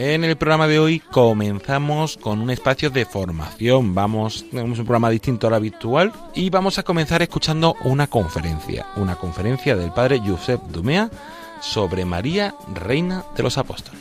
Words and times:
En 0.00 0.22
el 0.22 0.36
programa 0.36 0.68
de 0.68 0.78
hoy 0.78 1.00
comenzamos 1.00 2.16
con 2.18 2.40
un 2.40 2.50
espacio 2.50 2.88
de 2.88 3.04
formación. 3.04 3.96
Vamos, 3.96 4.46
tenemos 4.48 4.78
un 4.78 4.84
programa 4.84 5.10
distinto 5.10 5.48
al 5.48 5.54
habitual 5.54 6.12
y 6.36 6.50
vamos 6.50 6.78
a 6.78 6.84
comenzar 6.84 7.20
escuchando 7.20 7.74
una 7.82 8.06
conferencia, 8.06 8.86
una 8.94 9.16
conferencia 9.16 9.74
del 9.74 9.90
padre 9.90 10.20
Josep 10.24 10.62
Dumea 10.68 11.10
sobre 11.60 12.04
María, 12.04 12.54
Reina 12.72 13.24
de 13.36 13.42
los 13.42 13.58
Apóstoles. 13.58 14.00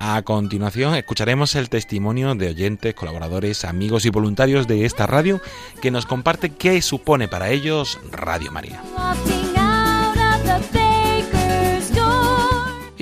A 0.00 0.20
continuación 0.20 0.94
escucharemos 0.96 1.54
el 1.54 1.70
testimonio 1.70 2.34
de 2.34 2.48
oyentes, 2.48 2.92
colaboradores, 2.92 3.64
amigos 3.64 4.04
y 4.04 4.10
voluntarios 4.10 4.68
de 4.68 4.84
esta 4.84 5.06
radio 5.06 5.40
que 5.80 5.90
nos 5.90 6.04
comparte 6.04 6.50
qué 6.50 6.82
supone 6.82 7.26
para 7.26 7.48
ellos 7.48 7.98
Radio 8.10 8.52
María. 8.52 8.82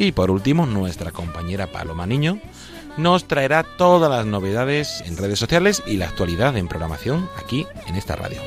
Y 0.01 0.13
por 0.13 0.31
último, 0.31 0.65
nuestra 0.65 1.11
compañera 1.11 1.67
Paloma 1.67 2.07
Niño 2.07 2.41
nos 2.97 3.29
traerá 3.29 3.63
todas 3.63 4.11
las 4.11 4.25
novedades 4.25 5.03
en 5.05 5.19
redes 5.19 5.39
sociales 5.39 5.83
y 5.87 5.99
la 5.99 6.07
actualidad 6.09 6.57
en 6.57 6.69
programación 6.69 7.29
aquí 7.37 7.67
en 7.87 7.97
esta 7.97 8.17
radio. 8.17 8.41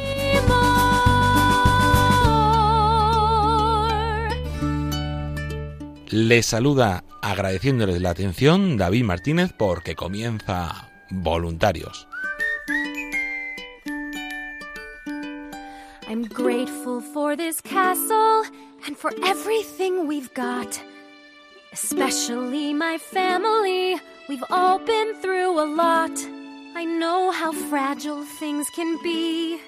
Les 6.10 6.48
saluda 6.48 7.04
agradeciéndoles 7.22 8.02
la 8.02 8.10
atención 8.10 8.76
David 8.76 9.04
Martínez 9.04 9.54
porque 9.56 9.94
comienza 9.94 10.90
Voluntarios. 11.12 12.08
I'm 16.10 16.24
grateful 16.24 17.00
for 17.00 17.38
this 17.38 17.62
castle 17.62 18.44
and 18.88 18.98
for 18.98 19.12
everything 19.24 20.08
we've 20.08 20.34
got. 20.34 20.93
Especially 21.74 22.72
my 22.72 23.00
family. 23.00 24.00
We've 24.30 24.44
all 24.52 24.78
been 24.78 25.16
through 25.16 25.60
a 25.60 25.66
lot. 25.66 26.16
I 26.76 26.86
know 26.86 27.32
how 27.32 27.52
fragile 27.52 28.24
things 28.40 28.70
can 28.76 29.02
be. 29.02 29.60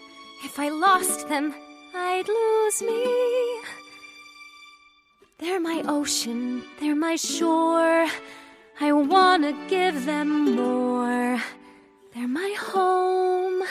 If 0.43 0.59
I 0.59 0.69
lost 0.69 1.27
them, 1.29 1.55
I'd 1.95 2.27
lose 2.27 2.83
me. 2.83 3.03
They're 5.39 5.59
my 5.59 5.83
ocean, 5.87 6.63
they're 6.79 6.95
my 6.95 7.15
shore. 7.15 8.05
I 8.79 8.91
wanna 8.91 9.53
give 9.67 10.05
them 10.05 10.55
more. 10.55 11.41
They're 12.13 12.27
my 12.27 12.55
home, 12.57 13.63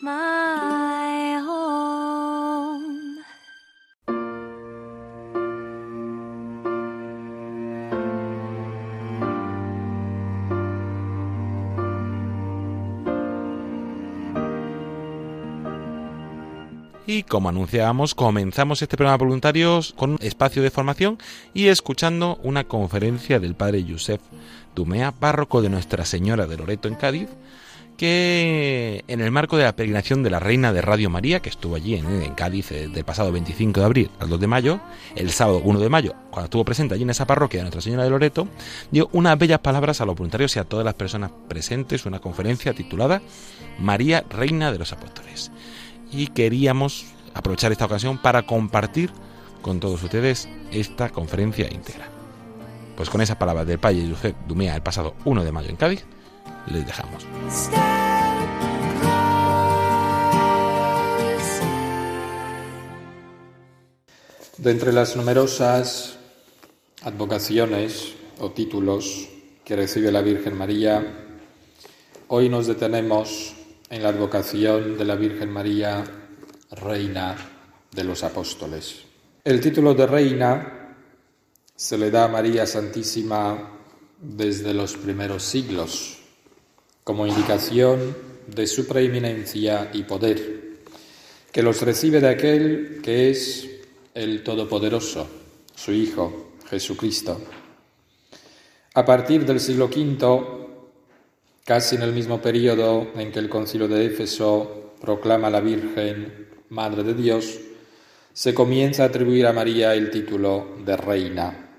my 0.00 1.42
home. 1.44 2.65
Y 17.08 17.22
como 17.22 17.48
anunciábamos, 17.48 18.16
comenzamos 18.16 18.82
este 18.82 18.96
programa 18.96 19.16
de 19.16 19.24
voluntarios 19.24 19.94
con 19.96 20.10
un 20.10 20.18
espacio 20.20 20.60
de 20.60 20.72
formación 20.72 21.18
y 21.54 21.68
escuchando 21.68 22.40
una 22.42 22.64
conferencia 22.64 23.38
del 23.38 23.54
padre 23.54 23.84
Josep 23.88 24.20
Dumea, 24.74 25.12
párroco 25.12 25.62
de 25.62 25.68
Nuestra 25.68 26.04
Señora 26.04 26.48
de 26.48 26.56
Loreto 26.56 26.88
en 26.88 26.96
Cádiz, 26.96 27.28
que 27.96 29.04
en 29.06 29.20
el 29.20 29.30
marco 29.30 29.56
de 29.56 29.62
la 29.62 29.76
peregrinación 29.76 30.24
de 30.24 30.30
la 30.30 30.40
Reina 30.40 30.72
de 30.72 30.82
Radio 30.82 31.08
María, 31.08 31.40
que 31.40 31.48
estuvo 31.48 31.76
allí 31.76 31.94
en, 31.94 32.06
en 32.22 32.34
Cádiz 32.34 32.72
eh, 32.72 32.88
del 32.88 33.04
pasado 33.04 33.30
25 33.30 33.78
de 33.78 33.86
abril 33.86 34.10
al 34.18 34.28
2 34.28 34.40
de 34.40 34.46
mayo, 34.48 34.80
el 35.14 35.30
sábado 35.30 35.60
1 35.62 35.78
de 35.78 35.88
mayo, 35.88 36.14
cuando 36.32 36.46
estuvo 36.46 36.64
presente 36.64 36.94
allí 36.94 37.04
en 37.04 37.10
esa 37.10 37.24
parroquia 37.24 37.58
de 37.60 37.62
Nuestra 37.62 37.82
Señora 37.82 38.02
de 38.02 38.10
Loreto, 38.10 38.48
dio 38.90 39.08
unas 39.12 39.38
bellas 39.38 39.60
palabras 39.60 40.00
a 40.00 40.06
los 40.06 40.16
voluntarios 40.16 40.56
y 40.56 40.58
a 40.58 40.64
todas 40.64 40.84
las 40.84 40.94
personas 40.94 41.30
presentes, 41.46 42.04
una 42.04 42.18
conferencia 42.18 42.74
titulada 42.74 43.22
María, 43.78 44.24
Reina 44.28 44.72
de 44.72 44.78
los 44.80 44.92
Apóstoles 44.92 45.52
y 46.10 46.28
queríamos 46.28 47.06
aprovechar 47.34 47.72
esta 47.72 47.84
ocasión 47.84 48.18
para 48.18 48.46
compartir 48.46 49.10
con 49.62 49.80
todos 49.80 50.02
ustedes 50.02 50.48
esta 50.70 51.10
conferencia 51.10 51.72
íntegra. 51.72 52.08
Pues 52.96 53.10
con 53.10 53.20
esas 53.20 53.36
palabras 53.36 53.66
del 53.66 53.78
padre 53.78 54.08
Josep 54.08 54.36
Dumea 54.46 54.74
el 54.74 54.82
pasado 54.82 55.14
1 55.24 55.44
de 55.44 55.52
mayo 55.52 55.68
en 55.68 55.76
Cádiz, 55.76 56.04
les 56.66 56.86
dejamos. 56.86 57.26
De 64.56 64.70
entre 64.70 64.92
las 64.92 65.16
numerosas 65.16 66.16
advocaciones 67.02 68.14
o 68.38 68.52
títulos 68.52 69.28
que 69.64 69.76
recibe 69.76 70.10
la 70.12 70.22
Virgen 70.22 70.56
María, 70.56 71.04
hoy 72.28 72.48
nos 72.48 72.66
detenemos 72.66 73.55
en 73.90 74.02
la 74.02 74.08
advocación 74.08 74.98
de 74.98 75.04
la 75.04 75.14
Virgen 75.14 75.50
María, 75.50 76.04
Reina 76.70 77.36
de 77.92 78.04
los 78.04 78.24
Apóstoles. 78.24 79.02
El 79.44 79.60
título 79.60 79.94
de 79.94 80.06
Reina 80.06 80.96
se 81.74 81.96
le 81.96 82.10
da 82.10 82.24
a 82.24 82.28
María 82.28 82.66
Santísima 82.66 83.72
desde 84.20 84.74
los 84.74 84.96
primeros 84.96 85.44
siglos, 85.44 86.18
como 87.04 87.26
indicación 87.26 88.16
de 88.48 88.66
su 88.66 88.86
preeminencia 88.86 89.90
y 89.92 90.02
poder, 90.02 90.80
que 91.52 91.62
los 91.62 91.80
recibe 91.82 92.20
de 92.20 92.28
aquel 92.28 93.00
que 93.02 93.30
es 93.30 93.68
el 94.14 94.42
Todopoderoso, 94.42 95.28
su 95.74 95.92
Hijo, 95.92 96.54
Jesucristo. 96.68 97.40
A 98.94 99.04
partir 99.04 99.44
del 99.44 99.60
siglo 99.60 99.86
V, 99.86 100.65
casi 101.66 101.96
en 101.96 102.02
el 102.02 102.12
mismo 102.12 102.40
periodo 102.40 103.08
en 103.16 103.32
que 103.32 103.40
el 103.40 103.48
concilio 103.48 103.88
de 103.88 104.06
Éfeso 104.06 104.94
proclama 105.00 105.48
a 105.48 105.50
la 105.50 105.60
Virgen 105.60 106.48
Madre 106.68 107.02
de 107.02 107.12
Dios, 107.12 107.58
se 108.32 108.54
comienza 108.54 109.02
a 109.02 109.06
atribuir 109.06 109.46
a 109.46 109.52
María 109.52 109.92
el 109.92 110.10
título 110.10 110.76
de 110.84 110.96
Reina. 110.96 111.70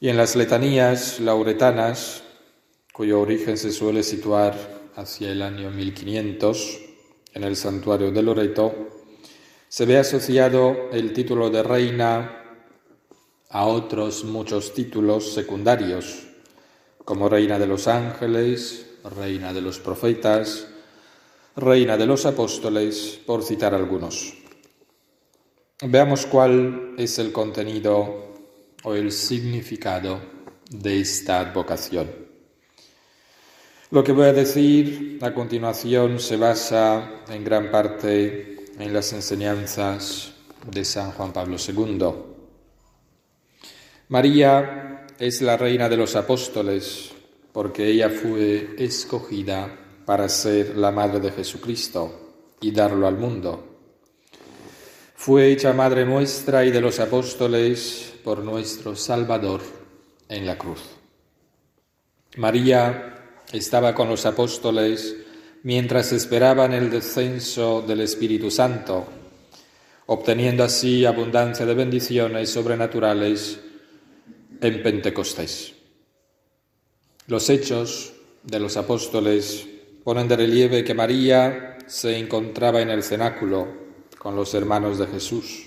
Y 0.00 0.08
en 0.08 0.16
las 0.16 0.36
letanías 0.36 1.20
lauretanas, 1.20 2.22
cuyo 2.94 3.20
origen 3.20 3.58
se 3.58 3.72
suele 3.72 4.02
situar 4.02 4.56
hacia 4.96 5.30
el 5.30 5.42
año 5.42 5.70
1500, 5.70 6.80
en 7.34 7.44
el 7.44 7.56
santuario 7.56 8.10
de 8.10 8.22
Loreto, 8.22 8.74
se 9.68 9.84
ve 9.84 9.98
asociado 9.98 10.88
el 10.92 11.12
título 11.12 11.50
de 11.50 11.62
reina 11.62 12.42
a 13.50 13.66
otros 13.66 14.24
muchos 14.24 14.72
títulos 14.72 15.34
secundarios, 15.34 16.25
como 17.06 17.28
Reina 17.28 17.56
de 17.56 17.68
los 17.68 17.86
Ángeles, 17.86 18.84
Reina 19.16 19.52
de 19.52 19.60
los 19.60 19.78
Profetas, 19.78 20.66
Reina 21.54 21.96
de 21.96 22.04
los 22.04 22.26
Apóstoles, 22.26 23.20
por 23.24 23.44
citar 23.44 23.74
algunos. 23.74 24.34
Veamos 25.82 26.26
cuál 26.26 26.94
es 26.98 27.20
el 27.20 27.30
contenido 27.30 28.34
o 28.82 28.94
el 28.94 29.12
significado 29.12 30.20
de 30.68 31.00
esta 31.00 31.38
advocación. 31.38 32.10
Lo 33.92 34.02
que 34.02 34.10
voy 34.10 34.26
a 34.26 34.32
decir 34.32 35.20
a 35.22 35.32
continuación 35.32 36.18
se 36.18 36.36
basa 36.36 37.22
en 37.28 37.44
gran 37.44 37.70
parte 37.70 38.66
en 38.80 38.92
las 38.92 39.12
enseñanzas 39.12 40.32
de 40.68 40.84
San 40.84 41.12
Juan 41.12 41.32
Pablo 41.32 41.56
II. 41.56 42.04
María 44.08 44.85
es 45.18 45.42
la 45.42 45.56
reina 45.56 45.88
de 45.88 45.96
los 45.96 46.16
apóstoles 46.16 47.10
porque 47.52 47.86
ella 47.86 48.10
fue 48.10 48.74
escogida 48.78 50.02
para 50.04 50.28
ser 50.28 50.76
la 50.76 50.90
madre 50.90 51.20
de 51.20 51.30
Jesucristo 51.30 52.34
y 52.60 52.70
darlo 52.70 53.06
al 53.06 53.16
mundo. 53.16 53.64
Fue 55.14 55.50
hecha 55.50 55.72
madre 55.72 56.04
nuestra 56.04 56.64
y 56.64 56.70
de 56.70 56.80
los 56.80 57.00
apóstoles 57.00 58.12
por 58.22 58.44
nuestro 58.44 58.94
Salvador 58.94 59.62
en 60.28 60.46
la 60.46 60.58
cruz. 60.58 60.82
María 62.36 63.42
estaba 63.52 63.94
con 63.94 64.08
los 64.08 64.26
apóstoles 64.26 65.16
mientras 65.62 66.12
esperaban 66.12 66.74
el 66.74 66.90
descenso 66.90 67.82
del 67.82 68.02
Espíritu 68.02 68.50
Santo 68.50 69.06
obteniendo 70.06 70.62
así 70.62 71.04
abundancia 71.04 71.66
de 71.66 71.74
bendiciones 71.74 72.50
sobrenaturales 72.50 73.58
en 74.60 74.82
Pentecostés. 74.82 75.74
Los 77.26 77.50
hechos 77.50 78.14
de 78.42 78.60
los 78.60 78.76
apóstoles 78.76 79.66
ponen 80.04 80.28
de 80.28 80.36
relieve 80.36 80.84
que 80.84 80.94
María 80.94 81.78
se 81.86 82.16
encontraba 82.16 82.80
en 82.80 82.90
el 82.90 83.02
cenáculo 83.02 83.66
con 84.18 84.36
los 84.36 84.54
hermanos 84.54 84.98
de 84.98 85.06
Jesús, 85.06 85.66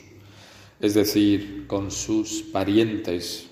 es 0.79 0.93
decir, 0.93 1.67
con 1.67 1.91
sus 1.91 2.43
parientes, 2.43 3.47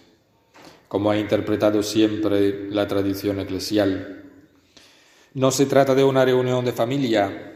como 0.87 1.11
ha 1.11 1.17
interpretado 1.17 1.83
siempre 1.83 2.69
la 2.69 2.87
tradición 2.87 3.39
eclesial. 3.39 4.23
No 5.33 5.51
se 5.51 5.65
trata 5.65 5.93
de 5.93 6.03
una 6.03 6.23
reunión 6.23 6.63
de 6.63 6.71
familia, 6.71 7.53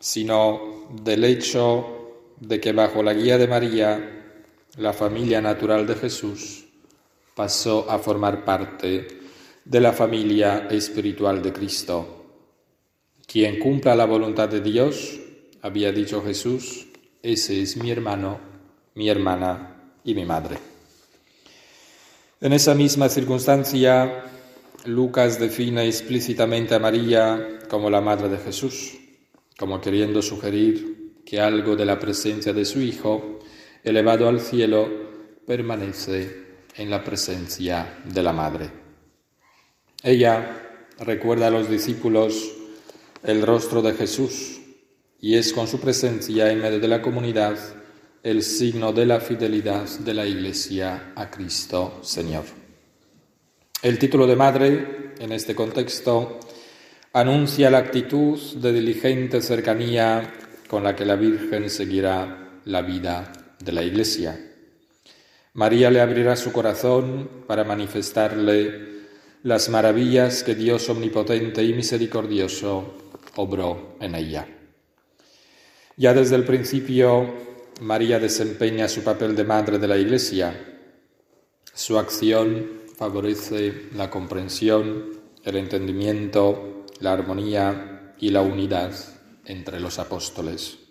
sino 0.00 0.88
del 1.02 1.24
hecho 1.24 2.20
de 2.40 2.60
que 2.60 2.72
bajo 2.72 3.02
la 3.02 3.14
guía 3.14 3.38
de 3.38 3.46
María, 3.46 4.34
la 4.76 4.92
familia 4.92 5.40
natural 5.40 5.86
de 5.86 5.94
Jesús 5.94 6.61
pasó 7.34 7.90
a 7.90 7.98
formar 7.98 8.44
parte 8.44 9.06
de 9.64 9.80
la 9.80 9.92
familia 9.92 10.68
espiritual 10.70 11.42
de 11.42 11.52
Cristo. 11.52 12.24
Quien 13.26 13.58
cumpla 13.58 13.94
la 13.94 14.04
voluntad 14.04 14.48
de 14.48 14.60
Dios, 14.60 15.20
había 15.62 15.92
dicho 15.92 16.22
Jesús, 16.22 16.86
ese 17.22 17.62
es 17.62 17.76
mi 17.76 17.90
hermano, 17.90 18.40
mi 18.94 19.08
hermana 19.08 19.94
y 20.04 20.14
mi 20.14 20.24
madre. 20.24 20.58
En 22.40 22.52
esa 22.52 22.74
misma 22.74 23.08
circunstancia, 23.08 24.24
Lucas 24.84 25.38
define 25.38 25.86
explícitamente 25.86 26.74
a 26.74 26.80
María 26.80 27.60
como 27.70 27.88
la 27.88 28.00
madre 28.00 28.28
de 28.28 28.38
Jesús, 28.38 28.98
como 29.56 29.80
queriendo 29.80 30.20
sugerir 30.22 31.22
que 31.24 31.40
algo 31.40 31.76
de 31.76 31.84
la 31.84 32.00
presencia 32.00 32.52
de 32.52 32.64
su 32.64 32.80
Hijo, 32.80 33.38
elevado 33.84 34.28
al 34.28 34.40
cielo, 34.40 34.88
permanece 35.46 36.41
en 36.76 36.90
la 36.90 37.02
presencia 37.04 37.98
de 38.04 38.22
la 38.22 38.32
Madre. 38.32 38.70
Ella 40.02 40.84
recuerda 40.98 41.48
a 41.48 41.50
los 41.50 41.68
discípulos 41.68 42.52
el 43.22 43.42
rostro 43.42 43.82
de 43.82 43.94
Jesús 43.94 44.60
y 45.20 45.36
es 45.36 45.52
con 45.52 45.68
su 45.68 45.78
presencia 45.78 46.50
en 46.50 46.60
medio 46.60 46.80
de 46.80 46.88
la 46.88 47.02
comunidad 47.02 47.56
el 48.22 48.42
signo 48.42 48.92
de 48.92 49.06
la 49.06 49.20
fidelidad 49.20 49.88
de 49.88 50.14
la 50.14 50.26
Iglesia 50.26 51.12
a 51.16 51.30
Cristo 51.30 52.00
Señor. 52.02 52.44
El 53.82 53.98
título 53.98 54.26
de 54.26 54.36
madre, 54.36 55.14
en 55.18 55.32
este 55.32 55.54
contexto, 55.54 56.38
anuncia 57.12 57.70
la 57.70 57.78
actitud 57.78 58.38
de 58.56 58.72
diligente 58.72 59.42
cercanía 59.42 60.32
con 60.68 60.84
la 60.84 60.94
que 60.94 61.04
la 61.04 61.16
Virgen 61.16 61.68
seguirá 61.68 62.60
la 62.64 62.82
vida 62.82 63.32
de 63.58 63.72
la 63.72 63.82
Iglesia. 63.82 64.51
María 65.54 65.90
le 65.90 66.00
abrirá 66.00 66.34
su 66.36 66.50
corazón 66.50 67.28
para 67.46 67.64
manifestarle 67.64 68.92
las 69.42 69.68
maravillas 69.68 70.42
que 70.42 70.54
Dios 70.54 70.88
omnipotente 70.88 71.62
y 71.62 71.74
misericordioso 71.74 72.94
obró 73.36 73.96
en 74.00 74.14
ella. 74.14 74.48
Ya 75.96 76.14
desde 76.14 76.36
el 76.36 76.44
principio, 76.44 77.34
María 77.82 78.18
desempeña 78.18 78.88
su 78.88 79.02
papel 79.02 79.36
de 79.36 79.44
madre 79.44 79.78
de 79.78 79.88
la 79.88 79.98
Iglesia. 79.98 80.54
Su 81.74 81.98
acción 81.98 82.82
favorece 82.96 83.88
la 83.94 84.08
comprensión, 84.08 85.20
el 85.44 85.56
entendimiento, 85.56 86.86
la 87.00 87.12
armonía 87.12 88.14
y 88.18 88.30
la 88.30 88.40
unidad 88.40 88.92
entre 89.44 89.80
los 89.80 89.98
apóstoles. 89.98 90.81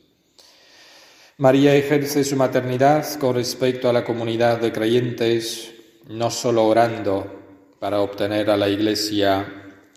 María 1.41 1.75
ejerce 1.75 2.23
su 2.23 2.35
maternidad 2.35 3.15
con 3.15 3.33
respecto 3.33 3.89
a 3.89 3.93
la 3.93 4.03
comunidad 4.03 4.61
de 4.61 4.71
creyentes, 4.71 5.73
no 6.07 6.29
solo 6.29 6.65
orando 6.65 7.65
para 7.79 7.99
obtener 8.01 8.51
a 8.51 8.57
la 8.57 8.69
Iglesia 8.69 9.51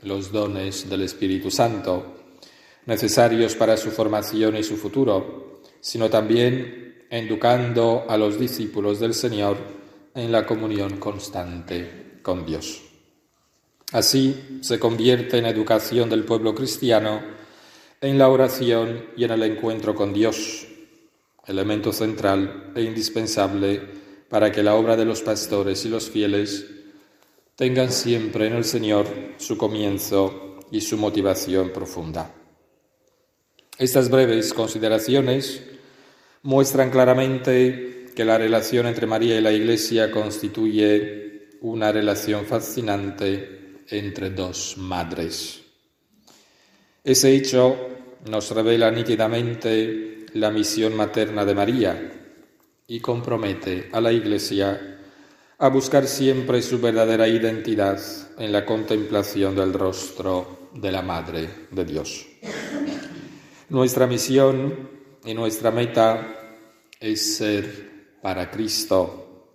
los 0.05 0.33
dones 0.33 0.89
del 0.89 1.03
Espíritu 1.03 1.51
Santo, 1.51 2.15
necesarios 2.87 3.57
para 3.57 3.77
su 3.77 3.91
formación 3.91 4.57
y 4.57 4.63
su 4.63 4.79
futuro, 4.79 5.61
sino 5.83 6.09
también 6.09 7.05
educando 7.11 8.07
a 8.09 8.17
los 8.17 8.41
discípulos 8.41 8.99
del 8.99 9.13
Señor 9.13 9.59
en 10.15 10.33
la 10.33 10.47
comunión 10.47 10.97
constante 10.97 12.21
con 12.23 12.47
Dios. 12.47 12.81
Así 13.93 14.61
se 14.63 14.79
convierte 14.79 15.37
en 15.37 15.45
educación 15.45 16.09
del 16.09 16.25
pueblo 16.25 16.55
cristiano 16.55 17.21
en 18.01 18.17
la 18.17 18.31
oración 18.31 19.11
y 19.15 19.25
en 19.25 19.33
el 19.33 19.43
encuentro 19.43 19.95
con 19.95 20.15
Dios, 20.15 20.69
elemento 21.47 21.93
central 21.93 22.73
e 22.75 22.83
indispensable 22.83 23.81
para 24.29 24.51
que 24.51 24.63
la 24.63 24.75
obra 24.75 24.97
de 24.97 25.05
los 25.05 25.23
pastores 25.23 25.85
y 25.85 25.89
los 25.89 26.11
fieles 26.11 26.67
tengan 27.57 27.93
siempre 27.93 28.47
en 28.47 28.55
el 28.55 28.65
Señor 28.65 29.07
su 29.37 29.57
comienzo 29.57 30.59
y 30.71 30.81
su 30.81 30.97
motivación 30.97 31.71
profunda. 31.71 32.35
Estas 33.79 34.09
breves 34.09 34.53
consideraciones 34.53 35.63
muestran 36.43 36.91
claramente 36.91 38.07
que 38.15 38.25
la 38.25 38.39
relación 38.39 38.87
entre 38.87 39.07
María 39.07 39.37
y 39.39 39.41
la 39.41 39.53
Iglesia 39.53 40.11
constituye 40.11 41.49
una 41.61 41.91
relación 41.91 42.45
fascinante 42.45 43.83
entre 43.89 44.31
dos 44.31 44.77
madres. 44.79 45.63
Ese 47.03 47.35
hecho 47.35 47.77
nos 48.29 48.51
revela 48.51 48.91
nítidamente 48.91 50.14
la 50.35 50.51
misión 50.51 50.97
materna 50.97 51.45
de 51.45 51.55
María 51.55 52.13
y 52.89 53.01
compromete 53.01 53.89
a 53.93 54.01
la 54.01 54.13
Iglesia 54.13 54.99
a 55.59 55.69
buscar 55.69 56.07
siempre 56.07 56.61
su 56.61 56.81
verdadera 56.81 57.29
identidad 57.29 58.01
en 58.39 58.51
la 58.51 58.67
contemplación 58.67 59.55
del 59.55 59.73
rostro 59.73 60.71
de 60.75 60.91
la 60.91 61.03
Madre 61.03 61.49
de 61.71 61.85
Dios. 61.85 62.27
Nuestra 63.69 64.09
misión 64.09 64.91
y 65.25 65.35
nuestra 65.35 65.71
meta 65.71 66.37
es 66.99 67.37
ser 67.37 68.19
para 68.21 68.51
Cristo, 68.51 69.53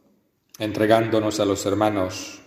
entregándonos 0.57 1.41
a 1.41 1.45
los 1.45 1.65
hermanos, 1.65 2.41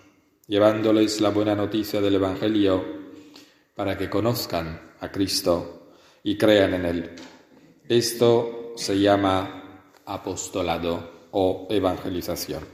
llevándoles 0.46 1.20
la 1.20 1.28
buena 1.28 1.54
noticia 1.54 2.00
del 2.00 2.14
Evangelio 2.14 2.82
para 3.74 3.96
que 3.98 4.08
conozcan 4.08 4.94
a 5.00 5.12
Cristo 5.12 5.92
y 6.24 6.38
crean 6.38 6.74
en 6.74 6.84
Él. 6.86 7.10
Esto 7.92 8.72
se 8.74 8.98
llama 8.98 9.90
apostolado 10.06 11.28
o 11.32 11.66
evangelización. 11.68 12.64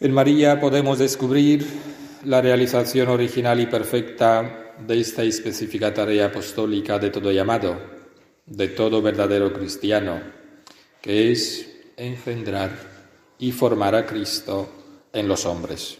En 0.00 0.12
María 0.12 0.60
podemos 0.60 0.98
descubrir 0.98 1.66
la 2.26 2.42
realización 2.42 3.08
original 3.08 3.58
y 3.58 3.64
perfecta 3.64 4.74
de 4.86 5.00
esta 5.00 5.22
específica 5.22 5.94
tarea 5.94 6.26
apostólica 6.26 6.98
de 6.98 7.08
todo 7.08 7.32
llamado, 7.32 7.80
de 8.44 8.68
todo 8.68 9.00
verdadero 9.00 9.50
cristiano, 9.54 10.20
que 11.00 11.32
es 11.32 11.66
engendrar 11.96 12.70
y 13.38 13.50
formar 13.50 13.94
a 13.94 14.04
Cristo 14.04 14.68
en 15.10 15.26
los 15.26 15.46
hombres. 15.46 15.96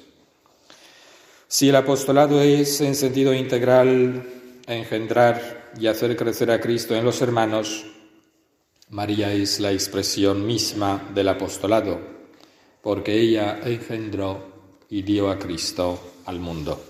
Si 1.49 1.71
el 1.71 1.77
apostolado 1.77 2.43
es 2.43 2.83
en 2.83 2.95
sentido 2.95 3.33
integral 3.33 4.23
engendrar 4.67 5.64
y 5.79 5.87
hacer 5.87 6.17
crecer 6.17 6.51
a 6.51 6.61
Cristo 6.61 6.95
en 6.95 7.05
los 7.05 7.21
hermanos, 7.23 7.85
María 8.91 9.33
es 9.33 9.61
la 9.61 9.73
expresión 9.73 10.47
misma 10.47 11.11
del 11.15 11.29
apostolado. 11.29 12.15
porque 12.85 13.19
ella 13.19 13.61
engendró 13.65 14.85
y 14.91 15.01
dio 15.01 15.31
a 15.31 15.39
Cristo 15.39 15.99
al 16.27 16.39
mundo. 16.39 16.85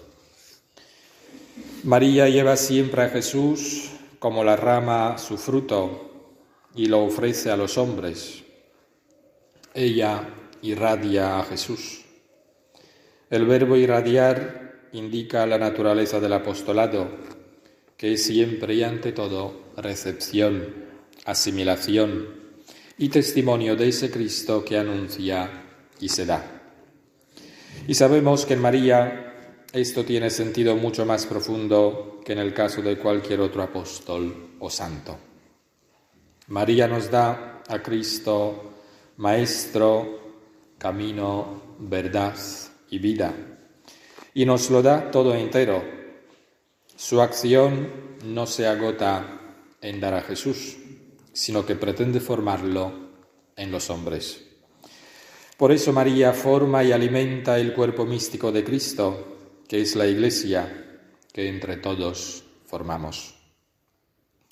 María 1.84 2.28
lleva 2.28 2.56
siempre 2.56 3.02
a 3.02 3.10
Jesús 3.10 3.92
como 4.18 4.42
la 4.42 4.56
rama 4.56 5.16
su 5.18 5.38
fruto 5.38 6.10
y 6.74 6.86
lo 6.86 7.04
ofrece 7.04 7.52
a 7.52 7.56
los 7.56 7.78
hombres. 7.78 8.42
Ella 9.72 10.28
irradia 10.62 11.38
a 11.38 11.44
Jesús. 11.44 12.04
El 13.30 13.46
verbo 13.46 13.76
irradiar 13.76 14.88
indica 14.92 15.46
la 15.46 15.58
naturaleza 15.58 16.18
del 16.18 16.32
apostolado, 16.32 17.08
que 17.96 18.14
es 18.14 18.24
siempre 18.24 18.74
y 18.74 18.82
ante 18.82 19.12
todo 19.12 19.72
recepción, 19.76 20.74
asimilación 21.24 22.28
y 22.98 23.08
testimonio 23.08 23.76
de 23.76 23.88
ese 23.88 24.10
Cristo 24.10 24.64
que 24.64 24.78
anuncia 24.78 25.50
y 26.00 26.08
se 26.08 26.26
da. 26.26 26.62
Y 27.86 27.94
sabemos 27.94 28.46
que 28.46 28.54
en 28.54 28.60
María 28.60 29.64
esto 29.72 30.04
tiene 30.04 30.30
sentido 30.30 30.76
mucho 30.76 31.04
más 31.04 31.26
profundo 31.26 32.20
que 32.24 32.32
en 32.32 32.38
el 32.38 32.54
caso 32.54 32.80
de 32.80 32.96
cualquier 32.96 33.40
otro 33.40 33.62
apóstol 33.62 34.56
o 34.60 34.70
santo. 34.70 35.18
María 36.48 36.86
nos 36.86 37.10
da 37.10 37.62
a 37.68 37.82
Cristo 37.82 38.74
Maestro, 39.16 40.20
camino, 40.76 41.76
verdad 41.78 42.34
y 42.90 42.98
vida, 42.98 43.32
y 44.34 44.44
nos 44.44 44.70
lo 44.70 44.82
da 44.82 45.10
todo 45.10 45.34
entero. 45.34 46.03
Su 46.96 47.20
acción 47.20 47.90
no 48.24 48.46
se 48.46 48.66
agota 48.66 49.40
en 49.80 50.00
dar 50.00 50.14
a 50.14 50.22
Jesús, 50.22 50.76
sino 51.32 51.66
que 51.66 51.74
pretende 51.74 52.20
formarlo 52.20 52.92
en 53.56 53.72
los 53.72 53.90
hombres. 53.90 54.44
Por 55.56 55.72
eso 55.72 55.92
María 55.92 56.32
forma 56.32 56.84
y 56.84 56.92
alimenta 56.92 57.58
el 57.58 57.74
cuerpo 57.74 58.06
místico 58.06 58.52
de 58.52 58.64
Cristo, 58.64 59.62
que 59.68 59.80
es 59.80 59.96
la 59.96 60.06
Iglesia 60.06 61.00
que 61.32 61.48
entre 61.48 61.78
todos 61.78 62.44
formamos. 62.64 63.34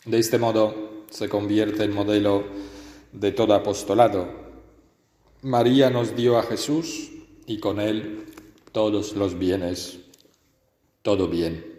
De 0.05 0.19
este 0.19 0.39
modo 0.39 1.05
se 1.11 1.29
convierte 1.29 1.85
en 1.85 1.95
modelo 1.95 2.45
de 3.13 3.31
todo 3.31 3.55
apostolado. 3.55 4.29
María 5.43 5.91
nos 5.91 6.17
dio 6.17 6.39
a 6.39 6.43
Jesús 6.43 7.11
y 7.47 7.61
con 7.61 7.79
él 7.79 8.27
todos 8.73 9.15
los 9.15 9.39
bienes, 9.39 10.01
todo 11.03 11.29
bien. 11.29 11.72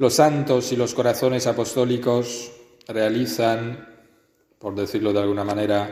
Los 0.00 0.14
santos 0.14 0.72
y 0.72 0.76
los 0.76 0.94
corazones 0.94 1.46
apostólicos 1.46 2.50
realizan, 2.88 3.86
por 4.58 4.74
decirlo 4.74 5.12
de 5.12 5.20
alguna 5.20 5.44
manera, 5.44 5.90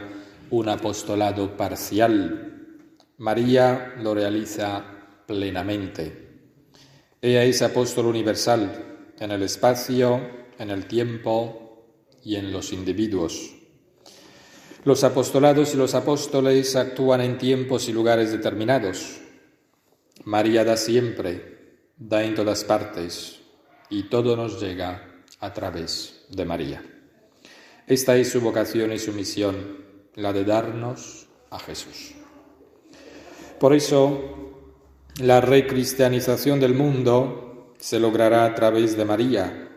un 0.49 0.67
apostolado 0.71 1.55
parcial. 1.59 2.87
María 3.19 3.97
lo 3.99 4.15
realiza 4.15 4.83
plenamente. 5.27 6.39
Ella 7.21 7.45
es 7.45 7.61
apóstol 7.61 8.07
universal 8.07 9.13
en 9.19 9.31
el 9.31 9.43
espacio, 9.43 10.19
en 10.59 10.71
el 10.71 10.87
tiempo 10.87 11.85
y 12.25 12.37
en 12.37 12.51
los 12.51 12.73
individuos. 12.73 13.57
Los 14.87 15.05
apostolados 15.05 15.75
y 15.75 15.77
los 15.77 15.95
apóstoles 15.95 16.77
actúan 16.77 17.21
en 17.21 17.37
tiempos 17.37 17.91
y 17.91 17.93
lugares 17.93 18.33
determinados. 18.33 19.21
María 20.25 20.65
da 20.65 20.79
siempre, 20.79 21.91
da 21.99 22.25
en 22.25 22.35
todas 22.35 22.65
partes 22.65 23.38
y 23.91 24.05
todo 24.05 24.37
nos 24.37 24.61
llega 24.61 25.23
a 25.41 25.53
través 25.53 26.25
de 26.29 26.45
María. 26.45 26.83
Esta 27.87 28.17
es 28.17 28.31
su 28.31 28.41
vocación 28.41 28.93
y 28.93 28.99
su 28.99 29.13
misión 29.13 29.79
la 30.15 30.33
de 30.33 30.45
darnos 30.45 31.27
a 31.51 31.59
Jesús. 31.59 32.13
Por 33.59 33.75
eso, 33.75 34.63
la 35.21 35.41
recristianización 35.41 36.61
del 36.61 36.75
mundo 36.75 37.75
se 37.79 37.99
logrará 37.99 38.45
a 38.45 38.55
través 38.55 38.97
de 38.97 39.05
María. 39.05 39.69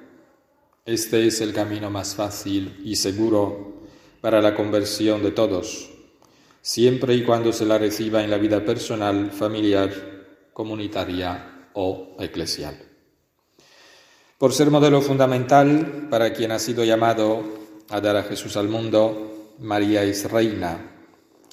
Este 0.85 1.25
es 1.25 1.41
el 1.41 1.53
camino 1.53 1.89
más 1.89 2.15
fácil 2.15 2.81
y 2.83 2.95
seguro 2.95 3.81
para 4.19 4.41
la 4.41 4.53
conversión 4.55 5.23
de 5.23 5.31
todos, 5.31 5.89
siempre 6.61 7.15
y 7.15 7.23
cuando 7.23 7.53
se 7.53 7.65
la 7.65 7.77
reciba 7.77 8.23
en 8.23 8.29
la 8.29 8.37
vida 8.37 8.63
personal, 8.63 9.31
familiar, 9.31 9.91
comunitaria 10.53 11.69
o 11.73 12.15
eclesial. 12.19 12.90
Por 14.41 14.53
ser 14.53 14.71
modelo 14.71 15.03
fundamental 15.03 16.07
para 16.09 16.33
quien 16.33 16.51
ha 16.51 16.57
sido 16.57 16.83
llamado 16.83 17.43
a 17.89 18.01
dar 18.01 18.15
a 18.15 18.23
Jesús 18.23 18.57
al 18.57 18.69
mundo, 18.69 19.53
María 19.59 20.01
es 20.01 20.31
reina, 20.31 20.95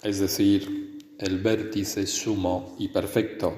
es 0.02 0.20
decir, 0.20 0.96
el 1.18 1.38
vértice 1.40 2.06
sumo 2.06 2.76
y 2.78 2.88
perfecto, 2.88 3.52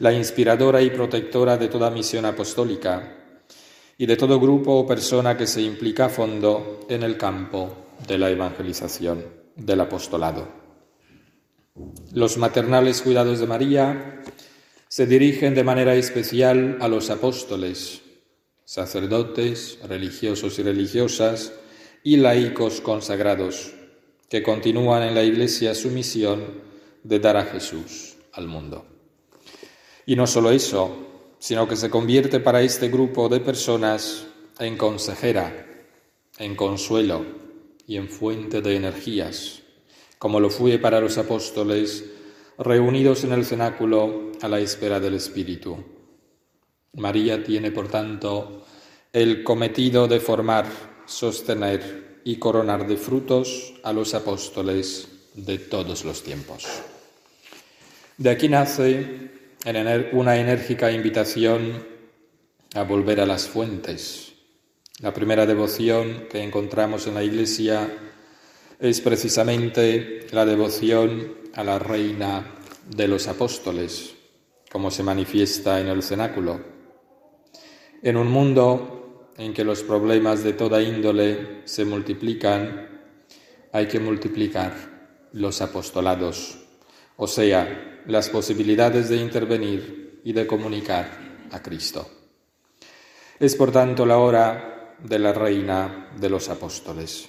la 0.00 0.12
inspiradora 0.12 0.82
y 0.82 0.90
protectora 0.90 1.56
de 1.56 1.68
toda 1.68 1.88
misión 1.88 2.26
apostólica 2.26 3.40
y 3.96 4.04
de 4.04 4.16
todo 4.16 4.38
grupo 4.38 4.80
o 4.80 4.86
persona 4.86 5.34
que 5.34 5.46
se 5.46 5.62
implica 5.62 6.04
a 6.04 6.10
fondo 6.10 6.80
en 6.90 7.04
el 7.04 7.16
campo 7.16 7.94
de 8.06 8.18
la 8.18 8.28
evangelización, 8.28 9.24
del 9.56 9.80
apostolado. 9.80 10.46
Los 12.12 12.36
maternales 12.36 13.00
cuidados 13.00 13.40
de 13.40 13.46
María 13.46 14.20
se 14.88 15.06
dirigen 15.06 15.54
de 15.54 15.64
manera 15.64 15.94
especial 15.94 16.76
a 16.82 16.88
los 16.88 17.08
apóstoles, 17.08 18.02
sacerdotes, 18.66 19.78
religiosos 19.88 20.58
y 20.58 20.62
religiosas, 20.62 21.52
y 22.02 22.18
laicos 22.18 22.80
consagrados 22.80 23.72
que 24.28 24.42
continúan 24.42 25.04
en 25.04 25.14
la 25.14 25.22
Iglesia 25.22 25.74
su 25.74 25.88
misión 25.90 26.62
de 27.02 27.18
dar 27.20 27.36
a 27.36 27.44
Jesús 27.44 28.16
al 28.32 28.48
mundo. 28.48 28.84
Y 30.04 30.16
no 30.16 30.26
solo 30.26 30.50
eso, 30.50 30.94
sino 31.38 31.68
que 31.68 31.76
se 31.76 31.90
convierte 31.90 32.40
para 32.40 32.62
este 32.62 32.88
grupo 32.88 33.28
de 33.28 33.40
personas 33.40 34.26
en 34.58 34.76
consejera, 34.76 35.66
en 36.38 36.56
consuelo 36.56 37.24
y 37.86 37.96
en 37.96 38.08
fuente 38.08 38.60
de 38.60 38.76
energías, 38.76 39.62
como 40.18 40.40
lo 40.40 40.50
fue 40.50 40.78
para 40.78 41.00
los 41.00 41.18
apóstoles 41.18 42.04
reunidos 42.58 43.22
en 43.22 43.32
el 43.32 43.44
cenáculo 43.44 44.32
a 44.42 44.48
la 44.48 44.58
espera 44.58 44.98
del 44.98 45.14
Espíritu. 45.14 45.95
María 46.96 47.44
tiene, 47.44 47.70
por 47.70 47.88
tanto, 47.88 48.64
el 49.12 49.44
cometido 49.44 50.08
de 50.08 50.20
formar 50.20 50.66
sostener 51.06 52.20
y 52.24 52.36
coronar 52.36 52.86
de 52.86 52.96
frutos 52.96 53.74
a 53.82 53.92
los 53.92 54.14
apóstoles 54.14 55.08
de 55.34 55.58
todos 55.58 56.04
los 56.04 56.22
tiempos. 56.22 56.66
De 58.18 58.30
aquí 58.30 58.48
nace 58.48 59.30
una 60.12 60.36
enérgica 60.36 60.90
invitación 60.90 61.86
a 62.74 62.82
volver 62.82 63.20
a 63.20 63.26
las 63.26 63.46
fuentes. 63.46 64.32
La 65.00 65.12
primera 65.12 65.46
devoción 65.46 66.26
que 66.30 66.42
encontramos 66.42 67.06
en 67.06 67.14
la 67.14 67.22
Iglesia 67.22 67.88
es 68.78 69.00
precisamente 69.00 70.26
la 70.32 70.44
devoción 70.44 71.34
a 71.54 71.64
la 71.64 71.78
Reina 71.78 72.54
de 72.88 73.08
los 73.08 73.26
Apóstoles, 73.26 74.14
como 74.70 74.90
se 74.90 75.02
manifiesta 75.02 75.80
en 75.80 75.88
el 75.88 76.02
cenáculo. 76.02 76.75
En 78.02 78.16
un 78.16 78.30
mundo 78.30 79.32
en 79.36 79.52
que 79.52 79.64
los 79.64 79.82
problemas 79.82 80.42
de 80.42 80.52
toda 80.52 80.82
índole 80.82 81.62
se 81.64 81.84
multiplican, 81.84 82.88
hay 83.72 83.86
que 83.86 84.00
multiplicar 84.00 85.28
los 85.32 85.60
apostolados, 85.60 86.58
o 87.16 87.26
sea, 87.26 88.02
las 88.06 88.28
posibilidades 88.30 89.08
de 89.08 89.16
intervenir 89.16 90.20
y 90.24 90.32
de 90.32 90.46
comunicar 90.46 91.48
a 91.50 91.62
Cristo. 91.62 92.08
Es 93.38 93.54
por 93.54 93.72
tanto 93.72 94.06
la 94.06 94.18
hora 94.18 94.96
de 95.02 95.18
la 95.18 95.32
reina 95.32 96.10
de 96.18 96.30
los 96.30 96.48
apóstoles. 96.48 97.28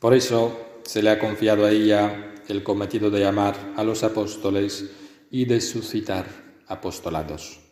Por 0.00 0.14
eso 0.14 0.80
se 0.82 1.02
le 1.02 1.10
ha 1.10 1.18
confiado 1.18 1.64
a 1.64 1.70
ella 1.70 2.34
el 2.48 2.62
cometido 2.62 3.10
de 3.10 3.20
llamar 3.20 3.74
a 3.76 3.84
los 3.84 4.02
apóstoles 4.02 4.90
y 5.30 5.44
de 5.44 5.60
suscitar 5.60 6.26
apostolados. 6.66 7.67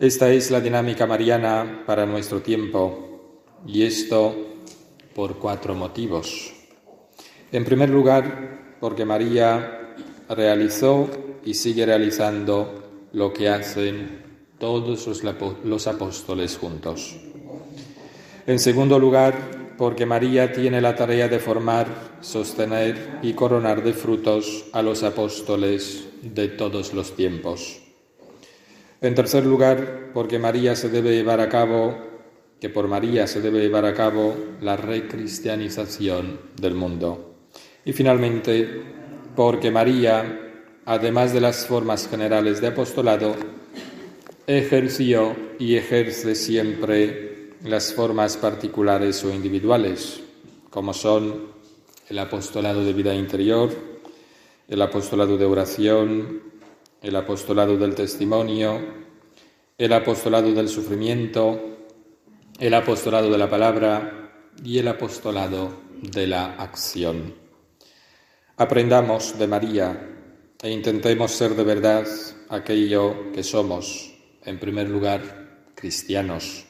Esta 0.00 0.30
es 0.30 0.52
la 0.52 0.60
dinámica 0.60 1.08
mariana 1.08 1.82
para 1.84 2.06
nuestro 2.06 2.40
tiempo 2.40 3.34
y 3.66 3.82
esto 3.82 4.32
por 5.12 5.38
cuatro 5.38 5.74
motivos. 5.74 6.54
En 7.50 7.64
primer 7.64 7.90
lugar, 7.90 8.76
porque 8.78 9.04
María 9.04 9.96
realizó 10.28 11.10
y 11.44 11.54
sigue 11.54 11.84
realizando 11.84 13.08
lo 13.12 13.32
que 13.32 13.48
hacen 13.48 14.22
todos 14.60 15.04
los, 15.64 15.86
apóstoles 15.88 16.56
juntos. 16.56 17.16
En 18.46 18.60
segundo 18.60 19.00
lugar, 19.00 19.34
porque 19.76 20.06
María 20.06 20.52
tiene 20.52 20.80
la 20.80 20.94
tarea 20.94 21.26
de 21.26 21.40
formar, 21.40 21.88
sostener 22.20 23.18
y 23.22 23.32
coronar 23.32 23.82
de 23.82 23.94
frutos 23.94 24.66
a 24.72 24.80
los 24.80 25.02
apóstoles 25.02 26.06
de 26.22 26.46
todos 26.46 26.94
los 26.94 27.16
tiempos. 27.16 27.87
En 29.00 29.14
tercer 29.14 29.46
lugar, 29.46 30.10
porque 30.12 30.40
María 30.40 30.74
se 30.74 30.88
debe 30.88 31.12
llevar 31.12 31.40
a 31.40 31.48
cabo, 31.48 31.96
que 32.60 32.68
por 32.68 32.88
María 32.88 33.28
se 33.28 33.40
debe 33.40 33.60
llevar 33.60 33.84
a 33.84 33.94
cabo 33.94 34.34
la 34.60 34.76
recristianización 34.76 36.40
del 36.60 36.74
mundo. 36.74 37.36
Y 37.84 37.92
finalmente, 37.92 38.82
porque 39.36 39.70
María, 39.70 40.40
además 40.84 41.32
de 41.32 41.40
las 41.40 41.64
formas 41.64 42.08
generales 42.08 42.60
de 42.60 42.66
apostolado, 42.66 43.36
ejerció 44.48 45.36
y 45.60 45.76
ejerce 45.76 46.34
siempre 46.34 47.52
las 47.62 47.94
formas 47.94 48.36
particulares 48.36 49.22
o 49.22 49.32
individuales, 49.32 50.20
como 50.70 50.92
son 50.92 51.52
el 52.08 52.18
apostolado 52.18 52.84
de 52.84 52.92
vida 52.92 53.14
interior, 53.14 53.70
el 54.66 54.82
apostolado 54.82 55.36
de 55.36 55.44
oración, 55.44 56.57
el 57.02 57.16
apostolado 57.16 57.76
del 57.76 57.94
testimonio, 57.94 58.80
el 59.76 59.92
apostolado 59.92 60.52
del 60.52 60.68
sufrimiento, 60.68 61.78
el 62.58 62.74
apostolado 62.74 63.30
de 63.30 63.38
la 63.38 63.48
palabra 63.48 64.32
y 64.64 64.78
el 64.78 64.88
apostolado 64.88 65.72
de 66.02 66.26
la 66.26 66.54
acción. 66.56 67.34
Aprendamos 68.56 69.38
de 69.38 69.46
María 69.46 70.16
e 70.60 70.70
intentemos 70.70 71.30
ser 71.30 71.54
de 71.54 71.62
verdad 71.62 72.06
aquello 72.48 73.30
que 73.32 73.44
somos, 73.44 74.12
en 74.44 74.58
primer 74.58 74.88
lugar, 74.88 75.70
cristianos. 75.76 76.66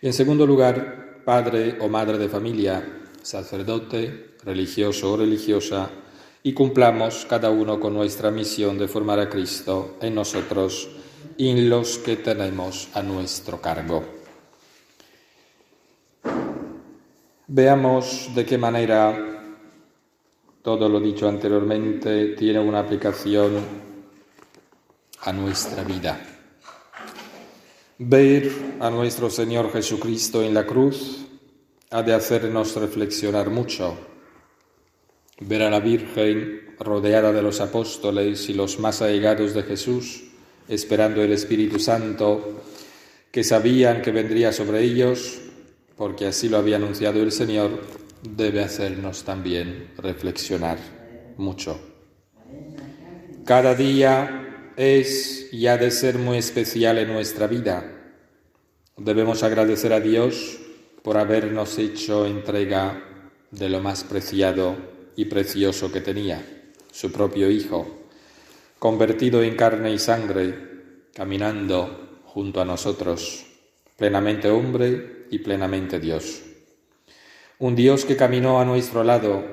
Y 0.00 0.06
en 0.06 0.14
segundo 0.14 0.46
lugar, 0.46 1.22
padre 1.24 1.76
o 1.80 1.88
madre 1.88 2.16
de 2.16 2.28
familia, 2.28 3.02
sacerdote, 3.20 4.36
religioso 4.44 5.12
o 5.12 5.16
religiosa, 5.18 5.90
y 6.46 6.52
cumplamos 6.52 7.24
cada 7.24 7.48
uno 7.48 7.80
con 7.80 7.94
nuestra 7.94 8.30
misión 8.30 8.76
de 8.76 8.86
formar 8.86 9.18
a 9.18 9.30
Cristo 9.30 9.96
en 10.02 10.14
nosotros 10.14 10.90
y 11.38 11.48
en 11.48 11.70
los 11.70 11.96
que 11.96 12.16
tenemos 12.16 12.90
a 12.92 13.02
nuestro 13.02 13.62
cargo. 13.62 14.04
Veamos 17.46 18.30
de 18.34 18.44
qué 18.44 18.58
manera 18.58 19.56
todo 20.60 20.86
lo 20.86 21.00
dicho 21.00 21.26
anteriormente 21.26 22.34
tiene 22.36 22.58
una 22.58 22.80
aplicación 22.80 23.52
a 25.22 25.32
nuestra 25.32 25.82
vida. 25.82 26.20
Ver 27.96 28.50
a 28.80 28.90
nuestro 28.90 29.30
Señor 29.30 29.72
Jesucristo 29.72 30.42
en 30.42 30.52
la 30.52 30.66
cruz 30.66 31.24
ha 31.90 32.02
de 32.02 32.12
hacernos 32.12 32.76
reflexionar 32.76 33.48
mucho. 33.48 34.13
Ver 35.40 35.62
a 35.62 35.70
la 35.70 35.80
Virgen 35.80 36.76
rodeada 36.78 37.32
de 37.32 37.42
los 37.42 37.60
apóstoles 37.60 38.48
y 38.48 38.54
los 38.54 38.78
más 38.78 39.02
allegados 39.02 39.54
de 39.54 39.62
Jesús, 39.62 40.24
esperando 40.68 41.22
el 41.22 41.32
Espíritu 41.32 41.78
Santo, 41.78 42.62
que 43.32 43.42
sabían 43.42 44.00
que 44.00 44.12
vendría 44.12 44.52
sobre 44.52 44.82
ellos, 44.82 45.40
porque 45.96 46.26
así 46.26 46.48
lo 46.48 46.58
había 46.58 46.76
anunciado 46.76 47.20
el 47.22 47.32
Señor, 47.32 47.82
debe 48.22 48.62
hacernos 48.62 49.24
también 49.24 49.90
reflexionar 49.98 50.78
mucho. 51.36 51.80
Cada 53.44 53.74
día 53.74 54.72
es 54.76 55.48
y 55.52 55.66
ha 55.66 55.76
de 55.76 55.90
ser 55.90 56.18
muy 56.18 56.38
especial 56.38 56.98
en 56.98 57.12
nuestra 57.12 57.46
vida. 57.46 57.84
Debemos 58.96 59.42
agradecer 59.42 59.92
a 59.92 60.00
Dios 60.00 60.60
por 61.02 61.18
habernos 61.18 61.78
hecho 61.78 62.24
entrega 62.24 63.02
de 63.50 63.68
lo 63.68 63.80
más 63.80 64.04
preciado 64.04 64.93
y 65.16 65.26
precioso 65.26 65.90
que 65.92 66.00
tenía, 66.00 66.44
su 66.92 67.12
propio 67.12 67.50
Hijo, 67.50 67.86
convertido 68.78 69.42
en 69.42 69.56
carne 69.56 69.92
y 69.92 69.98
sangre, 69.98 70.54
caminando 71.14 72.20
junto 72.24 72.60
a 72.60 72.64
nosotros, 72.64 73.46
plenamente 73.96 74.50
hombre 74.50 75.26
y 75.30 75.38
plenamente 75.38 76.00
Dios. 76.00 76.42
Un 77.58 77.76
Dios 77.76 78.04
que 78.04 78.16
caminó 78.16 78.60
a 78.60 78.64
nuestro 78.64 79.04
lado, 79.04 79.44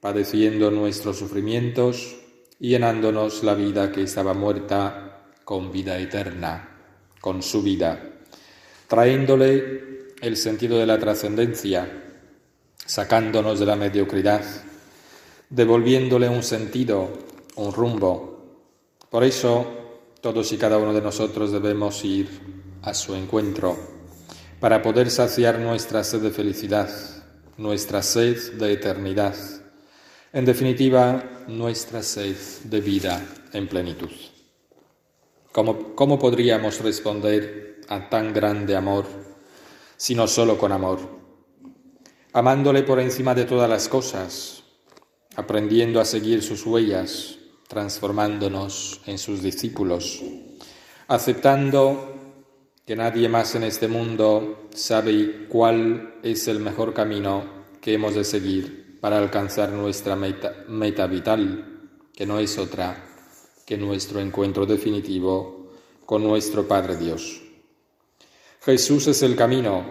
padeciendo 0.00 0.70
nuestros 0.70 1.18
sufrimientos 1.18 2.16
y 2.58 2.70
llenándonos 2.70 3.44
la 3.44 3.54
vida 3.54 3.92
que 3.92 4.02
estaba 4.02 4.34
muerta 4.34 5.22
con 5.44 5.70
vida 5.70 5.98
eterna, 5.98 6.70
con 7.20 7.42
su 7.42 7.62
vida, 7.62 8.00
trayéndole 8.88 10.14
el 10.20 10.36
sentido 10.36 10.78
de 10.78 10.86
la 10.86 10.98
trascendencia, 10.98 12.04
sacándonos 12.84 13.60
de 13.60 13.66
la 13.66 13.76
mediocridad, 13.76 14.44
devolviéndole 15.50 16.28
un 16.28 16.42
sentido, 16.42 17.08
un 17.56 17.72
rumbo. 17.72 18.60
Por 19.10 19.24
eso, 19.24 19.66
todos 20.20 20.52
y 20.52 20.58
cada 20.58 20.78
uno 20.78 20.92
de 20.92 21.00
nosotros 21.00 21.52
debemos 21.52 22.04
ir 22.04 22.28
a 22.82 22.94
su 22.94 23.14
encuentro 23.14 23.76
para 24.60 24.82
poder 24.82 25.10
saciar 25.10 25.58
nuestra 25.58 26.02
sed 26.04 26.20
de 26.20 26.30
felicidad, 26.30 26.90
nuestra 27.56 28.02
sed 28.02 28.54
de 28.54 28.72
eternidad, 28.72 29.34
en 30.32 30.44
definitiva, 30.44 31.44
nuestra 31.48 32.02
sed 32.02 32.36
de 32.64 32.80
vida 32.80 33.24
en 33.52 33.68
plenitud. 33.68 34.10
¿Cómo, 35.52 35.94
cómo 35.94 36.18
podríamos 36.18 36.80
responder 36.80 37.80
a 37.88 38.08
tan 38.08 38.32
grande 38.34 38.76
amor 38.76 39.26
sino 39.96 40.26
solo 40.26 40.58
con 40.58 40.72
amor, 40.72 40.98
amándole 42.32 42.82
por 42.82 43.00
encima 43.00 43.34
de 43.34 43.44
todas 43.44 43.68
las 43.68 43.88
cosas, 43.88 44.62
aprendiendo 45.36 46.00
a 46.00 46.04
seguir 46.04 46.42
sus 46.42 46.64
huellas, 46.64 47.36
transformándonos 47.68 49.02
en 49.06 49.18
sus 49.18 49.42
discípulos, 49.42 50.22
aceptando 51.08 52.14
que 52.86 52.96
nadie 52.96 53.28
más 53.28 53.54
en 53.54 53.64
este 53.64 53.86
mundo 53.88 54.68
sabe 54.74 55.46
cuál 55.48 56.14
es 56.22 56.48
el 56.48 56.60
mejor 56.60 56.94
camino 56.94 57.44
que 57.80 57.94
hemos 57.94 58.14
de 58.14 58.24
seguir 58.24 58.98
para 59.00 59.18
alcanzar 59.18 59.72
nuestra 59.72 60.16
meta, 60.16 61.06
vital, 61.06 61.90
que 62.14 62.26
no 62.26 62.38
es 62.38 62.56
otra 62.58 63.04
que 63.66 63.76
nuestro 63.76 64.20
encuentro 64.20 64.64
definitivo 64.64 65.72
con 66.06 66.22
nuestro 66.22 66.66
Padre 66.66 66.96
Dios. 66.96 67.42
Jesús 68.62 69.08
es 69.08 69.22
el 69.22 69.36
camino, 69.36 69.84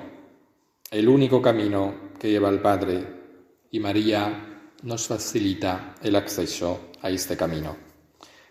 el 0.89 1.07
único 1.07 1.41
camino 1.41 2.11
que 2.17 2.29
lleva 2.29 2.49
al 2.49 2.61
Padre, 2.61 3.05
y 3.71 3.79
María 3.79 4.54
nos 4.85 5.07
facilita 5.07 5.95
el 6.01 6.15
acceso 6.15 6.91
a 7.01 7.09
este 7.09 7.35
camino. 7.35 7.75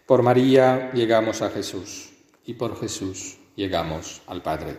Por 0.04 0.22
María 0.22 0.92
llegamos 0.92 1.40
a 1.40 1.48
Jesús 1.48 2.10
y 2.44 2.54
por 2.54 2.78
Jesús 2.78 3.38
llegamos 3.56 4.20
al 4.26 4.42
Padre. 4.42 4.76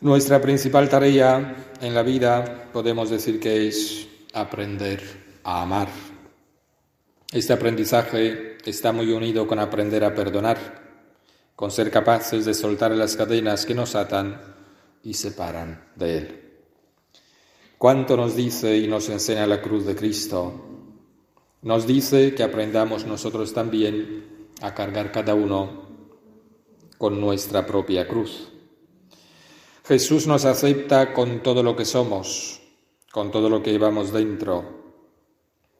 Nuestra 0.00 0.40
principal 0.40 0.88
tarea 0.88 1.74
en 1.80 1.94
la 1.94 2.02
vida 2.02 2.70
podemos 2.72 3.10
decir 3.10 3.38
que 3.38 3.68
es 3.68 4.08
aprender 4.32 5.02
a 5.44 5.62
amar. 5.62 5.88
Este 7.30 7.52
aprendizaje 7.52 8.56
está 8.64 8.92
muy 8.92 9.10
unido 9.12 9.46
con 9.46 9.58
aprender 9.58 10.04
a 10.04 10.14
perdonar 10.14 10.88
con 11.58 11.72
ser 11.72 11.90
capaces 11.90 12.44
de 12.44 12.54
soltar 12.54 12.92
las 12.92 13.16
cadenas 13.16 13.66
que 13.66 13.74
nos 13.74 13.96
atan 13.96 14.40
y 15.02 15.14
separan 15.14 15.90
de 15.96 16.18
Él. 16.18 16.47
¿Cuánto 17.78 18.16
nos 18.16 18.34
dice 18.34 18.76
y 18.76 18.88
nos 18.88 19.08
enseña 19.08 19.46
la 19.46 19.62
cruz 19.62 19.86
de 19.86 19.94
Cristo? 19.94 20.52
Nos 21.62 21.86
dice 21.86 22.34
que 22.34 22.42
aprendamos 22.42 23.06
nosotros 23.06 23.54
también 23.54 24.48
a 24.60 24.74
cargar 24.74 25.12
cada 25.12 25.36
uno 25.36 25.86
con 26.98 27.20
nuestra 27.20 27.64
propia 27.64 28.08
cruz. 28.08 28.48
Jesús 29.84 30.26
nos 30.26 30.44
acepta 30.44 31.14
con 31.14 31.40
todo 31.40 31.62
lo 31.62 31.76
que 31.76 31.84
somos, 31.84 32.60
con 33.12 33.30
todo 33.30 33.48
lo 33.48 33.62
que 33.62 33.70
llevamos 33.70 34.12
dentro. 34.12 34.64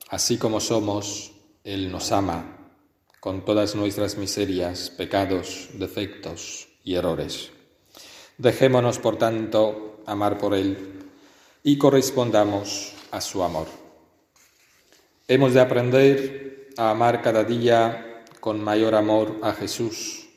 Así 0.09 0.39
como 0.39 0.61
somos, 0.61 1.33
Él 1.65 1.91
nos 1.91 2.13
ama 2.13 2.71
con 3.19 3.45
todas 3.45 3.75
nuestras 3.75 4.17
miserias, 4.17 4.91
pecados, 4.91 5.71
defectos 5.75 6.69
y 6.85 6.95
errores. 6.95 7.51
Dejémonos, 8.37 9.01
por 9.01 9.17
tanto, 9.17 10.01
amar 10.07 10.39
por 10.39 10.55
Él 10.55 10.98
y 11.63 11.79
correspondamos 11.79 12.95
a 13.11 13.21
su 13.21 13.43
amor. 13.43 13.67
Hemos 15.27 15.55
de 15.55 15.61
aprender 15.61 16.69
a 16.77 16.91
amar 16.91 17.23
cada 17.23 17.45
día 17.45 18.25
con 18.41 18.63
mayor 18.63 18.95
amor 18.95 19.39
a 19.43 19.53
Jesús 19.53 20.29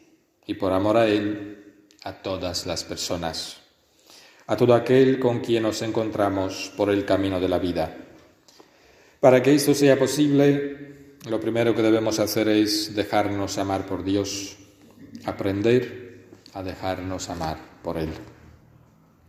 y 0.46 0.56
por 0.56 0.74
amor 0.74 0.98
a 0.98 1.08
Él 1.08 1.88
a 2.04 2.14
todas 2.14 2.66
las 2.66 2.84
personas, 2.84 3.58
a 4.48 4.58
todo 4.58 4.74
aquel 4.74 5.20
con 5.20 5.40
quien 5.40 5.64
nos 5.64 5.82
encontramos 5.82 6.74
por 6.76 6.90
el 6.90 7.06
camino 7.06 7.40
de 7.40 7.50
la 7.50 7.60
vida. 7.60 7.96
Para 9.20 9.42
que 9.42 9.54
esto 9.54 9.76
sea 9.76 10.00
posible, 10.00 11.18
lo 11.30 11.40
primero 11.40 11.76
que 11.76 11.84
debemos 11.84 12.20
hacer 12.20 12.50
es 12.50 12.96
dejarnos 12.96 13.60
amar 13.60 13.86
por 13.86 14.04
Dios, 14.04 14.58
aprender 15.26 16.26
a 16.54 16.64
dejarnos 16.64 17.30
amar 17.30 17.58
por 17.84 17.98
Él. 17.98 18.10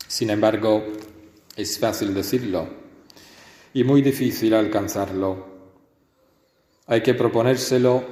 Sin 0.09 0.31
embargo, 0.31 0.85
es 1.56 1.78
fácil 1.78 2.14
decirlo 2.14 2.68
y 3.74 3.84
muy 3.84 4.02
difícil 4.02 4.54
alcanzarlo. 4.54 5.52
Hay 6.86 7.02
que 7.02 7.14
proponérselo 7.14 8.04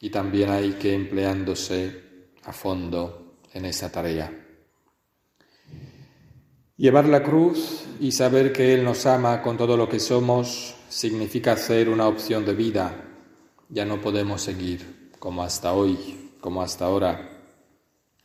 y 0.00 0.10
también 0.10 0.50
hay 0.50 0.72
que 0.72 0.94
empleándose 0.94 2.02
a 2.44 2.52
fondo 2.52 3.38
en 3.52 3.64
esa 3.64 3.90
tarea. 3.90 4.32
Llevar 6.76 7.06
la 7.06 7.22
cruz 7.22 7.84
y 8.00 8.12
saber 8.12 8.52
que 8.52 8.74
Él 8.74 8.84
nos 8.84 9.06
ama 9.06 9.42
con 9.42 9.56
todo 9.56 9.76
lo 9.76 9.88
que 9.88 10.00
somos 10.00 10.74
significa 10.88 11.52
hacer 11.52 11.88
una 11.88 12.08
opción 12.08 12.44
de 12.44 12.54
vida. 12.54 12.94
Ya 13.68 13.84
no 13.84 14.00
podemos 14.00 14.42
seguir 14.42 15.10
como 15.18 15.42
hasta 15.42 15.72
hoy, 15.72 16.32
como 16.40 16.62
hasta 16.62 16.86
ahora. 16.86 17.33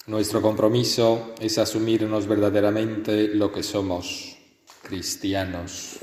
Nuestro 0.09 0.41
compromiso 0.41 1.35
es 1.39 1.59
asumirnos 1.59 2.25
verdaderamente 2.25 3.27
lo 3.27 3.51
que 3.51 3.61
somos, 3.61 4.39
cristianos, 4.81 5.99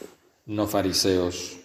no 0.46 0.68
fariseos. 0.68 1.56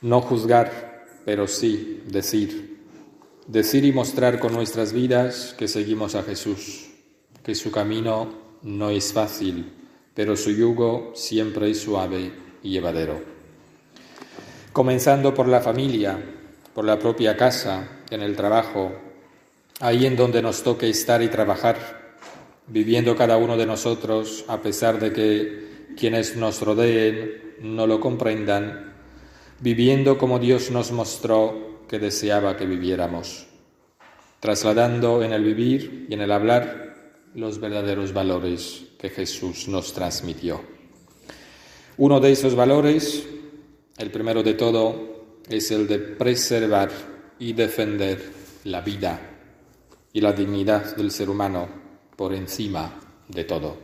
No 0.00 0.20
juzgar, 0.20 1.04
pero 1.24 1.48
sí 1.48 2.04
decir. 2.06 2.84
Decir 3.48 3.84
y 3.84 3.90
mostrar 3.90 4.38
con 4.38 4.52
nuestras 4.52 4.92
vidas 4.92 5.52
que 5.58 5.66
seguimos 5.66 6.14
a 6.14 6.22
Jesús, 6.22 6.90
que 7.42 7.56
su 7.56 7.72
camino 7.72 8.28
no 8.62 8.90
es 8.90 9.12
fácil, 9.12 9.72
pero 10.14 10.36
su 10.36 10.52
yugo 10.52 11.10
siempre 11.16 11.70
es 11.70 11.80
suave 11.80 12.30
y 12.62 12.70
llevadero. 12.70 13.20
Comenzando 14.72 15.34
por 15.34 15.48
la 15.48 15.60
familia, 15.60 16.22
por 16.72 16.84
la 16.84 17.00
propia 17.00 17.36
casa, 17.36 18.02
en 18.10 18.22
el 18.22 18.36
trabajo, 18.36 19.07
ahí 19.80 20.06
en 20.06 20.16
donde 20.16 20.42
nos 20.42 20.62
toque 20.62 20.88
estar 20.88 21.22
y 21.22 21.28
trabajar, 21.28 22.16
viviendo 22.66 23.16
cada 23.16 23.36
uno 23.36 23.56
de 23.56 23.66
nosotros 23.66 24.44
a 24.48 24.60
pesar 24.60 24.98
de 24.98 25.12
que 25.12 25.94
quienes 25.96 26.36
nos 26.36 26.60
rodeen 26.62 27.56
no 27.62 27.86
lo 27.86 28.00
comprendan, 28.00 28.94
viviendo 29.60 30.18
como 30.18 30.38
Dios 30.38 30.70
nos 30.70 30.92
mostró 30.92 31.84
que 31.88 31.98
deseaba 31.98 32.56
que 32.56 32.66
viviéramos, 32.66 33.46
trasladando 34.40 35.22
en 35.22 35.32
el 35.32 35.44
vivir 35.44 36.06
y 36.08 36.14
en 36.14 36.20
el 36.20 36.32
hablar 36.32 37.14
los 37.34 37.60
verdaderos 37.60 38.12
valores 38.12 38.84
que 38.98 39.10
Jesús 39.10 39.68
nos 39.68 39.92
transmitió. 39.92 40.60
Uno 41.96 42.20
de 42.20 42.32
esos 42.32 42.54
valores, 42.54 43.26
el 43.96 44.10
primero 44.10 44.42
de 44.42 44.54
todo, 44.54 45.40
es 45.48 45.70
el 45.70 45.86
de 45.86 45.98
preservar 45.98 46.90
y 47.38 47.52
defender 47.52 48.22
la 48.64 48.80
vida 48.80 49.37
y 50.18 50.20
la 50.20 50.32
dignidad 50.32 50.96
del 50.96 51.12
ser 51.12 51.30
humano 51.30 51.68
por 52.16 52.34
encima 52.34 52.98
de 53.28 53.44
todo. 53.44 53.76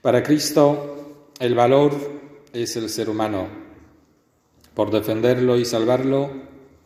Para 0.00 0.22
Cristo, 0.22 1.26
el 1.38 1.54
valor 1.54 1.92
es 2.54 2.74
el 2.76 2.88
ser 2.88 3.10
humano. 3.10 3.46
Por 4.72 4.90
defenderlo 4.90 5.58
y 5.58 5.66
salvarlo, 5.66 6.30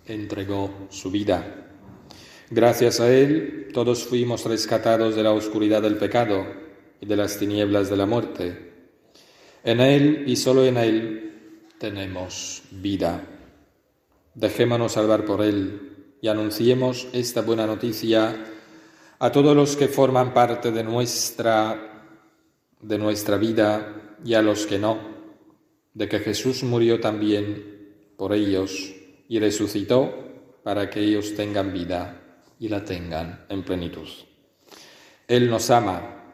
entregó 0.05 0.89
su 0.91 1.13
vida. 1.13 1.69
Gracias 2.51 2.99
a 2.99 3.09
Él, 3.09 3.69
todos 3.73 4.03
fuimos 4.03 4.45
rescatados 4.45 5.15
de 5.15 5.23
la 5.23 5.31
oscuridad 5.31 5.83
del 5.83 5.97
pecado 5.97 6.45
y 7.01 7.07
de 7.07 7.17
las 7.17 7.39
tinieblas 7.39 7.89
de 7.89 7.97
la 7.97 8.07
muerte. 8.07 8.73
En 9.63 9.79
Él 9.79 10.25
y 10.27 10.35
solo 10.35 10.65
en 10.65 10.77
Él 10.77 11.69
tenemos 11.79 12.65
vida. 12.73 13.29
Dejémonos 14.35 14.91
salvar 14.91 15.25
por 15.25 15.41
Él 15.41 15.94
y 16.25 16.29
anunciemos 16.29 17.07
esta 17.13 17.43
buena 17.43 17.67
noticia 17.67 18.47
a 19.19 19.31
todos 19.31 19.55
los 19.55 19.77
que 19.77 19.89
forman 19.89 20.33
parte 20.33 20.73
de 20.73 20.83
nuestra, 20.83 22.17
de 22.81 22.97
nuestra 22.97 23.37
vida 23.37 24.17
y 24.25 24.33
a 24.33 24.41
los 24.41 24.65
que 24.65 24.79
no, 24.79 24.99
de 25.93 26.09
que 26.09 26.21
Jesús 26.21 26.63
murió 26.63 26.99
también 26.99 28.15
por 28.17 28.33
ellos 28.33 28.95
y 29.29 29.39
resucitó 29.39 30.15
para 30.63 30.89
que 30.89 31.01
ellos 31.01 31.35
tengan 31.35 31.75
vida 31.75 32.39
y 32.59 32.69
la 32.69 32.83
tengan 32.87 33.45
en 33.51 33.63
plenitud. 33.63 34.09
Él 35.29 35.51
nos 35.51 35.69
ama. 35.69 36.33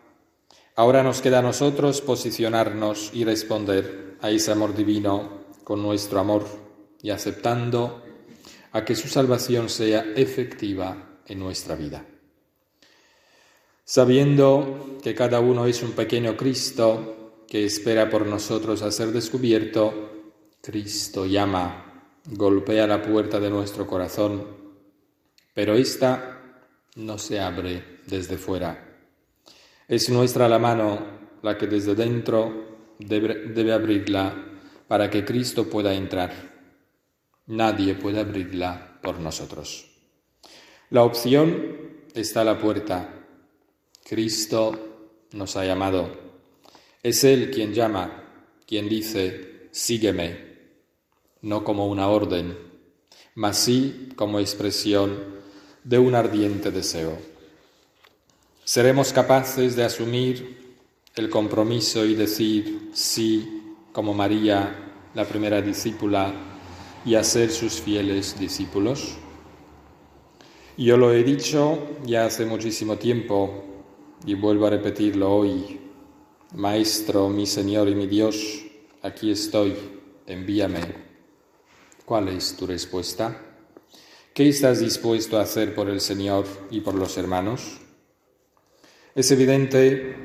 Ahora 0.77 1.03
nos 1.03 1.21
queda 1.21 1.41
a 1.41 1.43
nosotros 1.43 2.01
posicionarnos 2.01 3.11
y 3.13 3.25
responder 3.25 4.19
a 4.21 4.31
ese 4.31 4.53
amor 4.53 4.73
divino 4.73 5.47
con 5.65 5.83
nuestro 5.83 6.21
amor 6.21 6.47
y 7.03 7.11
aceptando 7.11 8.05
a 8.73 8.85
que 8.85 8.95
su 8.95 9.09
salvación 9.09 9.69
sea 9.69 10.13
efectiva 10.17 11.21
en 11.27 11.39
nuestra 11.39 11.75
vida. 11.75 12.05
Sabiendo 13.85 14.99
que 15.03 15.15
cada 15.15 15.41
uno 15.41 15.67
es 15.67 15.83
un 15.83 15.93
pequeño 15.93 16.37
Cristo 16.37 17.43
que 17.49 17.65
espera 17.65 18.09
por 18.09 18.27
nosotros 18.27 18.83
a 18.83 18.93
ser 18.93 19.09
descubierto, 19.09 20.11
Cristo 20.61 21.27
llama, 21.27 22.05
golpea 22.27 22.87
la 22.87 23.03
puerta 23.03 23.41
de 23.41 23.51
nuestro 23.51 23.87
corazón 23.87 24.61
pero 25.55 25.75
esta 25.75 26.41
no 26.97 27.19
se 27.19 27.41
abre 27.41 28.01
desde 28.07 28.37
fuera. 28.37 28.99
Es 29.89 30.09
nuestra 30.09 30.49
la 30.49 30.59
mano 30.59 30.99
la 31.43 31.59
que 31.59 31.67
desde 31.67 31.95
dentro 31.95 32.95
debe, 32.99 33.73
abrirla 33.73 34.35
para 34.87 35.11
que 35.11 35.25
Cristo 35.25 35.69
pueda 35.69 35.93
entrar. 35.93 36.50
Nadie 37.51 37.97
puede 37.97 38.21
abrirla 38.21 39.01
por 39.03 39.19
nosotros. 39.19 39.85
La 40.91 41.03
opción 41.03 41.97
está 42.15 42.43
a 42.43 42.45
la 42.45 42.61
puerta. 42.61 43.13
Cristo 44.05 45.27
nos 45.33 45.57
ha 45.57 45.65
llamado. 45.65 46.17
Es 47.03 47.25
Él 47.25 47.51
quien 47.51 47.75
llama, 47.75 48.23
quien 48.69 48.89
dice, 48.89 49.69
sígueme, 49.73 50.59
no 51.43 51.65
como 51.65 51.89
una 51.89 52.07
orden, 52.07 52.57
mas 53.35 53.59
sí 53.59 54.11
como 54.15 54.39
expresión 54.39 55.19
de 55.83 55.99
un 55.99 56.15
ardiente 56.15 56.71
deseo. 56.71 57.19
Seremos 58.63 59.13
capaces 59.13 59.75
de 59.75 59.83
asumir 59.83 60.77
el 61.17 61.29
compromiso 61.29 62.05
y 62.05 62.15
decir 62.15 62.91
sí 62.93 63.75
como 63.93 64.15
María, 64.15 65.09
la 65.15 65.25
primera 65.25 65.61
discípula, 65.61 66.33
y 67.05 67.15
hacer 67.15 67.51
sus 67.51 67.81
fieles 67.81 68.39
discípulos. 68.39 69.17
Yo 70.77 70.97
lo 70.97 71.13
he 71.13 71.23
dicho 71.23 71.79
ya 72.05 72.25
hace 72.25 72.47
muchísimo 72.47 72.97
tiempo 72.97 73.65
y 74.25 74.35
vuelvo 74.35 74.67
a 74.67 74.71
repetirlo 74.71 75.31
hoy. 75.33 75.81
Maestro, 76.55 77.29
mi 77.29 77.47
Señor 77.47 77.89
y 77.89 77.95
mi 77.95 78.07
Dios, 78.07 78.65
aquí 79.03 79.31
estoy, 79.31 79.75
envíame. 80.27 80.81
¿Cuál 82.05 82.29
es 82.29 82.57
tu 82.57 82.67
respuesta? 82.67 83.41
¿Qué 84.35 84.49
estás 84.49 84.81
dispuesto 84.81 85.39
a 85.39 85.43
hacer 85.43 85.75
por 85.75 85.89
el 85.89 86.01
Señor 86.01 86.47
y 86.71 86.81
por 86.81 86.95
los 86.95 87.17
hermanos? 87.19 87.79
Es 89.15 89.31
evidente 89.31 90.17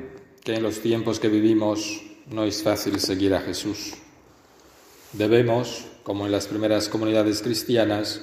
que 0.42 0.54
en 0.54 0.62
los 0.62 0.80
tiempos 0.80 1.20
que 1.20 1.28
vivimos 1.28 2.02
no 2.26 2.44
es 2.44 2.62
fácil 2.62 2.98
seguir 2.98 3.34
a 3.34 3.40
Jesús. 3.40 3.94
Debemos, 5.12 5.84
como 6.06 6.24
en 6.24 6.30
las 6.30 6.46
primeras 6.46 6.88
comunidades 6.88 7.42
cristianas, 7.42 8.20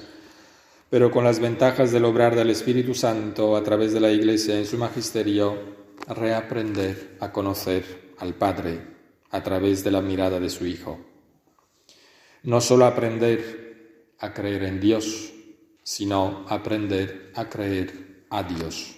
pero 0.88 1.10
con 1.10 1.22
las 1.22 1.38
ventajas 1.38 1.92
del 1.92 2.06
obrar 2.06 2.34
del 2.34 2.48
Espíritu 2.48 2.94
Santo 2.94 3.58
a 3.58 3.62
través 3.62 3.92
de 3.92 4.00
la 4.00 4.10
Iglesia 4.10 4.56
en 4.56 4.64
su 4.64 4.78
magisterio, 4.78 5.58
reaprender 6.08 7.18
a 7.20 7.30
conocer 7.30 8.14
al 8.20 8.32
Padre 8.36 8.80
a 9.28 9.42
través 9.42 9.84
de 9.84 9.90
la 9.90 10.00
mirada 10.00 10.40
de 10.40 10.48
su 10.48 10.64
Hijo. 10.64 10.98
No 12.44 12.62
solo 12.62 12.86
aprender 12.86 14.14
a 14.18 14.32
creer 14.32 14.62
en 14.62 14.80
Dios, 14.80 15.34
sino 15.82 16.46
aprender 16.48 17.32
a 17.34 17.50
creer 17.50 18.24
a 18.30 18.44
Dios. 18.44 18.96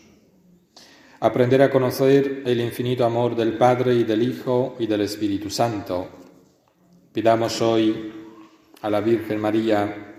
Aprender 1.18 1.60
a 1.60 1.72
conocer 1.72 2.44
el 2.46 2.60
infinito 2.60 3.04
amor 3.04 3.34
del 3.34 3.58
Padre 3.58 3.96
y 3.96 4.04
del 4.04 4.22
Hijo 4.22 4.76
y 4.78 4.86
del 4.86 5.00
Espíritu 5.00 5.50
Santo. 5.50 6.06
Pidamos 7.12 7.60
hoy 7.60 8.15
a 8.86 8.90
la 8.90 9.00
Virgen 9.00 9.40
María, 9.40 10.14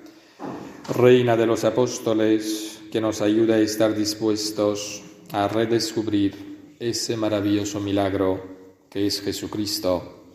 Reina 0.94 1.38
de 1.38 1.46
los 1.46 1.64
Apóstoles, 1.64 2.82
que 2.92 3.00
nos 3.00 3.22
ayude 3.22 3.54
a 3.54 3.60
estar 3.60 3.96
dispuestos 3.96 5.04
a 5.32 5.48
redescubrir 5.48 6.76
ese 6.78 7.16
maravilloso 7.16 7.80
milagro 7.80 8.44
que 8.90 9.08
es 9.08 9.22
Jesucristo, 9.22 10.26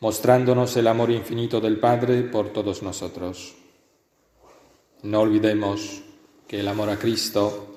mostrándonos 0.00 0.74
el 0.78 0.86
amor 0.86 1.10
infinito 1.10 1.60
del 1.60 1.78
Padre 1.78 2.22
por 2.22 2.50
todos 2.50 2.82
nosotros. 2.82 3.56
No 5.02 5.20
olvidemos 5.20 6.00
que 6.48 6.60
el 6.60 6.68
amor 6.68 6.88
a 6.88 6.98
Cristo, 6.98 7.76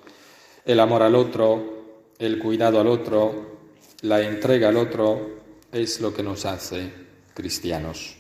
el 0.63 0.79
amor 0.79 1.03
al 1.03 1.15
otro, 1.15 2.13
el 2.17 2.39
cuidado 2.39 2.79
al 2.79 2.87
otro, 2.87 3.57
la 4.03 4.21
entrega 4.21 4.69
al 4.69 4.77
otro, 4.77 5.41
es 5.73 5.99
lo 5.99 6.13
que 6.13 6.23
nos 6.23 6.45
hace 6.45 6.89
cristianos. 7.33 8.15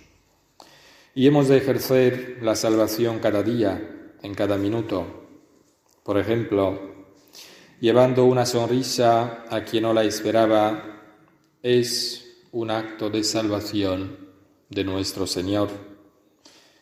Y 1.17 1.27
hemos 1.27 1.47
de 1.47 1.55
ejercer 1.55 2.39
la 2.41 2.57
salvación 2.57 3.19
cada 3.19 3.41
día, 3.41 4.11
en 4.21 4.35
cada 4.35 4.57
minuto. 4.57 5.29
Por 6.03 6.17
ejemplo, 6.17 6.77
llevando 7.79 8.25
una 8.25 8.45
sonrisa 8.45 9.45
a 9.49 9.63
quien 9.63 9.83
no 9.83 9.93
la 9.93 10.03
esperaba, 10.03 11.05
es 11.63 12.43
un 12.51 12.69
acto 12.69 13.09
de 13.09 13.23
salvación 13.23 14.27
de 14.69 14.83
nuestro 14.83 15.25
Señor. 15.25 15.69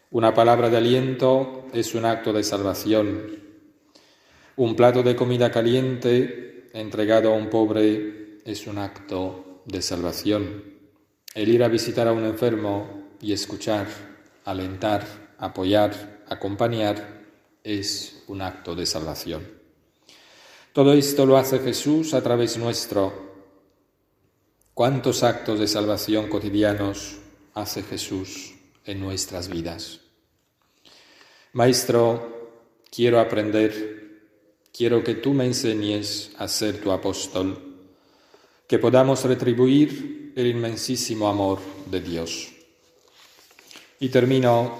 Una 0.09 0.33
palabra 0.33 0.71
de 0.71 0.77
aliento 0.77 1.67
es 1.71 1.93
un 1.93 2.05
acto 2.05 2.33
de 2.33 2.43
salvación. 2.43 3.39
Un 4.55 4.75
plato 4.75 5.03
de 5.03 5.15
comida 5.15 5.51
caliente 5.51 6.71
entregado 6.73 7.31
a 7.31 7.37
un 7.37 7.51
pobre 7.51 8.39
es 8.45 8.65
un 8.65 8.79
acto 8.79 9.61
de 9.67 9.83
salvación. 9.83 10.63
El 11.35 11.49
ir 11.49 11.63
a 11.63 11.67
visitar 11.67 12.07
a 12.07 12.13
un 12.13 12.25
enfermo 12.25 13.11
y 13.21 13.31
escuchar 13.31 14.12
alentar, 14.45 15.36
apoyar, 15.38 16.23
acompañar, 16.27 17.23
es 17.63 18.23
un 18.27 18.41
acto 18.41 18.75
de 18.75 18.86
salvación. 18.86 19.47
Todo 20.73 20.93
esto 20.93 21.25
lo 21.25 21.38
hace 21.38 21.60
Jesús 21.60 22.13
a 22.13 22.21
través 22.21 22.58
nuestro. 22.58 23.34
¿Cuántos 24.73 25.23
actos 25.23 25.60
de 25.60 25.67
salvación 25.67 26.27
cotidianos 26.27 27.17
hace 27.53 27.84
Jesús 27.84 28.56
en 28.86 28.99
nuestras 28.99 29.47
vidas? 29.49 30.01
Maestro, 31.53 32.51
quiero 32.89 33.19
aprender, 33.19 34.21
quiero 34.75 35.03
que 35.03 35.13
tú 35.13 35.34
me 35.34 35.45
enseñes 35.45 36.32
a 36.39 36.47
ser 36.47 36.82
tu 36.82 36.91
apóstol, 36.91 37.86
que 38.67 38.79
podamos 38.79 39.23
retribuir 39.23 40.34
el 40.36 40.47
inmensísimo 40.47 41.27
amor 41.27 41.60
de 41.91 42.01
Dios. 42.01 42.52
Y 44.03 44.09
termino 44.09 44.79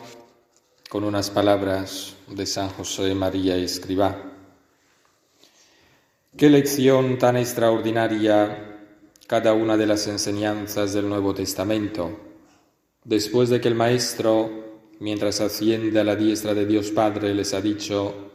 con 0.90 1.06
unas 1.06 1.30
palabras 1.30 2.18
de 2.28 2.46
San 2.46 2.68
José 2.68 3.16
María 3.16 3.56
Escribá. 3.56 4.22
Qué 6.36 6.50
lección 6.50 7.18
tan 7.18 7.38
extraordinaria 7.38 8.82
cada 9.26 9.54
una 9.54 9.78
de 9.78 9.86
las 9.86 10.08
enseñanzas 10.08 10.92
del 10.92 11.08
Nuevo 11.08 11.34
Testamento. 11.34 12.20
Después 13.06 13.48
de 13.48 13.62
que 13.62 13.70
el 13.70 13.76
Maestro, 13.76 14.90
mientras 15.00 15.40
asciende 15.40 15.98
a 16.02 16.04
la 16.04 16.18
diestra 16.18 16.54
de 16.54 16.66
Dios 16.66 16.92
Padre, 16.92 17.34
les 17.34 17.54
ha 17.54 17.62
dicho, 17.62 18.30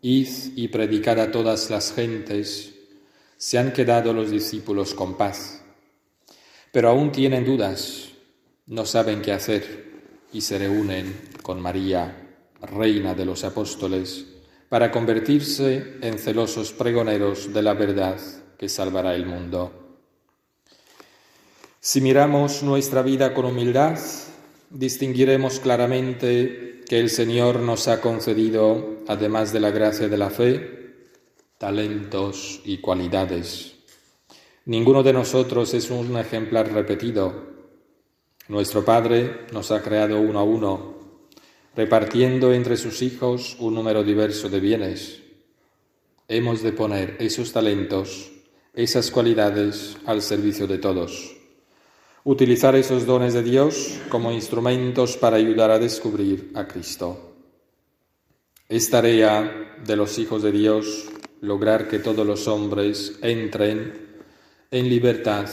Id 0.00 0.56
y 0.56 0.66
predicad 0.66 1.20
a 1.20 1.30
todas 1.30 1.70
las 1.70 1.94
gentes, 1.94 2.74
se 3.36 3.58
han 3.58 3.72
quedado 3.72 4.12
los 4.12 4.28
discípulos 4.28 4.92
con 4.92 5.16
paz. 5.16 5.62
Pero 6.72 6.88
aún 6.88 7.12
tienen 7.12 7.44
dudas, 7.44 8.08
no 8.66 8.84
saben 8.84 9.22
qué 9.22 9.30
hacer 9.30 9.91
y 10.32 10.40
se 10.40 10.58
reúnen 10.58 11.30
con 11.42 11.60
María, 11.60 12.36
Reina 12.60 13.14
de 13.14 13.24
los 13.24 13.44
Apóstoles, 13.44 14.26
para 14.68 14.90
convertirse 14.90 15.98
en 16.00 16.18
celosos 16.18 16.72
pregoneros 16.72 17.52
de 17.52 17.62
la 17.62 17.74
verdad 17.74 18.18
que 18.56 18.68
salvará 18.68 19.14
el 19.14 19.26
mundo. 19.26 19.98
Si 21.80 22.00
miramos 22.00 22.62
nuestra 22.62 23.02
vida 23.02 23.34
con 23.34 23.44
humildad, 23.44 23.98
distinguiremos 24.70 25.60
claramente 25.60 26.82
que 26.88 27.00
el 27.00 27.10
Señor 27.10 27.60
nos 27.60 27.88
ha 27.88 28.00
concedido, 28.00 29.00
además 29.08 29.52
de 29.52 29.60
la 29.60 29.70
gracia 29.70 30.08
de 30.08 30.16
la 30.16 30.30
fe, 30.30 30.82
talentos 31.58 32.60
y 32.64 32.78
cualidades. 32.78 33.74
Ninguno 34.64 35.02
de 35.02 35.12
nosotros 35.12 35.74
es 35.74 35.90
un 35.90 36.16
ejemplar 36.16 36.72
repetido. 36.72 37.51
Nuestro 38.48 38.84
Padre 38.84 39.46
nos 39.52 39.70
ha 39.70 39.82
creado 39.82 40.20
uno 40.20 40.38
a 40.38 40.44
uno, 40.44 40.94
repartiendo 41.74 42.52
entre 42.52 42.76
sus 42.76 43.02
hijos 43.02 43.56
un 43.58 43.74
número 43.74 44.04
diverso 44.04 44.48
de 44.48 44.60
bienes. 44.60 45.22
Hemos 46.28 46.62
de 46.62 46.72
poner 46.72 47.16
esos 47.20 47.52
talentos, 47.52 48.30
esas 48.74 49.10
cualidades 49.10 49.96
al 50.06 50.22
servicio 50.22 50.66
de 50.66 50.78
todos 50.78 51.36
utilizar 52.24 52.76
esos 52.76 53.04
dones 53.04 53.34
de 53.34 53.42
Dios 53.42 53.98
como 54.08 54.30
instrumentos 54.32 55.16
para 55.16 55.36
ayudar 55.36 55.70
a 55.70 55.78
descubrir 55.78 56.52
a 56.54 56.66
Cristo. 56.66 57.34
Es 58.68 58.90
tarea 58.90 59.76
de 59.84 59.96
los 59.96 60.18
hijos 60.18 60.42
de 60.42 60.52
Dios 60.52 61.08
lograr 61.40 61.88
que 61.88 61.98
todos 61.98 62.26
los 62.26 62.46
hombres 62.46 63.18
entren 63.22 64.22
en 64.70 64.88
libertad 64.88 65.48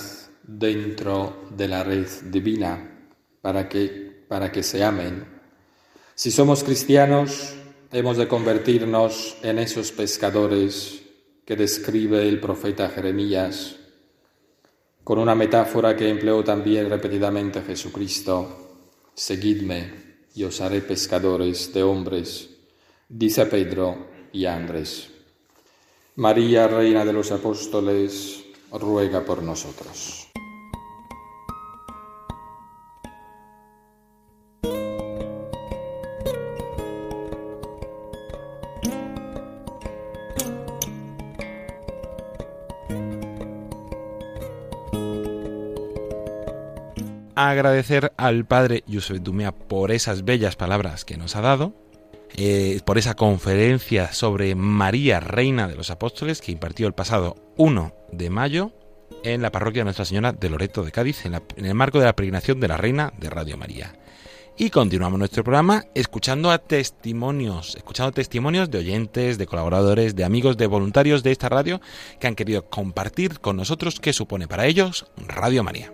dentro 0.58 1.48
de 1.56 1.68
la 1.68 1.84
red 1.84 2.08
divina 2.26 3.08
para 3.42 3.70
que, 3.70 4.26
para 4.28 4.52
que 4.52 4.64
se 4.64 4.84
amen. 4.84 5.26
Si 6.16 6.32
somos 6.32 6.64
cristianos, 6.64 7.54
hemos 7.92 8.18
de 8.18 8.28
convertirnos 8.28 9.38
en 9.44 9.60
esos 9.60 9.92
pescadores 9.92 11.04
que 11.46 11.56
describe 11.56 12.28
el 12.28 12.40
profeta 12.40 12.90
Jeremías 12.90 13.76
con 15.04 15.18
una 15.18 15.34
metáfora 15.34 15.96
que 15.96 16.08
empleó 16.08 16.44
también 16.44 16.90
repetidamente 16.90 17.62
Jesucristo, 17.62 18.78
seguidme 19.16 19.92
y 20.36 20.44
os 20.44 20.62
haré 20.62 20.82
pescadores 20.82 21.74
de 21.74 21.82
hombres, 21.82 22.50
dice 23.08 23.46
Pedro 23.48 24.08
y 24.32 24.46
Andrés. 24.46 25.10
María, 26.16 26.68
Reina 26.68 27.06
de 27.06 27.14
los 27.14 27.32
Apóstoles, 27.32 28.44
ruega 28.72 29.26
por 29.26 29.44
nosotros. 29.44 30.30
agradecer 47.50 48.12
al 48.18 48.46
padre 48.46 48.84
Yusuf 48.86 49.20
Dumea 49.22 49.52
por 49.54 49.92
esas 49.92 50.26
bellas 50.26 50.56
palabras 50.56 51.06
que 51.06 51.18
nos 51.18 51.36
ha 51.36 51.42
dado, 51.42 51.74
eh, 52.36 52.80
por 52.86 52.98
esa 52.98 53.16
conferencia 53.16 54.14
sobre 54.14 54.56
María, 54.56 55.20
Reina 55.20 55.68
de 55.68 55.76
los 55.76 55.90
Apóstoles, 55.90 56.42
que 56.42 56.52
impartió 56.52 56.88
el 56.88 56.94
pasado 56.94 57.36
1 57.58 57.94
de 58.12 58.30
mayo 58.30 58.72
en 59.24 59.42
la 59.42 59.52
parroquia 59.52 59.82
de 59.82 59.86
Nuestra 59.86 60.06
Señora 60.06 60.32
de 60.32 60.50
Loreto 60.50 60.84
de 60.84 60.92
Cádiz, 60.92 61.26
en, 61.26 61.42
el 61.58 61.76
marco 61.76 62.00
de 62.00 62.06
la 62.06 62.16
peregrinación 62.16 62.60
de 62.60 62.68
la 62.68 62.78
Reina 62.78 63.14
de 63.18 63.30
Radio 63.30 63.58
María. 63.58 63.96
Y 64.58 64.72
continuamos 64.72 65.20
nuestro 65.20 65.44
programa 65.44 65.86
escuchando 65.96 66.52
a 66.52 66.58
testimonios, 66.58 67.76
escuchando 67.76 68.12
testimonios 68.12 68.70
de 68.70 68.80
oyentes, 68.80 69.38
de 69.38 69.48
colaboradores, 69.48 70.16
de 70.16 70.26
amigos, 70.26 70.58
de 70.58 70.68
voluntarios 70.68 71.24
de 71.24 71.32
esta 71.32 71.48
radio 71.48 71.80
que 72.20 72.28
han 72.28 72.36
querido 72.36 72.70
compartir 72.70 73.40
con 73.40 73.56
nosotros 73.56 74.02
qué 74.02 74.12
supone 74.12 74.50
para 74.50 74.66
ellos 74.66 75.06
Radio 75.28 75.64
María. 75.64 75.94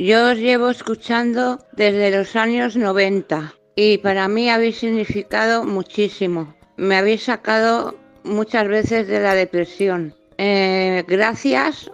Yo 0.00 0.30
os 0.30 0.38
llevo 0.38 0.70
escuchando 0.70 1.58
desde 1.72 2.10
los 2.10 2.34
años 2.34 2.74
90 2.74 3.52
y 3.76 3.98
para 3.98 4.28
mí 4.28 4.48
habéis 4.48 4.78
significado 4.78 5.64
muchísimo. 5.64 6.54
Me 6.78 6.96
habéis 6.96 7.24
sacado 7.24 7.94
muchas 8.24 8.66
veces 8.66 9.08
de 9.08 9.20
la 9.20 9.34
depresión. 9.34 10.14
Eh, 10.38 11.04
gracias, 11.06 11.90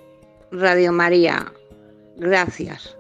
Radio 0.53 0.93
María. 0.93 1.53
Gracias. 2.17 2.97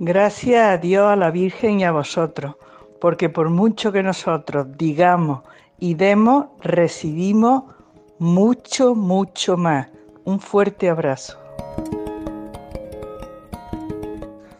Gracias 0.00 0.60
a 0.60 0.78
Dios, 0.78 1.06
a 1.06 1.14
la 1.14 1.30
Virgen 1.30 1.78
y 1.78 1.84
a 1.84 1.92
vosotros, 1.92 2.56
porque 3.00 3.28
por 3.28 3.48
mucho 3.48 3.92
que 3.92 4.02
nosotros 4.02 4.66
digamos 4.76 5.42
y 5.78 5.94
demos, 5.94 6.46
recibimos 6.62 7.62
mucho, 8.18 8.96
mucho 8.96 9.56
más. 9.56 9.86
Un 10.24 10.40
fuerte 10.40 10.88
abrazo. 10.88 11.41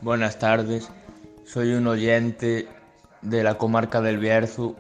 Buenas 0.02 0.40
tardes, 0.40 0.88
soy 1.44 1.74
un 1.74 1.86
oyente 1.86 2.66
de 3.20 3.44
la 3.44 3.56
comarca 3.56 4.00
del 4.00 4.18
Bierzo 4.18 4.74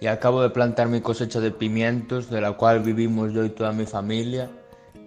y 0.00 0.06
acabo 0.06 0.42
de 0.42 0.50
plantar 0.50 0.86
mi 0.86 1.00
cosecha 1.00 1.40
de 1.40 1.50
pimientos, 1.50 2.30
de 2.30 2.40
la 2.40 2.52
cual 2.52 2.78
vivimos 2.78 3.32
yo 3.32 3.44
y 3.44 3.50
toda 3.50 3.72
mi 3.72 3.84
familia. 3.84 4.48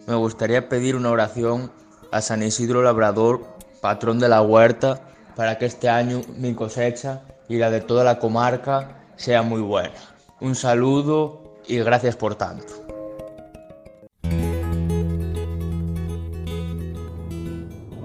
Me 0.06 0.16
gustaría 0.16 0.68
pedir 0.68 0.98
una 0.98 1.12
oración 1.12 1.72
a 2.12 2.20
San 2.20 2.44
Isidro 2.44 2.84
Labrador, 2.84 3.46
patrón 3.80 4.20
de 4.20 4.28
la 4.28 4.42
huerta, 4.42 5.00
para 5.38 5.58
que 5.58 5.66
este 5.66 5.88
año 5.88 6.24
mi 6.36 6.54
cosecha 6.54 7.22
y 7.48 7.56
la 7.56 7.72
de 7.72 7.80
toda 7.80 8.04
la 8.04 8.20
comarca 8.20 9.06
sea 9.16 9.44
muy 9.44 9.62
buena. 9.62 9.96
Un 10.42 10.56
saludo 10.56 11.56
y 11.66 11.78
gracias 11.78 12.18
por 12.18 12.36
tanto. 12.36 12.87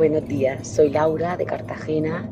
Buenos 0.03 0.27
días, 0.27 0.67
soy 0.67 0.91
Laura 0.91 1.37
de 1.37 1.45
Cartagena 1.47 2.29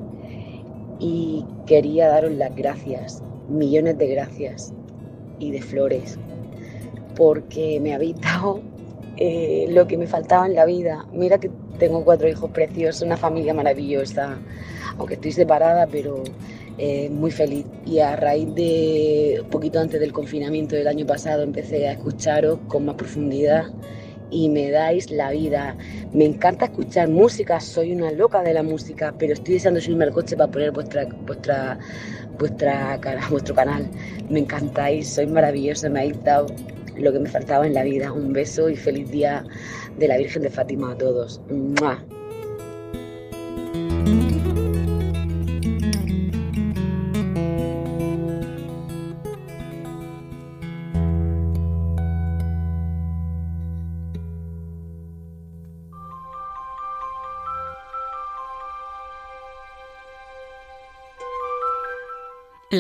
y 0.98 1.46
quería 1.66 2.08
daros 2.08 2.32
las 2.32 2.52
gracias, 2.56 3.22
millones 3.48 3.96
de 3.96 4.08
gracias 4.08 4.74
y 5.38 5.52
de 5.52 5.62
flores, 5.62 6.18
porque 7.14 7.78
me 7.78 7.94
habéis 7.94 8.20
dado 8.20 8.60
eh, 9.18 9.66
lo 9.70 9.86
que 9.86 9.96
me 9.96 10.08
faltaba 10.08 10.46
en 10.46 10.56
la 10.56 10.64
vida. 10.64 11.06
Mira 11.12 11.38
que 11.38 11.48
tengo 11.78 12.04
cuatro 12.04 12.28
hijos 12.28 12.50
preciosos, 12.50 13.02
una 13.02 13.16
familia 13.16 13.54
maravillosa, 13.54 14.36
aunque 14.98 15.14
estoy 15.14 15.30
separada, 15.30 15.86
pero 15.86 16.24
eh, 16.76 17.08
muy 17.08 17.30
feliz. 17.30 17.66
Y 17.86 18.00
a 18.00 18.16
raíz 18.16 18.52
de, 18.52 19.42
un 19.44 19.48
poquito 19.48 19.78
antes 19.78 20.00
del 20.00 20.12
confinamiento 20.12 20.74
del 20.74 20.88
año 20.88 21.06
pasado, 21.06 21.44
empecé 21.44 21.86
a 21.86 21.92
escucharos 21.92 22.58
con 22.66 22.84
más 22.84 22.96
profundidad 22.96 23.66
y 24.30 24.48
me 24.48 24.70
dais 24.70 25.10
la 25.10 25.30
vida. 25.30 25.76
Me 26.12 26.24
encanta 26.24 26.66
escuchar 26.66 27.08
música, 27.08 27.60
soy 27.60 27.92
una 27.92 28.10
loca 28.12 28.42
de 28.42 28.54
la 28.54 28.62
música, 28.62 29.14
pero 29.18 29.32
estoy 29.32 29.54
deseando 29.54 29.80
subirme 29.80 30.04
al 30.04 30.12
coche 30.12 30.36
para 30.36 30.50
poner 30.50 30.72
vuestra, 30.72 31.06
vuestra, 31.26 31.78
vuestra, 32.38 32.98
vuestro 33.30 33.54
canal. 33.54 33.88
Me 34.28 34.40
encantáis, 34.40 35.08
sois 35.08 35.30
maravillosos, 35.30 35.90
me 35.90 36.00
habéis 36.00 36.22
dado 36.24 36.46
lo 36.96 37.12
que 37.12 37.18
me 37.18 37.28
faltaba 37.28 37.66
en 37.66 37.74
la 37.74 37.82
vida. 37.82 38.12
Un 38.12 38.32
beso 38.32 38.68
y 38.68 38.76
feliz 38.76 39.10
día 39.10 39.44
de 39.98 40.08
la 40.08 40.16
Virgen 40.16 40.42
de 40.42 40.50
Fátima 40.50 40.92
a 40.92 40.98
todos. 40.98 41.40
¡Mua! 41.50 42.02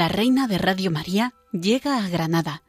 La 0.00 0.08
Reina 0.08 0.46
de 0.46 0.56
Radio 0.56 0.90
María 0.90 1.34
llega 1.52 2.02
a 2.02 2.08
Granada. 2.08 2.62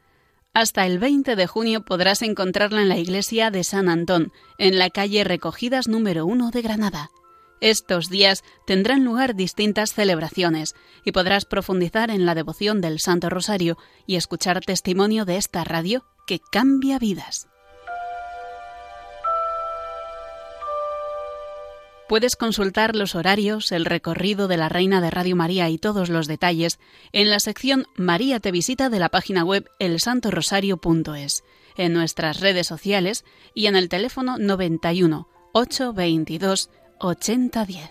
Hasta 0.54 0.86
el 0.86 1.00
20 1.00 1.38
de 1.38 1.48
junio 1.48 1.86
podrás 1.86 2.24
encontrarla 2.24 2.82
en 2.82 2.90
la 2.90 2.98
iglesia 2.98 3.52
de 3.52 3.64
San 3.64 3.88
Antón, 3.88 4.34
en 4.58 4.78
la 4.78 4.90
calle 4.90 5.24
Recogidas 5.24 5.88
número 5.88 6.26
1 6.26 6.52
de 6.52 6.62
Granada. 6.62 7.10
Estos 7.62 8.10
días 8.10 8.44
tendrán 8.68 9.06
lugar 9.06 9.34
distintas 9.34 9.94
celebraciones 9.94 10.76
y 11.06 11.14
podrás 11.14 11.46
profundizar 11.46 12.12
en 12.12 12.26
la 12.26 12.36
devoción 12.36 12.82
del 12.82 13.00
Santo 13.00 13.30
Rosario 13.30 13.78
y 14.06 14.18
escuchar 14.18 14.60
testimonio 14.60 15.24
de 15.24 15.38
esta 15.38 15.64
radio 15.64 16.04
que 16.28 16.42
cambia 16.52 17.00
vidas. 17.00 17.48
Puedes 22.12 22.36
consultar 22.36 22.94
los 22.94 23.16
horarios, 23.16 23.72
el 23.72 23.86
recorrido 23.86 24.50
de 24.50 24.58
la 24.58 24.68
Reina 24.68 25.00
de 25.00 25.10
Radio 25.10 25.38
María 25.38 25.70
y 25.70 25.78
todos 25.78 26.10
los 26.10 26.28
detalles 26.28 26.78
en 27.14 27.30
la 27.30 27.40
sección 27.40 27.86
María 27.96 28.42
te 28.42 28.52
visita 28.52 28.90
de 28.90 29.00
la 29.00 29.08
página 29.08 29.46
web 29.46 29.70
elsantorosario.es, 29.80 31.46
en 31.78 31.94
nuestras 31.94 32.42
redes 32.42 32.68
sociales 32.68 33.24
y 33.54 33.68
en 33.68 33.78
el 33.78 33.88
teléfono 33.88 34.38
91 34.38 35.30
822 35.54 36.70
8010. 37.00 37.90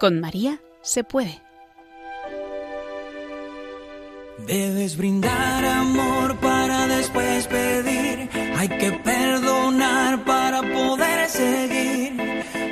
Con 0.00 0.18
María 0.18 0.60
se 0.82 1.04
puede. 1.04 1.42
Debes 4.48 4.96
brindar 4.96 5.64
amor 5.64 6.36
para 6.38 6.88
después 6.88 7.46
pedir. 7.46 8.28
Hay 8.56 8.68
que 8.68 8.90
perdonar 9.04 10.24
para 10.24 10.62
poder 10.62 10.91
seguir. 11.32 12.12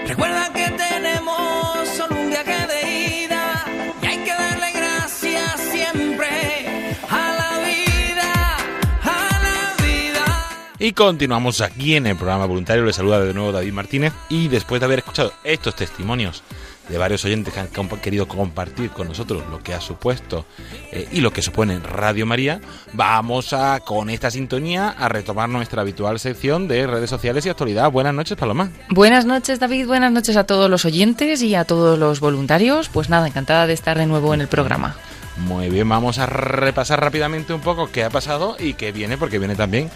Recuerda 0.06 0.52
que 0.52 0.70
tenemos 0.70 1.88
solo 1.96 2.20
un 2.20 2.28
viaje 2.28 2.66
de 2.66 3.24
ida 3.24 3.64
y 4.02 4.06
hay 4.06 4.18
que 4.18 4.32
darle 4.32 4.72
gracias 4.72 5.60
siempre 5.72 6.28
a 7.08 7.32
la 7.40 7.52
vida, 7.66 8.56
a 9.02 9.38
la 9.46 9.84
vida. 9.84 10.48
Y 10.78 10.92
continuamos 10.92 11.60
aquí 11.62 11.96
en 11.96 12.06
el 12.06 12.16
programa 12.16 12.46
voluntario. 12.46 12.84
Les 12.84 12.96
saluda 12.96 13.20
de 13.20 13.32
nuevo 13.32 13.52
David 13.52 13.72
Martínez. 13.72 14.12
Y 14.28 14.48
después 14.48 14.80
de 14.80 14.84
haber 14.86 14.98
escuchado 14.98 15.32
estos 15.42 15.74
testimonios 15.74 16.42
de 16.90 16.98
varios 16.98 17.24
oyentes 17.24 17.54
que 17.54 17.60
han 17.60 17.88
querido 18.00 18.26
compartir 18.26 18.90
con 18.90 19.08
nosotros 19.08 19.44
lo 19.48 19.62
que 19.62 19.74
ha 19.74 19.80
supuesto 19.80 20.44
eh, 20.90 21.08
y 21.12 21.20
lo 21.20 21.32
que 21.32 21.40
supone 21.40 21.78
Radio 21.78 22.26
María, 22.26 22.60
vamos 22.92 23.52
a, 23.52 23.80
con 23.80 24.10
esta 24.10 24.30
sintonía, 24.30 24.88
a 24.90 25.08
retomar 25.08 25.48
nuestra 25.48 25.82
habitual 25.82 26.18
sección 26.18 26.66
de 26.66 26.86
redes 26.86 27.08
sociales 27.08 27.46
y 27.46 27.48
actualidad. 27.48 27.90
Buenas 27.90 28.14
noches, 28.14 28.36
Paloma. 28.36 28.70
Buenas 28.88 29.24
noches, 29.24 29.60
David. 29.60 29.86
Buenas 29.86 30.10
noches 30.10 30.36
a 30.36 30.44
todos 30.44 30.68
los 30.68 30.84
oyentes 30.84 31.42
y 31.42 31.54
a 31.54 31.64
todos 31.64 31.98
los 31.98 32.18
voluntarios. 32.18 32.88
Pues 32.88 33.08
nada, 33.08 33.28
encantada 33.28 33.68
de 33.68 33.72
estar 33.72 33.96
de 33.96 34.06
nuevo 34.06 34.34
en 34.34 34.40
el 34.40 34.48
programa. 34.48 34.96
Muy 35.36 35.70
bien, 35.70 35.88
vamos 35.88 36.18
a 36.18 36.26
repasar 36.26 37.00
rápidamente 37.00 37.54
un 37.54 37.60
poco 37.60 37.90
qué 37.90 38.04
ha 38.04 38.10
pasado 38.10 38.56
y 38.58 38.74
qué 38.74 38.90
viene, 38.90 39.16
porque 39.16 39.38
viene 39.38 39.54
también 39.54 39.88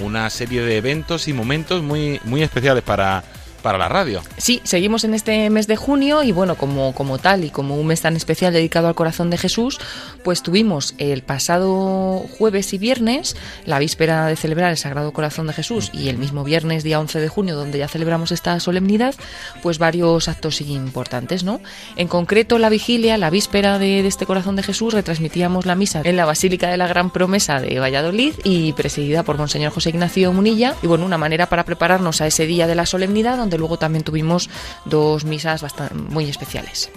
una 0.00 0.30
serie 0.30 0.62
de 0.62 0.76
eventos 0.76 1.26
y 1.26 1.32
momentos 1.32 1.82
muy, 1.82 2.20
muy 2.24 2.42
especiales 2.42 2.84
para, 2.84 3.24
para 3.62 3.78
la 3.78 3.88
radio. 3.88 4.22
Sí, 4.36 4.60
seguimos 4.64 5.04
en 5.04 5.14
este 5.14 5.50
mes 5.50 5.66
de 5.66 5.76
junio 5.76 6.22
y 6.22 6.32
bueno, 6.32 6.56
como, 6.56 6.94
como 6.94 7.18
tal 7.18 7.44
y 7.44 7.50
como 7.50 7.76
un 7.76 7.86
mes 7.86 8.02
tan 8.02 8.16
especial 8.16 8.52
dedicado 8.52 8.88
al 8.88 8.94
corazón 8.94 9.30
de 9.30 9.38
Jesús, 9.38 9.78
pues 10.24 10.42
tuvimos 10.42 10.94
el 10.98 11.22
pasado 11.22 12.24
jueves 12.38 12.72
y 12.72 12.78
viernes, 12.78 13.36
la 13.64 13.78
víspera 13.78 14.26
de 14.26 14.36
celebrar 14.36 14.70
el 14.70 14.76
Sagrado 14.76 15.12
Corazón 15.12 15.46
de 15.46 15.52
Jesús 15.52 15.90
y 15.92 16.08
el 16.08 16.18
mismo 16.18 16.44
viernes, 16.44 16.84
día 16.84 17.00
11 17.00 17.20
de 17.20 17.28
junio, 17.28 17.56
donde 17.56 17.78
ya 17.78 17.88
celebramos 17.88 18.32
esta 18.32 18.58
solemnidad, 18.60 19.14
pues 19.62 19.78
varios 19.78 20.28
actos 20.28 20.60
importantes, 20.60 21.44
¿no? 21.44 21.60
En 21.96 22.08
concreto, 22.08 22.58
la 22.58 22.68
vigilia, 22.68 23.18
la 23.18 23.30
víspera 23.30 23.78
de, 23.78 24.02
de 24.02 24.08
este 24.08 24.26
Corazón 24.26 24.56
de 24.56 24.62
Jesús, 24.62 24.94
retransmitíamos 24.94 25.66
la 25.66 25.74
misa 25.74 26.02
en 26.04 26.16
la 26.16 26.24
Basílica 26.24 26.68
de 26.70 26.76
la 26.76 26.86
Gran 26.86 27.10
Promesa 27.10 27.60
de 27.60 27.78
Valladolid 27.78 28.34
y 28.44 28.72
presidida 28.72 29.22
por 29.22 29.38
Monseñor 29.38 29.72
José 29.72 29.90
Ignacio 29.90 30.32
Munilla. 30.32 30.74
Y 30.82 30.86
bueno, 30.86 31.06
una 31.06 31.18
manera 31.18 31.46
para 31.46 31.64
prepararnos 31.64 32.20
a 32.20 32.26
ese 32.26 32.46
día 32.46 32.66
de 32.66 32.74
la 32.74 32.86
solemnidad, 32.86 33.36
donde 33.36 33.47
luego 33.56 33.78
también 33.78 34.04
tuvimos 34.04 34.50
dos 34.84 35.24
misas 35.24 35.62
bastante, 35.62 35.94
muy 35.94 36.28
especiales. 36.28 36.90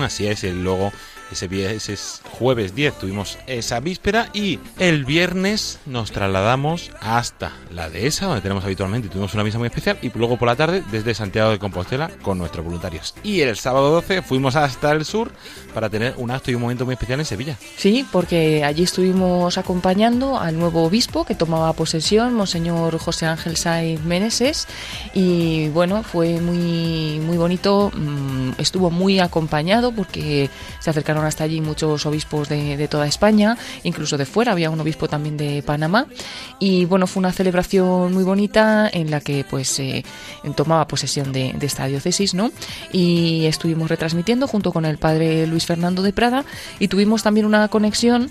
Así 0.00 0.26
es, 0.26 0.42
y 0.42 0.50
luego 0.50 0.92
ese, 1.32 1.74
ese 1.74 1.92
es 1.94 2.22
jueves 2.30 2.74
10 2.74 2.98
tuvimos 2.98 3.38
esa 3.46 3.80
víspera 3.80 4.28
y 4.32 4.58
el 4.78 5.04
viernes 5.04 5.80
nos 5.86 6.12
trasladamos 6.12 6.90
hasta 7.00 7.52
la 7.70 7.90
dehesa, 7.90 8.26
donde 8.26 8.40
tenemos 8.40 8.64
habitualmente, 8.64 9.08
tuvimos 9.08 9.34
una 9.34 9.44
misa 9.44 9.58
muy 9.58 9.66
especial, 9.66 9.98
y 10.02 10.10
luego 10.14 10.36
por 10.36 10.48
la 10.48 10.56
tarde 10.56 10.82
desde 10.90 11.14
Santiago 11.14 11.50
de 11.50 11.58
Compostela 11.58 12.10
con 12.22 12.38
nuestros 12.38 12.64
voluntarios. 12.64 13.14
Y 13.22 13.40
el 13.40 13.56
sábado 13.56 13.90
12 13.90 14.22
fuimos 14.22 14.56
hasta 14.56 14.92
el 14.92 15.04
sur 15.04 15.30
para 15.74 15.88
tener 15.88 16.14
un 16.16 16.30
acto 16.30 16.50
y 16.50 16.54
un 16.54 16.62
momento 16.62 16.84
muy 16.84 16.94
especial 16.94 17.20
en 17.20 17.26
Sevilla. 17.26 17.56
Sí, 17.76 18.06
porque 18.10 18.64
allí 18.64 18.82
estuvimos 18.82 19.58
acompañando 19.58 20.38
al 20.38 20.58
nuevo 20.58 20.84
obispo 20.84 21.24
que 21.24 21.34
tomaba 21.34 21.72
posesión, 21.72 22.34
Monseñor 22.34 22.98
José 22.98 23.26
Ángel 23.26 23.56
Saiz 23.56 24.00
Meneses, 24.02 24.68
y 25.14 25.68
bueno, 25.68 26.02
fue 26.02 26.40
muy, 26.40 27.20
muy 27.20 27.36
bonito, 27.36 27.90
mm, 27.94 28.52
estuvo 28.58 28.90
muy 28.90 29.18
acompañado 29.18 29.92
porque 29.92 30.50
se 30.78 30.90
acercaron 30.90 31.21
hasta 31.26 31.44
allí 31.44 31.60
muchos 31.60 32.06
obispos 32.06 32.48
de, 32.48 32.76
de 32.76 32.88
toda 32.88 33.06
España, 33.06 33.56
incluso 33.82 34.16
de 34.16 34.26
fuera, 34.26 34.52
había 34.52 34.70
un 34.70 34.80
obispo 34.80 35.08
también 35.08 35.36
de 35.36 35.62
Panamá, 35.62 36.06
y 36.58 36.84
bueno, 36.84 37.06
fue 37.06 37.20
una 37.20 37.32
celebración 37.32 38.12
muy 38.12 38.24
bonita 38.24 38.88
en 38.92 39.10
la 39.10 39.20
que 39.20 39.44
pues 39.48 39.78
eh, 39.78 40.04
tomaba 40.54 40.86
posesión 40.88 41.32
de, 41.32 41.52
de 41.52 41.66
esta 41.66 41.86
diócesis, 41.86 42.34
¿no? 42.34 42.50
Y 42.92 43.46
estuvimos 43.46 43.88
retransmitiendo 43.88 44.46
junto 44.46 44.72
con 44.72 44.84
el 44.84 44.98
padre 44.98 45.46
Luis 45.46 45.66
Fernando 45.66 46.02
de 46.02 46.12
Prada 46.12 46.44
y 46.78 46.88
tuvimos 46.88 47.22
también 47.22 47.46
una 47.46 47.68
conexión 47.68 48.28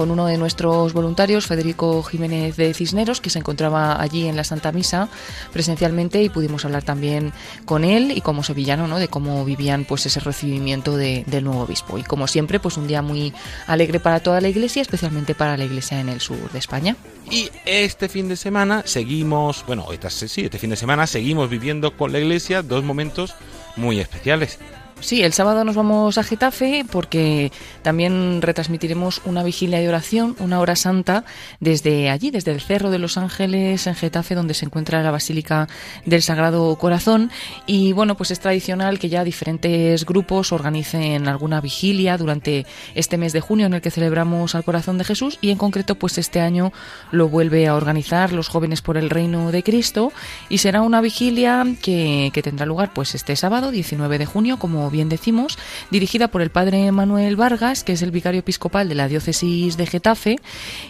con 0.00 0.10
uno 0.10 0.24
de 0.24 0.38
nuestros 0.38 0.94
voluntarios, 0.94 1.46
Federico 1.46 2.02
Jiménez 2.02 2.56
de 2.56 2.72
Cisneros, 2.72 3.20
que 3.20 3.28
se 3.28 3.38
encontraba 3.38 4.00
allí 4.00 4.26
en 4.28 4.34
la 4.34 4.44
Santa 4.44 4.72
Misa 4.72 5.10
presencialmente 5.52 6.22
y 6.22 6.30
pudimos 6.30 6.64
hablar 6.64 6.82
también 6.82 7.34
con 7.66 7.84
él 7.84 8.10
y 8.16 8.22
como 8.22 8.42
sevillano, 8.42 8.88
¿no? 8.88 8.98
De 8.98 9.08
cómo 9.08 9.44
vivían 9.44 9.84
pues 9.84 10.06
ese 10.06 10.20
recibimiento 10.20 10.96
de- 10.96 11.24
del 11.26 11.44
nuevo 11.44 11.60
obispo. 11.64 11.98
Y 11.98 12.02
como 12.02 12.26
siempre, 12.28 12.58
pues 12.60 12.78
un 12.78 12.86
día 12.86 13.02
muy 13.02 13.34
alegre 13.66 14.00
para 14.00 14.20
toda 14.20 14.40
la 14.40 14.48
iglesia, 14.48 14.80
especialmente 14.80 15.34
para 15.34 15.58
la 15.58 15.64
iglesia 15.66 16.00
en 16.00 16.08
el 16.08 16.22
sur 16.22 16.50
de 16.50 16.58
España. 16.58 16.96
Y 17.30 17.50
este 17.66 18.08
fin 18.08 18.26
de 18.26 18.36
semana 18.36 18.82
seguimos, 18.86 19.64
bueno, 19.66 19.92
esta, 19.92 20.08
sí, 20.08 20.40
este 20.46 20.58
fin 20.58 20.70
de 20.70 20.76
semana 20.76 21.06
seguimos 21.06 21.50
viviendo 21.50 21.94
con 21.94 22.10
la 22.10 22.20
iglesia 22.20 22.62
dos 22.62 22.82
momentos 22.84 23.34
muy 23.76 24.00
especiales. 24.00 24.58
Sí, 25.00 25.22
el 25.22 25.32
sábado 25.32 25.64
nos 25.64 25.76
vamos 25.76 26.18
a 26.18 26.22
Getafe 26.22 26.84
porque 26.90 27.52
también 27.82 28.42
retransmitiremos 28.42 29.22
una 29.24 29.42
vigilia 29.42 29.80
de 29.80 29.88
oración, 29.88 30.36
una 30.38 30.60
hora 30.60 30.76
santa, 30.76 31.24
desde 31.58 32.10
allí, 32.10 32.30
desde 32.30 32.52
el 32.52 32.60
Cerro 32.60 32.90
de 32.90 32.98
los 32.98 33.16
Ángeles 33.16 33.86
en 33.86 33.94
Getafe, 33.94 34.34
donde 34.34 34.52
se 34.52 34.66
encuentra 34.66 35.02
la 35.02 35.10
Basílica 35.10 35.68
del 36.04 36.22
Sagrado 36.22 36.76
Corazón. 36.76 37.30
Y 37.66 37.92
bueno, 37.92 38.14
pues 38.16 38.30
es 38.30 38.40
tradicional 38.40 38.98
que 38.98 39.08
ya 39.08 39.24
diferentes 39.24 40.04
grupos 40.04 40.52
organicen 40.52 41.28
alguna 41.28 41.62
vigilia 41.62 42.18
durante 42.18 42.66
este 42.94 43.16
mes 43.16 43.32
de 43.32 43.40
junio 43.40 43.66
en 43.66 43.74
el 43.74 43.80
que 43.80 43.90
celebramos 43.90 44.54
al 44.54 44.64
Corazón 44.64 44.98
de 44.98 45.04
Jesús 45.04 45.38
y 45.40 45.50
en 45.50 45.56
concreto 45.56 45.94
pues 45.94 46.18
este 46.18 46.40
año 46.40 46.72
lo 47.10 47.28
vuelve 47.28 47.66
a 47.66 47.74
organizar 47.74 48.32
los 48.32 48.48
jóvenes 48.48 48.82
por 48.82 48.98
el 48.98 49.08
reino 49.08 49.50
de 49.50 49.62
Cristo 49.62 50.12
y 50.48 50.58
será 50.58 50.82
una 50.82 51.00
vigilia 51.00 51.64
que, 51.82 52.30
que 52.34 52.42
tendrá 52.42 52.66
lugar 52.66 52.92
pues 52.92 53.14
este 53.14 53.34
sábado 53.36 53.70
19 53.70 54.18
de 54.18 54.26
junio 54.26 54.58
como 54.58 54.89
bien 54.90 55.08
decimos 55.08 55.58
dirigida 55.90 56.28
por 56.28 56.42
el 56.42 56.50
padre 56.50 56.90
Manuel 56.92 57.36
Vargas 57.36 57.84
que 57.84 57.92
es 57.92 58.02
el 58.02 58.10
vicario 58.10 58.40
episcopal 58.40 58.88
de 58.88 58.94
la 58.94 59.08
diócesis 59.08 59.76
de 59.76 59.86
Getafe 59.86 60.38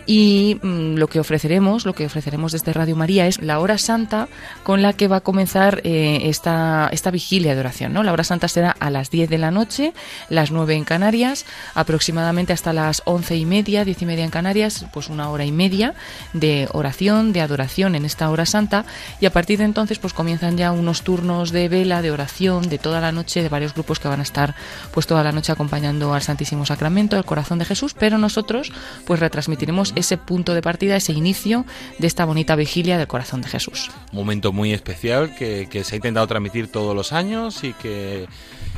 y 0.07 0.59
mm, 0.62 0.96
lo 0.96 1.09
que 1.09 1.20
ofreceremos 1.20 1.86
lo 1.86 1.94
que 1.94 2.07
ofreceremos 2.07 2.53
desde 2.53 2.72
Radio 2.72 2.96
María 2.96 3.26
es 3.26 3.40
la 3.40 3.61
hora 3.61 3.78
santa 3.78 4.28
con 4.62 4.82
la 4.82 4.92
que 4.92 5.09
va 5.09 5.16
a 5.16 5.20
comenzar 5.20 5.80
eh, 5.84 6.20
esta, 6.24 6.88
esta 6.92 7.11
vigilia 7.11 7.55
de 7.55 7.61
oración 7.61 7.92
¿no? 7.92 8.03
la 8.03 8.12
hora 8.12 8.24
santa 8.24 8.48
será 8.48 8.70
a 8.70 8.90
las 8.90 9.11
10 9.11 9.30
de 9.30 9.38
la 9.38 9.51
noche 9.51 9.92
las 10.28 10.51
9 10.51 10.74
en 10.74 10.84
Canarias 10.84 11.46
aproximadamente 11.74 12.53
hasta 12.53 12.72
las 12.72 13.03
11 13.05 13.36
y 13.36 13.46
media 13.46 13.84
10 13.84 14.03
y 14.03 14.07
media 14.07 14.24
en 14.24 14.30
Canarias 14.30 14.86
pues 14.92 15.09
una 15.09 15.30
hora 15.30 15.44
y 15.44 15.53
media 15.53 15.94
de 16.32 16.68
oración 16.72 17.32
de 17.32 17.40
adoración 17.40 17.94
en 17.94 18.05
esta 18.05 18.30
hora 18.30 18.46
santa 18.46 18.84
y 19.20 19.26
a 19.26 19.32
partir 19.32 19.59
de 19.59 19.64
entonces 19.64 19.98
pues 19.98 20.14
comienzan 20.14 20.57
ya 20.57 20.72
unos 20.72 21.03
turnos 21.03 21.51
de 21.51 21.68
vela 21.68 22.03
de 22.03 22.11
oración 22.11 22.68
de 22.68 22.78
toda 22.78 23.01
la 23.01 23.12
noche 23.12 23.42
de 23.42 23.48
varios 23.48 23.74
grupos 23.74 23.89
que 23.99 24.09
van 24.09 24.20
a 24.20 24.22
estar 24.22 24.55
pues 24.93 25.07
toda 25.07 25.24
la 25.24 25.32
noche 25.32 25.53
acompañando 25.53 26.14
al 26.14 26.22
Santísimo 26.22 26.66
Sacramento, 26.66 27.16
al 27.16 27.24
corazón 27.24 27.59
de 27.59 27.64
Jesús, 27.64 27.95
pero 27.99 28.18
nosotros 28.18 28.72
pues 29.07 29.20
retransmitiremos 29.20 29.93
ese 29.97 30.16
punto 30.16 30.55
de 30.55 30.62
partida, 30.62 30.97
ese 30.97 31.12
inicio 31.12 31.64
de 31.99 32.07
esta 32.07 32.24
bonita 32.24 32.57
vigilia 32.57 32.99
del 32.99 33.07
corazón 33.07 33.41
de 33.43 33.49
Jesús. 33.49 33.91
Un 34.12 34.18
momento 34.18 34.53
muy 34.53 34.72
especial 34.72 35.34
que, 35.34 35.68
que 35.70 35.84
se 35.84 35.95
ha 35.95 35.97
intentado 35.97 36.26
transmitir 36.26 36.70
todos 36.70 36.95
los 36.95 37.12
años 37.12 37.64
y 37.64 37.72
que 37.72 38.28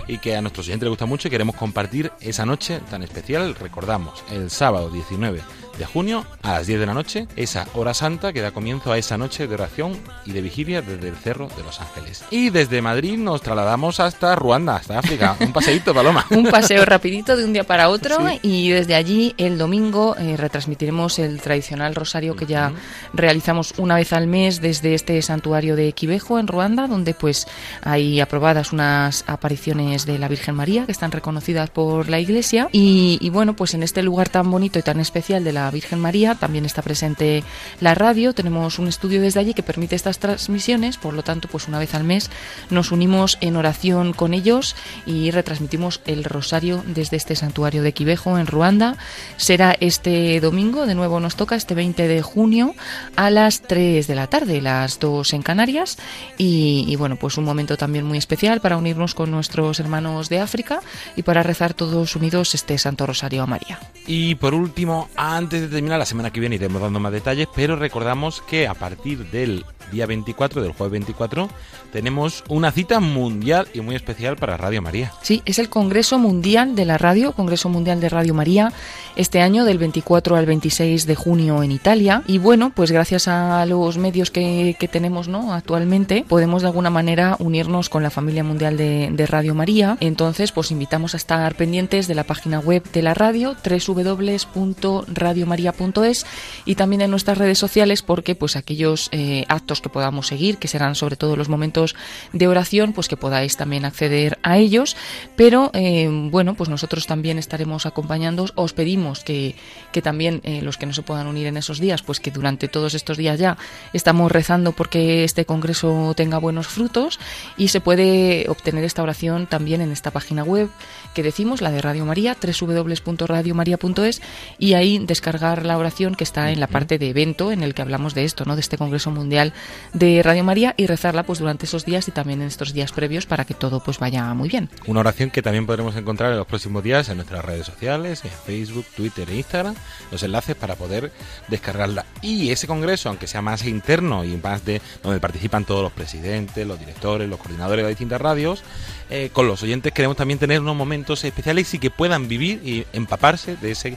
y 0.09 0.19
que 0.19 0.35
a 0.35 0.41
nuestros 0.41 0.67
oyentes 0.67 0.85
les 0.85 0.91
gusta 0.91 1.07
mucho 1.07 1.29
y 1.29 1.31
queremos 1.31 1.55
compartir 1.55 2.11
esa 2.21 2.45
noche 2.45 2.81
tan 2.91 3.03
especial. 3.03 3.55
Recordamos, 3.55 4.25
el 4.31 4.51
sábado 4.51 4.91
19 4.91 5.41
de 5.83 5.87
junio 5.87 6.24
a 6.43 6.53
las 6.53 6.68
10 6.68 6.78
de 6.78 6.87
la 6.87 6.95
noche, 6.95 7.26
esa 7.35 7.66
hora 7.74 7.93
santa 7.93 8.33
que 8.33 8.41
da 8.41 8.53
comienzo 8.53 8.93
a 8.93 8.99
esa 8.99 9.18
noche 9.18 9.49
de 9.49 9.55
oración 9.55 9.99
y 10.24 10.30
de 10.30 10.41
vigilia 10.41 10.80
desde 10.80 11.09
el 11.09 11.16
Cerro 11.16 11.49
de 11.57 11.64
los 11.64 11.80
Ángeles. 11.80 12.24
Y 12.30 12.51
desde 12.51 12.80
Madrid 12.80 13.18
nos 13.18 13.43
trasladamos 13.43 13.99
hasta 13.99 14.37
Ruanda, 14.37 14.76
hasta 14.76 15.01
África. 15.01 15.37
Un 15.41 15.53
paseíto, 15.53 15.93
Paloma. 15.93 16.24
un 16.30 16.45
paseo 16.45 16.85
rapidito 16.85 17.37
de 17.37 17.45
un 17.45 17.53
día 17.53 17.64
para 17.64 17.89
otro 17.89 18.18
y 18.43 18.70
desde 18.70 18.95
allí 18.95 19.35
el 19.39 19.59
domingo 19.59 20.14
eh, 20.16 20.37
retransmitiremos 20.37 21.18
el 21.18 21.41
tradicional 21.41 21.97
rosario 21.97 22.37
que 22.37 22.47
ya 22.47 22.72
realizamos 23.12 23.74
una 23.78 23.97
vez 23.97 24.12
al 24.12 24.28
mes 24.28 24.61
desde 24.61 24.95
este 24.95 25.20
santuario 25.20 25.74
de 25.74 25.93
Quibejo 25.95 26.39
en 26.39 26.47
Ruanda, 26.47 26.87
donde 26.87 27.12
pues 27.12 27.49
hay 27.83 28.20
aprobadas 28.20 28.72
unas 28.72 29.24
apariciones 29.26 30.07
de 30.07 30.20
la 30.20 30.28
Virgen 30.28 30.55
María 30.55 30.87
que 30.87 30.93
están 30.93 31.11
reconocidas 31.11 31.70
por 31.70 32.09
la 32.09 32.20
Iglesia 32.20 32.68
y, 32.70 33.18
y 33.20 33.30
bueno, 33.30 33.57
pues 33.57 33.74
en 33.74 33.83
este 33.83 34.05
lugar 34.05 34.28
tan 34.28 34.49
bonito 34.49 34.78
y 34.78 34.83
tan 34.83 35.01
especial 35.01 35.43
de 35.43 35.53
la 35.53 35.72
Virgen 35.73 35.99
María 35.99 36.35
también 36.35 36.64
está 36.64 36.83
presente 36.83 37.43
la 37.81 37.95
radio, 37.95 38.35
tenemos 38.35 38.79
un 38.79 38.89
estudio 38.89 39.20
desde 39.20 39.41
allí 39.41 39.55
que 39.55 39.62
permite 39.62 39.97
estas 39.97 40.18
transmisiones, 40.18 40.97
por 40.97 41.14
lo 41.14 41.23
tanto, 41.23 41.49
pues 41.49 41.68
una 41.68 41.79
vez 41.79 41.95
al 41.95 42.05
mes 42.05 42.31
nos 42.70 42.93
unimos 42.93 43.39
en 43.41 43.57
oración 43.57 44.12
con 44.12 44.35
ellos 44.35 44.77
y 45.07 45.31
retransmitimos 45.31 46.01
el 46.07 46.25
rosario 46.25 46.85
desde 46.87 47.16
este 47.16 47.37
santuario 47.37 47.83
de 47.83 47.93
Quibejo 47.93 48.39
en 48.39 48.47
Ruanda. 48.47 48.97
Será 49.37 49.77
este 49.81 50.41
domingo, 50.41 50.87
de 50.87 50.95
nuevo 50.95 51.20
nos 51.20 51.37
toca, 51.37 51.57
este 51.57 51.75
20 51.75 52.09
de 52.09 52.23
junio 52.23 52.75
a 53.16 53.31
las 53.31 53.62
3 53.62 54.07
de 54.07 54.14
la 54.14 54.27
tarde, 54.27 54.61
las 54.61 54.99
2 55.01 55.33
en 55.33 55.43
Canarias 55.43 55.99
y, 56.39 56.85
y 56.89 56.97
bueno, 56.97 57.16
pues 57.16 57.37
un 57.39 57.45
momento 57.45 57.77
también 57.77 58.05
muy 58.05 58.18
especial 58.18 58.61
para 58.61 58.77
unirnos 58.77 59.14
con 59.14 59.31
nuestros 59.31 59.81
hermanos 59.81 60.29
de 60.29 60.41
África 60.41 60.81
y 61.16 61.23
para 61.23 61.43
rezar 61.43 61.75
todos 61.75 62.16
unidos 62.16 62.55
este 62.55 62.79
Santo 62.79 63.07
Rosario 63.07 63.43
a 63.43 63.47
María. 63.47 63.79
Y 64.07 64.35
por 64.35 64.55
último, 64.55 65.09
antes 65.16 65.52
de 65.61 65.69
terminar, 65.69 65.99
la 65.99 66.07
semana 66.07 66.31
que 66.31 66.41
viene 66.41 66.57
iremos 66.57 66.81
dando 66.81 67.01
más 67.01 67.13
detalles, 67.13 67.49
pero 67.55 67.77
recordamos 67.77 68.41
que 68.43 68.67
a 68.67 68.75
partir 68.75 69.31
del 69.31 69.65
día 69.93 70.07
24, 70.07 70.62
del 70.62 70.72
jueves 70.72 70.93
24, 70.93 71.49
tenemos 71.93 72.43
una 72.49 72.72
cita 72.72 72.99
mundial 72.99 73.68
y 73.72 73.80
muy 73.80 73.95
especial 73.95 74.36
para 74.36 74.57
Radio 74.57 74.82
María. 74.82 75.12
Sí, 75.22 75.43
es 75.45 75.59
el 75.59 75.68
Congreso 75.68 76.18
Mundial 76.18 76.74
de 76.74 76.84
la 76.84 76.99
Radio, 76.99 77.32
Congreso 77.32 77.68
Mundial 77.68 78.01
de 78.01 78.09
Radio 78.09 78.34
María, 78.34 78.72
este 79.14 79.40
año 79.40 79.64
del 79.64 79.78
24 79.78 80.36
al 80.36 80.47
26 80.47 81.07
de 81.07 81.14
junio 81.14 81.62
en 81.62 81.70
Italia. 81.70 82.22
Y 82.26 82.38
bueno, 82.38 82.72
pues 82.74 82.90
gracias 82.90 83.28
a 83.28 83.64
los 83.66 83.99
medios 83.99 84.30
que, 84.30 84.74
que 84.78 84.88
tenemos 84.88 85.28
¿no? 85.28 85.53
actualmente, 85.53 86.24
podemos 86.26 86.62
de 86.62 86.68
alguna 86.68 86.88
manera 86.90 87.36
unirnos 87.38 87.90
con 87.90 88.03
la 88.03 88.11
familia 88.11 88.43
mundial 88.43 88.76
de, 88.76 89.26
Radio 89.26 89.55
María. 89.55 89.99
Entonces, 90.01 90.51
pues 90.51 90.72
invitamos 90.72 91.14
a 91.14 91.18
estar 91.18 91.55
pendientes 91.55 92.09
de 92.09 92.14
la 92.14 92.24
página 92.24 92.59
web 92.59 92.82
de 92.93 93.03
la 93.03 93.12
radio, 93.14 93.55
www.radiomaria.es 93.64 96.26
y 96.64 96.74
también 96.74 97.03
en 97.03 97.11
nuestras 97.11 97.38
redes 97.38 97.59
sociales 97.59 98.03
porque 98.03 98.34
pues 98.34 98.57
aquellos 98.57 99.09
eh, 99.12 99.45
actos 99.49 99.80
que 99.83 99.89
podamos 99.89 100.28
seguir, 100.28 100.59
que 100.59 100.68
serán 100.68 100.95
sobre 100.95 101.16
todo 101.16 101.37
los 101.37 101.49
momentos 101.49 101.95
de 102.33 102.49
oración, 102.49 102.93
pues 102.93 103.09
que 103.09 103.16
podáis 103.16 103.57
también 103.57 103.85
acceder 103.85 104.39
a 104.43 104.59
ellos. 104.59 104.97
Pero 105.37 105.70
eh, 105.74 106.09
bueno, 106.30 106.55
pues 106.55 106.70
nosotros 106.70 107.07
también 107.07 107.39
estaremos 107.39 107.85
acompañando. 107.87 108.47
Os 108.55 108.72
pedimos 108.72 109.24
que, 109.24 109.57
que 109.93 110.03
también 110.03 110.41
eh, 110.45 110.62
los 110.62 110.78
que 110.78 110.87
no 110.87 110.95
se 110.95 111.03
puedan 111.03 111.26
unir 111.26 111.47
en 111.47 111.57
esos 111.57 111.80
días, 111.80 112.03
pues 112.03 112.20
que 112.20 112.30
durante 112.30 112.68
todos 112.68 112.95
estos 112.95 113.16
días 113.16 113.39
ya 113.39 113.59
estamos 113.93 114.33
rezando 114.33 114.72
porque 114.72 115.24
este 115.24 115.45
congreso 115.45 116.14
tenga 116.16 116.39
buenos 116.39 116.66
frutos 116.66 117.18
y 117.57 117.68
se 117.68 117.80
puede 117.80 118.47
obtener 118.49 118.85
esta 118.85 119.03
oración 119.03 119.47
también 119.47 119.80
en 119.80 119.93
esta 119.93 120.11
página 120.11 120.45
web 120.45 120.68
que 121.13 121.23
decimos, 121.23 121.61
la 121.61 121.71
de 121.71 121.81
Radio 121.81 122.05
María, 122.05 122.37
www.radiomaria.es 122.41 124.23
y 124.59 124.75
ahí 124.75 124.99
descargar 124.99 125.65
la 125.65 125.79
oración 125.79 126.15
que 126.15 126.25
está 126.25 126.51
en 126.51 126.61
la 126.61 126.67
parte 126.67 126.99
de 126.99 127.11
evento 127.11 127.53
en 127.53 127.63
el 127.63 127.75
que 127.75 127.83
hablamos 127.83 128.15
de 128.15 128.25
esto, 128.25 128.45
¿no? 128.45 128.55
De 128.55 128.61
este 128.61 128.79
Congreso 128.79 129.11
Mundial 129.11 129.53
de 129.93 130.23
Radio 130.23 130.45
María 130.45 130.75
y 130.77 130.87
rezarla 130.87 131.23
pues 131.23 131.39
durante 131.39 131.67
esos 131.67 131.85
días 131.85 132.09
y 132.09 132.11
también 132.11 132.41
en 132.41 132.49
estos 132.49 132.73
días 132.73 132.93
previos 132.93 133.27
para 133.27 133.45
que 133.45 133.55
todo 133.55 133.81
pues 133.81 133.99
vaya 133.99 134.33
muy 134.35 134.49
bien. 134.49 134.69
Una 134.87 135.01
oración 135.01 135.31
que 135.31 135.43
también 135.43 135.67
podremos 135.67 135.97
encontrar 135.97 136.33
en 136.33 136.39
los 136.39 136.47
próximos 136.47 136.83
días 136.83 137.09
en 137.09 137.17
nuestras 137.17 137.45
redes 137.45 137.67
sociales, 137.67 138.25
en 138.25 138.31
Facebook, 138.31 138.87
Twitter 138.97 139.29
e 139.31 139.37
Instagram, 139.37 139.75
los 140.11 140.23
enlaces 140.23 140.57
para 140.57 140.77
poder 140.77 141.13
descargarla. 141.49 142.05
Y 142.21 142.51
ese 142.51 142.67
congreso, 142.67 143.09
aunque 143.09 143.27
sea 143.27 143.43
más 143.43 143.65
interno 143.67 144.25
y 144.25 144.37
más 144.37 144.65
de 144.65 144.81
donde 145.03 145.21
participan 145.21 145.65
todos 145.65 145.83
los 145.83 145.93
presidentes, 145.93 146.67
los 146.67 146.79
directores, 146.79 147.29
los 147.29 147.39
coordinadores 147.39 147.79
de 147.79 147.83
las 147.83 147.91
distintas 147.91 148.21
radios, 148.21 148.63
eh, 149.11 149.31
con 149.33 149.47
los 149.47 149.63
oyentes 149.63 149.93
queremos 149.93 150.17
también 150.17 150.39
tener 150.39 150.61
unos 150.61 150.75
momentos 150.75 151.02
especiales 151.11 151.73
y 151.75 151.79
que 151.79 151.91
puedan 151.91 152.29
vivir 152.29 152.61
y 152.65 152.87
empaparse 152.93 153.57
de 153.57 153.71
esa 153.71 153.91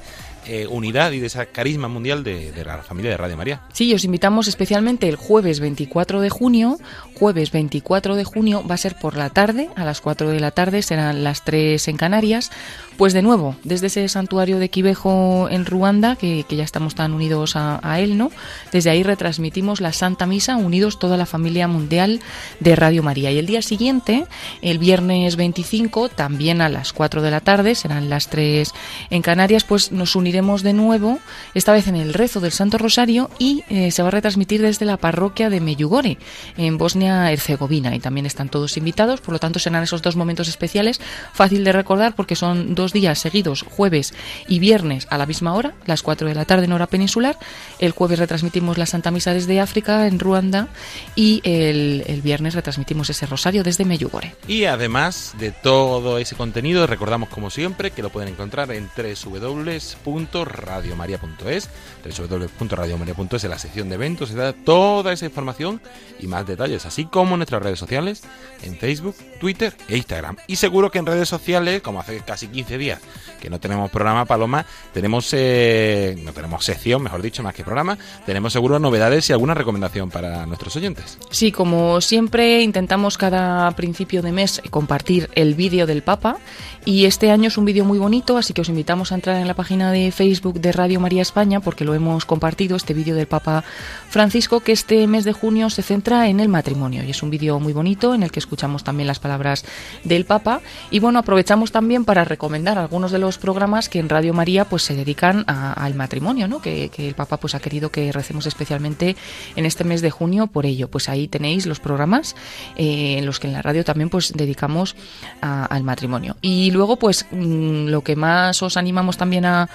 eh, 0.47 0.67
unidad 0.67 1.11
y 1.11 1.19
de 1.19 1.25
esa 1.25 1.47
carisma 1.47 1.87
mundial 1.87 2.23
de, 2.23 2.51
de, 2.51 2.63
la 2.63 2.83
familia 2.83 3.09
de 3.09 3.17
Radio 3.17 3.35
María. 3.35 3.61
Sí, 3.73 3.91
os 3.95 4.03
invitamos 4.03 4.47
especialmente 4.47 5.09
el 5.09 5.15
jueves 5.15 5.59
24 5.59 6.21
de 6.21 6.29
junio. 6.29 6.77
Jueves 7.15 7.51
24 7.51 8.15
de 8.15 8.23
junio 8.25 8.63
va 8.67 8.75
a 8.75 8.77
ser 8.77 8.95
por 8.95 9.17
la 9.17 9.31
tarde, 9.31 9.69
a 9.75 9.83
las 9.83 10.01
4 10.01 10.29
de 10.29 10.39
la 10.39 10.51
tarde, 10.51 10.83
serán 10.83 11.23
las 11.23 11.43
3 11.43 11.87
en 11.87 11.97
Canarias. 11.97 12.51
Pues 12.97 13.11
de 13.11 13.21
nuevo, 13.21 13.57
desde 13.65 13.87
ese 13.87 14.07
santuario 14.07 14.57
de 14.57 14.69
Quibejo 14.69 15.49
en 15.51 15.65
Ruanda, 15.65 16.15
que, 16.15 16.45
que 16.47 16.55
ya 16.55 16.63
estamos 16.63 16.95
tan 16.95 17.11
unidos 17.11 17.57
a, 17.57 17.99
él, 17.99 18.17
¿no? 18.17 18.31
Desde 18.71 18.89
ahí 18.89 19.03
retransmitimos 19.03 19.81
la 19.81 19.91
Santa 19.91 20.25
Misa, 20.25 20.55
unidos 20.55 20.97
toda 20.97 21.17
la 21.17 21.25
familia 21.25 21.67
mundial 21.67 22.21
de 22.61 22.75
Radio 22.75 23.03
María. 23.03 23.31
Y 23.31 23.37
el 23.37 23.47
día 23.47 23.61
siguiente, 23.61 24.25
el 24.61 24.79
viernes 24.79 25.35
25, 25.35 26.07
también 26.07 26.61
a 26.61 26.69
las 26.69 26.93
4 26.93 27.21
de 27.21 27.31
la 27.31 27.41
tarde, 27.41 27.75
serán 27.75 28.09
las 28.09 28.29
3 28.29 28.71
en 29.09 29.21
Canarias, 29.21 29.65
pues 29.65 29.91
nos 29.91 30.15
uniremos 30.15 30.63
de 30.63 30.71
nuevo, 30.71 31.19
esta 31.53 31.73
vez 31.73 31.87
en 31.87 31.97
el 31.97 32.13
rezo 32.13 32.39
del 32.39 32.53
Santo 32.53 32.77
Rosario, 32.77 33.29
y 33.39 33.63
eh, 33.67 33.91
se 33.91 34.03
va 34.03 34.07
a 34.07 34.11
retransmitir 34.11 34.61
desde 34.61 34.85
la 34.85 34.95
parroquia 34.95 35.49
de 35.49 35.59
Meyugore, 35.59 36.17
en 36.55 36.77
Bosnia-Herzegovina. 36.77 37.93
Y 37.93 37.99
también 37.99 38.25
están 38.25 38.47
todos 38.47 38.77
invitados, 38.77 39.19
por 39.19 39.33
lo 39.33 39.39
tanto 39.39 39.59
serán 39.59 39.83
esos 39.83 40.01
dos 40.01 40.15
momentos 40.15 40.47
especiales, 40.47 41.01
fácil 41.33 41.65
de 41.65 41.73
recordar 41.73 42.15
porque 42.15 42.37
son 42.37 42.73
dos 42.73 42.84
días 42.93 43.19
seguidos, 43.19 43.63
jueves 43.63 44.13
y 44.47 44.59
viernes 44.59 45.07
a 45.09 45.17
la 45.17 45.25
misma 45.25 45.53
hora, 45.53 45.73
las 45.85 46.03
4 46.03 46.27
de 46.27 46.35
la 46.35 46.43
tarde 46.45 46.65
en 46.65 46.73
hora 46.73 46.87
peninsular. 46.87 47.37
El 47.79 47.91
jueves 47.91 48.19
retransmitimos 48.19 48.77
la 48.77 48.85
Santa 48.85 49.11
Misa 49.11 49.33
desde 49.33 49.59
África, 49.59 50.07
en 50.07 50.19
Ruanda, 50.19 50.69
y 51.15 51.41
el, 51.43 52.21
viernes 52.23 52.55
retransmitimos 52.55 53.09
ese 53.09 53.25
rosario 53.25 53.63
desde 53.63 53.85
Meyugore. 53.85 54.35
Y 54.47 54.65
además 54.65 55.33
de 55.39 55.51
todo 55.51 56.17
ese 56.17 56.35
contenido, 56.35 56.85
recordamos 56.87 57.29
como 57.29 57.49
siempre 57.49 57.91
que 57.91 58.01
lo 58.01 58.09
pueden 58.09 58.29
encontrar 58.29 58.71
en 58.71 58.89
www.radiomaria.es, 58.95 61.69
www.radiomaria.es 62.03 63.43
en 63.43 63.49
la 63.49 63.59
sección 63.59 63.89
de 63.89 63.95
eventos, 63.95 64.29
se 64.29 64.35
da 64.35 64.53
toda 64.53 65.11
esa 65.13 65.25
información 65.25 65.81
y 66.19 66.27
más 66.27 66.47
detalles, 66.47 66.85
así 66.85 67.05
como 67.05 67.35
en 67.35 67.39
nuestras 67.39 67.61
redes 67.61 67.79
sociales, 67.79 68.23
en 68.61 68.77
Facebook, 68.77 69.15
Twitter 69.39 69.75
e 69.87 69.97
Instagram. 69.97 70.37
Y 70.47 70.55
seguro 70.55 70.91
que 70.91 70.99
en 70.99 71.05
redes 71.05 71.29
sociales, 71.29 71.81
como 71.81 71.99
hace 71.99 72.19
casi 72.19 72.47
15 72.47 72.74
días 72.77 73.01
que 73.45 73.49
no 73.51 73.59
tenemos 73.59 73.91
programa 73.91 74.25
Paloma, 74.25 74.65
tenemos 74.91 75.29
eh, 75.33 76.15
no 76.23 76.33
tenemos 76.33 76.65
sección, 76.65 77.03
mejor 77.03 77.21
dicho, 77.21 77.43
más 77.43 77.53
que 77.53 77.63
programa, 77.63 77.95
tenemos 78.25 78.51
seguro 78.53 78.79
novedades 78.79 79.29
y 79.29 79.33
alguna 79.33 79.53
recomendación 79.53 80.09
para 80.09 80.47
nuestros 80.47 80.75
oyentes. 80.77 81.19
Sí, 81.29 81.51
como 81.51 82.01
siempre 82.01 82.63
intentamos 82.63 83.19
cada 83.19 83.69
principio 83.71 84.23
de 84.23 84.31
mes 84.31 84.63
compartir 84.71 85.29
el 85.35 85.53
vídeo 85.53 85.85
del 85.85 86.01
Papa 86.01 86.37
y 86.85 87.05
este 87.05 87.29
año 87.29 87.49
es 87.49 87.57
un 87.59 87.65
vídeo 87.65 87.85
muy 87.85 87.99
bonito, 87.99 88.37
así 88.37 88.53
que 88.53 88.61
os 88.61 88.69
invitamos 88.69 89.11
a 89.11 89.15
entrar 89.15 89.37
en 89.37 89.47
la 89.47 89.53
página 89.53 89.91
de 89.91 90.11
Facebook 90.11 90.59
de 90.59 90.71
Radio 90.71 90.99
María 90.99 91.21
España 91.21 91.59
porque 91.59 91.85
lo 91.85 91.93
hemos 91.93 92.25
compartido 92.25 92.75
este 92.75 92.95
vídeo 92.95 93.15
del 93.15 93.27
Papa 93.27 93.63
Francisco 94.09 94.61
que 94.61 94.71
este 94.71 95.05
mes 95.05 95.23
de 95.23 95.33
junio 95.33 95.69
se 95.69 95.83
centra 95.83 96.29
en 96.29 96.39
el 96.39 96.49
matrimonio 96.49 97.03
y 97.03 97.11
es 97.11 97.21
un 97.21 97.29
vídeo 97.29 97.59
muy 97.59 97.73
bonito 97.73 98.15
en 98.15 98.23
el 98.23 98.31
que 98.31 98.39
escuchamos 98.39 98.83
también 98.83 99.05
las 99.05 99.19
palabras 99.19 99.65
del 100.03 100.25
Papa 100.25 100.61
y 100.89 100.99
bueno, 100.99 101.19
aprovechamos 101.19 101.71
también 101.71 102.05
para 102.05 102.23
recomendar 102.23 102.64
algunos 102.67 103.11
de 103.11 103.19
los 103.19 103.37
programas 103.37 103.89
que 103.89 103.99
en 103.99 104.09
Radio 104.09 104.33
María 104.33 104.65
pues 104.65 104.83
se 104.83 104.95
dedican 104.95 105.43
a, 105.47 105.73
al 105.73 105.95
matrimonio, 105.95 106.47
¿no? 106.47 106.61
Que, 106.61 106.91
el 106.97 107.13
Papa 107.13 107.37
pues 107.37 107.55
ha 107.55 107.59
querido 107.59 107.91
que 107.91 108.11
recemos 108.11 108.45
especialmente 108.45 109.15
en 109.55 109.65
este 109.65 109.83
mes 109.83 110.01
de 110.01 110.11
junio 110.11 110.47
por 110.47 110.65
ello. 110.65 110.89
Pues 110.89 111.09
ahí 111.09 111.27
tenéis 111.27 111.65
los 111.65 111.79
programas 111.79 112.35
eh, 112.75 113.17
en 113.19 113.25
los 113.25 113.39
que 113.39 113.47
en 113.47 113.53
la 113.53 113.61
radio 113.61 113.83
también 113.83 114.09
pues 114.09 114.33
dedicamos 114.33 114.95
al 115.41 115.83
matrimonio. 115.83 116.37
Y 116.41 116.71
luego 116.71 116.97
pues 116.97 117.25
mmm, 117.31 117.87
lo 117.87 118.01
que 118.01 118.15
más 118.15 118.61
os 118.61 118.77
animamos 118.77 119.17
también 119.17 119.45
a 119.45 119.69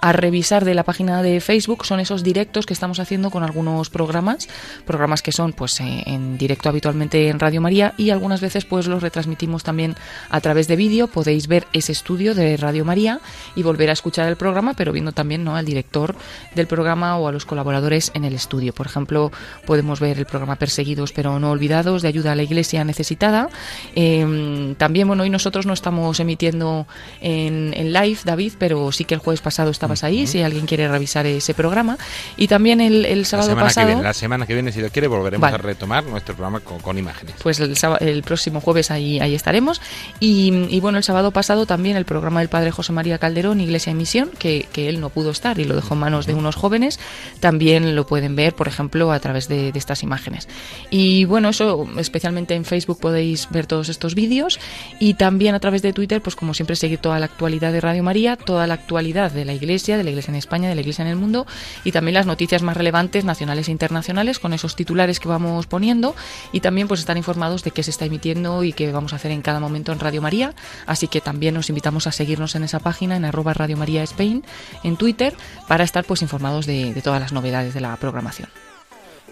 a 0.00 0.12
revisar 0.12 0.64
de 0.64 0.74
la 0.74 0.84
página 0.84 1.22
de 1.22 1.40
Facebook 1.40 1.84
son 1.84 2.00
esos 2.00 2.22
directos 2.22 2.66
que 2.66 2.74
estamos 2.74 3.00
haciendo 3.00 3.30
con 3.30 3.42
algunos 3.42 3.90
programas, 3.90 4.48
programas 4.84 5.22
que 5.22 5.32
son 5.32 5.52
pues 5.52 5.80
eh, 5.80 6.02
en 6.06 6.38
directo 6.38 6.68
habitualmente 6.68 7.28
en 7.28 7.40
Radio 7.40 7.60
María 7.60 7.94
y 7.96 8.10
algunas 8.10 8.40
veces 8.40 8.64
pues 8.64 8.86
los 8.86 9.02
retransmitimos 9.02 9.62
también 9.62 9.96
a 10.30 10.40
través 10.40 10.68
de 10.68 10.76
vídeo. 10.76 11.08
Podéis 11.08 11.46
ver 11.46 11.66
ese 11.72 11.92
estudio 11.92 12.34
de 12.34 12.56
Radio 12.56 12.84
María 12.84 13.20
y 13.54 13.62
volver 13.62 13.90
a 13.90 13.92
escuchar 13.92 14.28
el 14.28 14.36
programa, 14.36 14.74
pero 14.74 14.92
viendo 14.92 15.12
también 15.12 15.44
¿no? 15.44 15.56
al 15.56 15.64
director 15.64 16.14
del 16.54 16.66
programa 16.66 17.18
o 17.18 17.28
a 17.28 17.32
los 17.32 17.46
colaboradores 17.46 18.10
en 18.14 18.24
el 18.24 18.34
estudio. 18.34 18.72
Por 18.72 18.86
ejemplo, 18.86 19.32
podemos 19.64 20.00
ver 20.00 20.18
el 20.18 20.26
programa 20.26 20.56
Perseguidos 20.56 21.12
pero 21.12 21.38
no 21.38 21.50
olvidados 21.50 22.02
de 22.02 22.08
ayuda 22.08 22.32
a 22.32 22.34
la 22.34 22.42
Iglesia 22.42 22.84
necesitada. 22.84 23.48
Em, 23.94 24.74
también, 24.74 25.08
bueno, 25.08 25.22
hoy 25.22 25.30
nosotros 25.30 25.66
no 25.66 25.72
estamos 25.72 26.20
emitiendo 26.20 26.86
en, 27.20 27.70
live, 27.92 28.18
David, 28.24 28.52
pero 28.58 28.92
sí 28.92 29.04
que 29.04 29.14
el 29.14 29.20
jueves 29.20 29.40
pasado 29.40 29.70
estabas 29.86 30.04
ahí, 30.04 30.26
si 30.26 30.42
alguien 30.42 30.66
quiere 30.66 30.88
revisar 30.88 31.26
ese 31.26 31.54
programa. 31.54 31.96
Y 32.36 32.48
también 32.48 32.80
el, 32.80 33.26
sábado 33.26 33.54
la 33.54 33.62
pasado... 33.62 34.02
la 34.02 34.12
semana 34.12 34.46
que 34.46 34.54
viene, 34.54 34.72
si 34.72 34.80
lo 34.80 34.90
quiere, 34.90 35.08
volveremos 35.08 35.52
a 35.52 35.56
retomar 35.56 36.04
nuestro 36.04 36.34
programa 36.34 36.60
con, 36.60 36.98
imágenes. 36.98 37.36
Pues 37.42 37.60
el, 37.60 37.76
el, 38.00 38.22
próximo 38.22 38.60
jueves 38.60 38.90
ahí, 38.90 39.20
ahí 39.20 39.34
estaremos. 39.34 39.80
Y, 40.20 40.80
bueno, 40.80 40.98
el 40.98 41.04
sábado 41.04 41.30
pasado 41.30 41.66
también 41.66 41.96
el 41.96 42.04
programa 42.04 42.40
del 42.40 42.48
Padre 42.48 42.70
José 42.70 42.92
María 42.92 43.18
Calderón, 43.18 43.60
Iglesia 43.60 43.90
en 43.90 43.98
Misión, 43.98 44.30
que, 44.38 44.68
que 44.72 44.88
él 44.88 45.00
no 45.00 45.10
pudo 45.10 45.30
estar 45.30 45.58
y 45.58 45.64
lo 45.64 45.76
dejó 45.76 45.94
en 45.94 46.00
manos 46.00 46.26
de 46.26 46.34
unos 46.34 46.56
jóvenes, 46.56 46.98
también 47.40 47.94
lo 47.94 48.06
pueden 48.06 48.36
ver, 48.36 48.54
por 48.54 48.68
ejemplo, 48.68 49.12
a 49.12 49.20
través 49.20 49.48
de, 49.48 49.72
de 49.72 49.78
estas 49.78 50.02
imágenes. 50.02 50.48
Y 50.90 51.24
bueno, 51.24 51.50
eso 51.50 51.86
especialmente 51.98 52.54
en 52.54 52.64
Facebook 52.64 52.98
podéis 53.00 53.48
ver 53.50 53.66
todos 53.66 53.88
estos 53.88 54.14
vídeos 54.14 54.58
y 54.98 55.14
también 55.14 55.54
a 55.54 55.60
través 55.60 55.82
de 55.82 55.92
Twitter, 55.92 56.20
pues 56.20 56.36
como 56.36 56.54
siempre, 56.54 56.76
seguir 56.76 56.98
toda 56.98 57.18
la 57.18 57.26
actualidad 57.26 57.72
de 57.72 57.80
Radio 57.80 58.02
María, 58.02 58.36
toda 58.36 58.66
la 58.66 58.74
actualidad 58.74 59.30
de 59.30 59.44
la 59.44 59.52
Iglesia, 59.52 59.75
de 59.84 60.04
la 60.04 60.10
Iglesia 60.10 60.30
en 60.30 60.36
España, 60.36 60.68
de 60.68 60.74
la 60.74 60.80
Iglesia 60.80 61.02
en 61.02 61.08
el 61.08 61.16
mundo 61.16 61.46
y 61.84 61.92
también 61.92 62.14
las 62.14 62.26
noticias 62.26 62.62
más 62.62 62.76
relevantes 62.76 63.24
nacionales 63.24 63.68
e 63.68 63.72
internacionales 63.72 64.38
con 64.38 64.52
esos 64.52 64.74
titulares 64.74 65.20
que 65.20 65.28
vamos 65.28 65.66
poniendo 65.66 66.16
y 66.52 66.60
también 66.60 66.88
pues 66.88 67.00
estar 67.00 67.16
informados 67.16 67.62
de 67.62 67.70
qué 67.70 67.82
se 67.82 67.90
está 67.90 68.06
emitiendo 68.06 68.64
y 68.64 68.72
qué 68.72 68.90
vamos 68.90 69.12
a 69.12 69.16
hacer 69.16 69.30
en 69.30 69.42
cada 69.42 69.60
momento 69.60 69.92
en 69.92 70.00
Radio 70.00 70.22
María. 70.22 70.54
Así 70.86 71.08
que 71.08 71.20
también 71.20 71.54
nos 71.54 71.68
invitamos 71.68 72.06
a 72.06 72.12
seguirnos 72.12 72.54
en 72.54 72.64
esa 72.64 72.80
página 72.80 73.16
en 73.16 73.24
arroba 73.24 73.52
Radio 73.52 73.76
María 73.76 74.02
Spain 74.02 74.44
en 74.82 74.96
Twitter 74.96 75.34
para 75.68 75.84
estar 75.84 76.04
pues 76.04 76.22
informados 76.22 76.66
de, 76.66 76.94
de 76.94 77.02
todas 77.02 77.20
las 77.20 77.32
novedades 77.32 77.74
de 77.74 77.80
la 77.80 77.94
programación. 77.96 78.48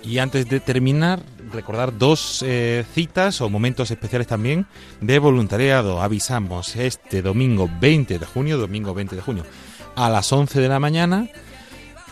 Y 0.07 0.19
antes 0.19 0.49
de 0.49 0.61
terminar, 0.61 1.23
recordar 1.51 1.97
dos 1.97 2.45
eh, 2.47 2.85
citas 2.93 3.41
o 3.41 3.49
momentos 3.49 3.91
especiales 3.91 4.27
también 4.27 4.67
de 5.01 5.19
voluntariado. 5.19 6.03
Avisamos 6.03 6.77
este 6.77 7.23
domingo 7.23 7.71
20 7.81 8.19
de 8.19 8.27
junio, 8.27 8.59
domingo 8.59 8.93
20 8.93 9.17
de 9.17 9.23
junio, 9.23 9.45
a 9.97 10.11
las 10.11 10.33
11 10.33 10.61
de 10.61 10.69
la 10.69 10.81
mañana. 10.81 11.29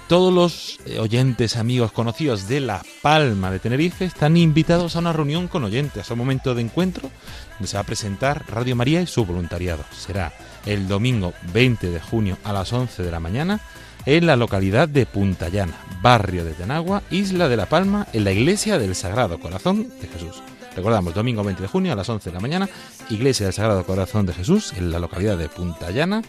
Todos 0.08 0.32
los 0.32 0.78
eh, 0.84 0.98
oyentes, 0.98 1.56
amigos, 1.56 1.92
conocidos 1.92 2.48
de 2.48 2.60
La 2.60 2.82
Palma 3.00 3.50
de 3.50 3.58
Tenerife 3.58 4.04
están 4.04 4.36
invitados 4.36 4.94
a 4.94 4.98
una 4.98 5.12
reunión 5.12 5.48
con 5.48 5.64
oyentes, 5.64 6.10
a 6.10 6.14
un 6.14 6.18
momento 6.18 6.54
de 6.54 6.62
encuentro 6.62 7.10
donde 7.52 7.68
se 7.68 7.76
va 7.76 7.80
a 7.80 7.86
presentar 7.86 8.44
Radio 8.48 8.76
María 8.76 9.00
y 9.00 9.06
su 9.06 9.24
voluntariado. 9.24 9.84
Será 9.90 10.32
el 10.66 10.86
domingo 10.86 11.32
20 11.52 11.90
de 11.90 12.00
junio 12.00 12.36
a 12.44 12.52
las 12.52 12.72
11 12.72 13.02
de 13.02 13.10
la 13.10 13.20
mañana 13.20 13.60
en 14.04 14.26
la 14.26 14.36
localidad 14.36 14.88
de 14.88 15.06
Punta 15.06 15.48
Llana, 15.48 15.76
barrio 16.02 16.44
de 16.44 16.52
Tenagua, 16.52 17.02
isla 17.10 17.48
de 17.48 17.56
La 17.56 17.66
Palma, 17.66 18.06
en 18.12 18.24
la 18.24 18.32
iglesia 18.32 18.78
del 18.78 18.94
Sagrado 18.94 19.38
Corazón 19.38 19.88
de 20.00 20.08
Jesús. 20.08 20.42
Recordamos, 20.74 21.14
domingo 21.14 21.44
20 21.44 21.62
de 21.62 21.68
junio 21.68 21.92
a 21.92 21.96
las 21.96 22.08
11 22.08 22.30
de 22.30 22.34
la 22.34 22.40
mañana, 22.40 22.68
iglesia 23.10 23.46
del 23.46 23.52
Sagrado 23.52 23.84
Corazón 23.84 24.26
de 24.26 24.32
Jesús, 24.32 24.72
en 24.76 24.90
la 24.90 24.98
localidad 24.98 25.36
de 25.36 25.48
Punta 25.48 25.90
Llana, 25.90 26.22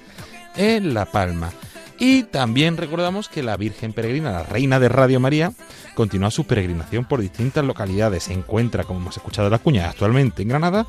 en 0.55 0.93
La 0.93 1.05
Palma. 1.05 1.51
Y 1.99 2.23
también 2.23 2.77
recordamos 2.77 3.29
que 3.29 3.43
la 3.43 3.55
Virgen 3.55 3.93
Peregrina, 3.93 4.31
la 4.31 4.43
Reina 4.43 4.79
de 4.79 4.89
Radio 4.89 5.19
María, 5.19 5.53
continúa 5.95 6.31
su 6.31 6.45
peregrinación 6.45 7.05
por 7.05 7.21
distintas 7.21 7.63
localidades. 7.63 8.23
Se 8.23 8.33
encuentra, 8.33 8.83
como 8.83 8.99
hemos 8.99 9.17
escuchado 9.17 9.49
la 9.49 9.59
cuña, 9.59 9.89
actualmente 9.89 10.41
en 10.41 10.49
Granada 10.49 10.85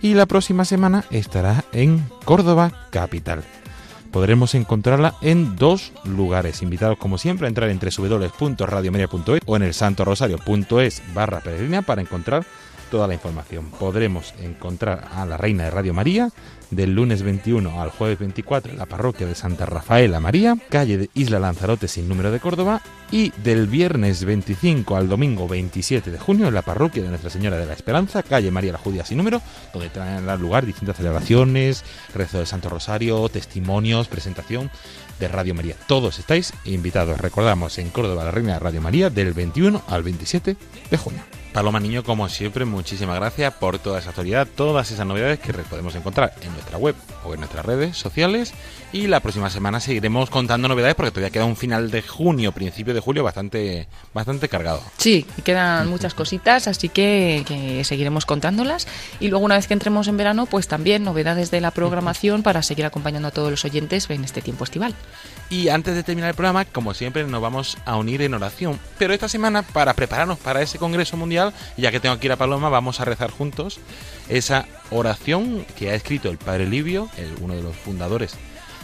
y 0.00 0.14
la 0.14 0.26
próxima 0.26 0.64
semana 0.64 1.04
estará 1.10 1.64
en 1.72 2.04
Córdoba, 2.24 2.86
capital 2.90 3.42
podremos 4.12 4.54
encontrarla 4.54 5.14
en 5.22 5.56
dos 5.56 5.92
lugares. 6.04 6.62
Invitados 6.62 6.98
como 6.98 7.18
siempre 7.18 7.46
a 7.46 7.48
entrar 7.48 7.70
en 7.70 7.80
www.radiomedia.es 7.80 9.40
o 9.46 9.56
en 9.56 9.62
el 9.62 9.74
santorosario.es 9.74 11.02
barra 11.14 11.40
peregrina 11.40 11.82
para 11.82 12.02
encontrar 12.02 12.44
toda 12.92 13.08
la 13.08 13.14
información. 13.14 13.70
Podremos 13.70 14.34
encontrar 14.42 15.08
a 15.14 15.24
la 15.24 15.38
Reina 15.38 15.64
de 15.64 15.70
Radio 15.70 15.94
María 15.94 16.28
del 16.70 16.94
lunes 16.94 17.22
21 17.22 17.80
al 17.80 17.88
jueves 17.88 18.18
24 18.18 18.70
en 18.70 18.78
la 18.78 18.84
parroquia 18.84 19.26
de 19.26 19.34
Santa 19.34 19.64
Rafaela 19.64 20.20
María, 20.20 20.58
calle 20.68 20.98
de 20.98 21.10
Isla 21.14 21.38
Lanzarote 21.38 21.88
sin 21.88 22.06
número 22.06 22.30
de 22.30 22.38
Córdoba, 22.38 22.82
y 23.10 23.30
del 23.42 23.66
viernes 23.66 24.26
25 24.26 24.94
al 24.94 25.08
domingo 25.08 25.48
27 25.48 26.10
de 26.10 26.18
junio 26.18 26.48
en 26.48 26.54
la 26.54 26.60
parroquia 26.60 27.02
de 27.02 27.08
Nuestra 27.08 27.30
Señora 27.30 27.56
de 27.56 27.64
la 27.64 27.72
Esperanza, 27.72 28.22
calle 28.22 28.50
María 28.50 28.72
la 28.72 28.78
Judía 28.78 29.06
sin 29.06 29.16
número, 29.16 29.40
donde 29.72 29.88
traen 29.88 30.26
lugar 30.38 30.66
distintas 30.66 30.98
celebraciones, 30.98 31.84
rezo 32.14 32.36
del 32.36 32.46
Santo 32.46 32.68
Rosario, 32.68 33.26
testimonios, 33.30 34.08
presentación 34.08 34.70
de 35.18 35.28
Radio 35.28 35.54
María. 35.54 35.76
Todos 35.86 36.18
estáis 36.18 36.52
invitados, 36.66 37.18
recordamos, 37.18 37.78
en 37.78 37.88
Córdoba 37.88 38.24
la 38.24 38.32
Reina 38.32 38.52
de 38.52 38.58
Radio 38.58 38.82
María 38.82 39.08
del 39.08 39.32
21 39.32 39.80
al 39.88 40.02
27 40.02 40.56
de 40.90 40.96
junio. 40.98 41.22
Paloma 41.52 41.80
Niño, 41.80 42.02
como 42.02 42.30
siempre, 42.30 42.64
muchísimas 42.64 43.16
gracias 43.16 43.52
por 43.52 43.78
toda 43.78 43.98
esa 43.98 44.08
actualidad, 44.08 44.48
todas 44.54 44.90
esas 44.90 45.06
novedades 45.06 45.38
que 45.38 45.52
podemos 45.52 45.94
encontrar 45.94 46.32
en 46.40 46.50
nuestra 46.52 46.78
web 46.78 46.94
o 47.24 47.34
en 47.34 47.40
nuestras 47.40 47.66
redes 47.66 47.96
sociales. 47.96 48.54
Y 48.90 49.06
la 49.06 49.20
próxima 49.20 49.50
semana 49.50 49.80
seguiremos 49.80 50.30
contando 50.30 50.68
novedades 50.68 50.94
porque 50.94 51.10
todavía 51.10 51.30
queda 51.30 51.44
un 51.44 51.56
final 51.56 51.90
de 51.90 52.02
junio, 52.02 52.52
principio 52.52 52.94
de 52.94 53.00
julio 53.00 53.22
bastante, 53.22 53.86
bastante 54.14 54.48
cargado. 54.48 54.82
Sí, 54.96 55.26
quedan 55.44 55.88
muchas 55.88 56.14
cositas, 56.14 56.68
así 56.68 56.88
que, 56.88 57.44
que 57.46 57.84
seguiremos 57.84 58.24
contándolas. 58.26 58.86
Y 59.20 59.28
luego, 59.28 59.44
una 59.44 59.56
vez 59.56 59.66
que 59.66 59.74
entremos 59.74 60.08
en 60.08 60.16
verano, 60.16 60.46
pues 60.46 60.68
también 60.68 61.04
novedades 61.04 61.50
de 61.50 61.60
la 61.60 61.70
programación 61.70 62.42
para 62.42 62.62
seguir 62.62 62.86
acompañando 62.86 63.28
a 63.28 63.30
todos 63.30 63.50
los 63.50 63.64
oyentes 63.64 64.08
en 64.10 64.24
este 64.24 64.40
tiempo 64.42 64.64
estival. 64.64 64.94
Y 65.50 65.68
antes 65.68 65.94
de 65.94 66.02
terminar 66.02 66.30
el 66.30 66.34
programa, 66.34 66.64
como 66.64 66.94
siempre, 66.94 67.24
nos 67.24 67.42
vamos 67.42 67.76
a 67.84 67.96
unir 67.96 68.22
en 68.22 68.32
oración. 68.32 68.78
Pero 68.98 69.12
esta 69.12 69.28
semana, 69.28 69.62
para 69.62 69.92
prepararnos 69.94 70.38
para 70.38 70.62
ese 70.62 70.78
Congreso 70.78 71.16
Mundial, 71.16 71.41
ya 71.76 71.90
que 71.90 72.00
tengo 72.00 72.14
aquí 72.14 72.28
a 72.28 72.36
Paloma, 72.36 72.68
vamos 72.68 73.00
a 73.00 73.04
rezar 73.04 73.30
juntos 73.30 73.80
esa 74.28 74.66
oración 74.90 75.64
que 75.78 75.90
ha 75.90 75.94
escrito 75.94 76.30
el 76.30 76.38
Padre 76.38 76.66
Livio, 76.66 77.08
uno 77.40 77.54
de 77.54 77.62
los 77.62 77.76
fundadores 77.76 78.34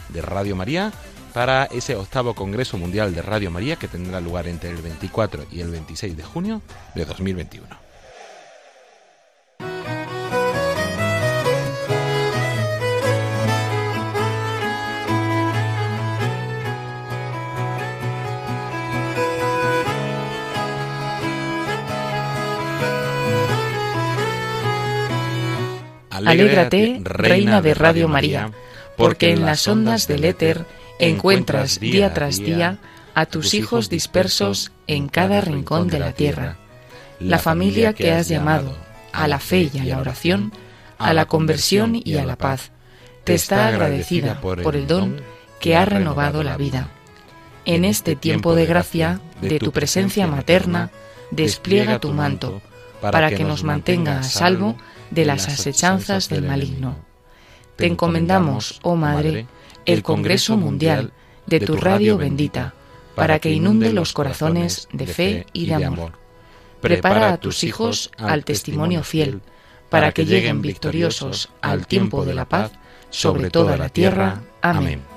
de 0.08 0.22
Radio 0.22 0.56
María, 0.56 0.92
para 1.32 1.64
ese 1.66 1.94
octavo 1.94 2.34
Congreso 2.34 2.78
Mundial 2.78 3.14
de 3.14 3.22
Radio 3.22 3.50
María 3.50 3.76
que 3.76 3.88
tendrá 3.88 4.20
lugar 4.20 4.48
entre 4.48 4.70
el 4.70 4.78
24 4.78 5.46
y 5.52 5.60
el 5.60 5.70
26 5.70 6.16
de 6.16 6.22
junio 6.22 6.62
de 6.94 7.04
2021. 7.04 7.87
Alégrate, 26.24 27.00
Reina 27.02 27.60
de 27.62 27.74
Radio 27.74 28.08
María, 28.08 28.50
porque 28.96 29.32
en 29.32 29.44
las 29.44 29.66
ondas 29.68 30.08
del 30.08 30.24
éter 30.24 30.64
encuentras 30.98 31.80
día 31.80 32.12
tras 32.12 32.38
día 32.38 32.78
a 33.14 33.26
tus 33.26 33.54
hijos 33.54 33.88
dispersos 33.88 34.72
en 34.86 35.08
cada 35.08 35.40
rincón 35.40 35.88
de 35.88 35.98
la 35.98 36.12
tierra. 36.12 36.56
La 37.20 37.38
familia 37.38 37.92
que 37.92 38.12
has 38.12 38.28
llamado 38.28 38.76
a 39.12 39.26
la 39.28 39.38
fe 39.38 39.70
y 39.72 39.78
a 39.78 39.84
la 39.84 39.98
oración, 39.98 40.52
a 40.98 41.12
la 41.12 41.26
conversión 41.26 42.00
y 42.02 42.16
a 42.16 42.24
la 42.24 42.36
paz, 42.36 42.70
te 43.24 43.34
está 43.34 43.68
agradecida 43.68 44.40
por 44.40 44.76
el 44.76 44.86
don 44.86 45.20
que 45.60 45.76
ha 45.76 45.84
renovado 45.84 46.42
la 46.42 46.56
vida. 46.56 46.88
En 47.64 47.84
este 47.84 48.16
tiempo 48.16 48.54
de 48.54 48.66
gracia, 48.66 49.20
de 49.40 49.58
tu 49.58 49.72
presencia 49.72 50.26
materna, 50.26 50.90
despliega 51.30 51.98
tu 51.98 52.12
manto, 52.12 52.62
para 53.00 53.30
que 53.30 53.44
nos 53.44 53.64
mantenga 53.64 54.20
a 54.20 54.22
salvo 54.22 54.76
de 55.10 55.24
las 55.24 55.48
asechanzas 55.48 56.28
del 56.28 56.42
maligno. 56.42 56.96
Te 57.76 57.86
encomendamos, 57.86 58.80
oh 58.82 58.96
Madre, 58.96 59.46
el 59.86 60.02
Congreso 60.02 60.56
Mundial 60.56 61.12
de 61.46 61.60
tu 61.60 61.76
radio 61.76 62.18
bendita, 62.18 62.74
para 63.14 63.38
que 63.38 63.50
inunde 63.50 63.92
los 63.92 64.12
corazones 64.12 64.88
de 64.92 65.06
fe 65.06 65.46
y 65.52 65.66
de 65.66 65.84
amor. 65.84 66.12
Prepara 66.80 67.32
a 67.32 67.36
tus 67.38 67.64
hijos 67.64 68.10
al 68.16 68.44
testimonio 68.44 69.02
fiel, 69.02 69.40
para 69.90 70.12
que 70.12 70.24
lleguen 70.24 70.60
victoriosos 70.60 71.48
al 71.62 71.86
tiempo 71.86 72.24
de 72.24 72.34
la 72.34 72.48
paz 72.48 72.72
sobre 73.10 73.50
toda 73.50 73.76
la 73.76 73.88
tierra. 73.88 74.42
Amén. 74.60 75.07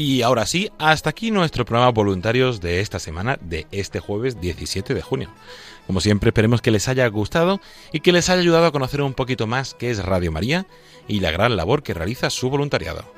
Y 0.00 0.22
ahora 0.22 0.46
sí, 0.46 0.70
hasta 0.78 1.10
aquí 1.10 1.32
nuestro 1.32 1.64
programa 1.64 1.90
voluntarios 1.90 2.60
de 2.60 2.78
esta 2.78 3.00
semana, 3.00 3.36
de 3.40 3.66
este 3.72 3.98
jueves 3.98 4.40
17 4.40 4.94
de 4.94 5.02
junio. 5.02 5.28
Como 5.88 6.00
siempre, 6.00 6.28
esperemos 6.28 6.62
que 6.62 6.70
les 6.70 6.86
haya 6.86 7.04
gustado 7.08 7.60
y 7.92 7.98
que 7.98 8.12
les 8.12 8.30
haya 8.30 8.40
ayudado 8.40 8.66
a 8.66 8.70
conocer 8.70 9.02
un 9.02 9.12
poquito 9.12 9.48
más 9.48 9.74
qué 9.74 9.90
es 9.90 10.04
Radio 10.04 10.30
María 10.30 10.68
y 11.08 11.18
la 11.18 11.32
gran 11.32 11.56
labor 11.56 11.82
que 11.82 11.94
realiza 11.94 12.30
su 12.30 12.48
voluntariado. 12.48 13.12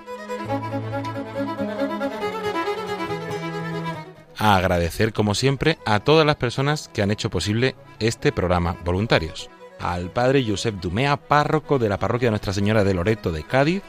Agradecer, 4.39 5.12
como 5.12 5.35
siempre, 5.35 5.76
a 5.85 6.01
todas 6.01 6.24
las 6.24 6.37
personas 6.37 6.89
que 6.89 7.03
han 7.03 7.11
hecho 7.11 7.28
posible 7.28 7.74
este 7.99 8.33
programa 8.33 8.78
Voluntarios. 8.87 9.51
Al 9.81 10.11
padre 10.11 10.47
Josep 10.49 10.76
Dumea, 10.76 11.18
párroco 11.18 11.78
de 11.78 11.91
la 11.91 11.99
parroquia 11.99 12.28
de 12.28 12.33
Nuestra 12.33 12.55
Señora 12.55 12.85
de 12.85 12.95
Loreto 12.95 13.33
de 13.33 13.45
Cádiz, 13.45 13.83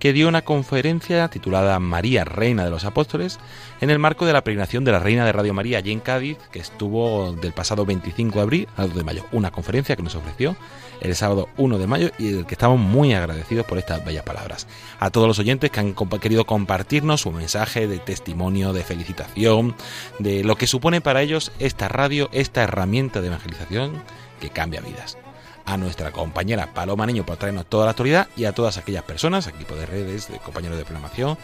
que 0.00 0.14
dio 0.14 0.28
una 0.28 0.42
conferencia 0.42 1.28
titulada 1.28 1.78
María, 1.78 2.24
Reina 2.24 2.64
de 2.64 2.70
los 2.70 2.86
Apóstoles, 2.86 3.38
en 3.82 3.90
el 3.90 3.98
marco 3.98 4.24
de 4.24 4.32
la 4.32 4.42
peregrinación 4.42 4.82
de 4.82 4.92
la 4.92 4.98
Reina 4.98 5.26
de 5.26 5.32
Radio 5.32 5.52
María 5.52 5.78
allí 5.78 5.92
en 5.92 6.00
Cádiz, 6.00 6.38
que 6.50 6.58
estuvo 6.58 7.32
del 7.34 7.52
pasado 7.52 7.84
25 7.84 8.34
de 8.34 8.42
abril 8.42 8.68
al 8.76 8.88
2 8.88 8.96
de 8.96 9.04
mayo. 9.04 9.26
Una 9.30 9.50
conferencia 9.50 9.96
que 9.96 10.02
nos 10.02 10.14
ofreció 10.14 10.56
el 11.02 11.14
sábado 11.14 11.50
1 11.58 11.78
de 11.78 11.86
mayo 11.86 12.10
y 12.18 12.30
del 12.30 12.46
que 12.46 12.54
estamos 12.54 12.80
muy 12.80 13.12
agradecidos 13.12 13.66
por 13.66 13.76
estas 13.76 14.02
bellas 14.02 14.24
palabras. 14.24 14.66
A 14.98 15.10
todos 15.10 15.28
los 15.28 15.38
oyentes 15.38 15.70
que 15.70 15.80
han 15.80 15.94
querido 15.94 16.46
compartirnos 16.46 17.20
su 17.20 17.30
mensaje 17.30 17.86
de 17.86 17.98
testimonio, 17.98 18.72
de 18.72 18.82
felicitación, 18.82 19.76
de 20.18 20.44
lo 20.44 20.56
que 20.56 20.66
supone 20.66 21.02
para 21.02 21.20
ellos 21.20 21.52
esta 21.58 21.88
radio, 21.88 22.30
esta 22.32 22.62
herramienta 22.62 23.20
de 23.20 23.26
evangelización 23.26 24.02
que 24.40 24.48
cambia 24.48 24.80
vidas 24.80 25.18
a 25.64 25.76
nuestra 25.76 26.12
compañera 26.12 26.72
Paloma 26.74 27.06
Niño 27.06 27.24
por 27.24 27.36
traernos 27.36 27.66
toda 27.66 27.84
la 27.84 27.90
actualidad 27.90 28.28
y 28.36 28.44
a 28.44 28.52
todas 28.52 28.76
aquellas 28.78 29.04
personas, 29.04 29.46
equipo 29.46 29.74
de 29.74 29.86
redes, 29.86 30.28
de 30.28 30.38
compañeros 30.38 30.78
de 30.78 30.84
programación 30.84 31.38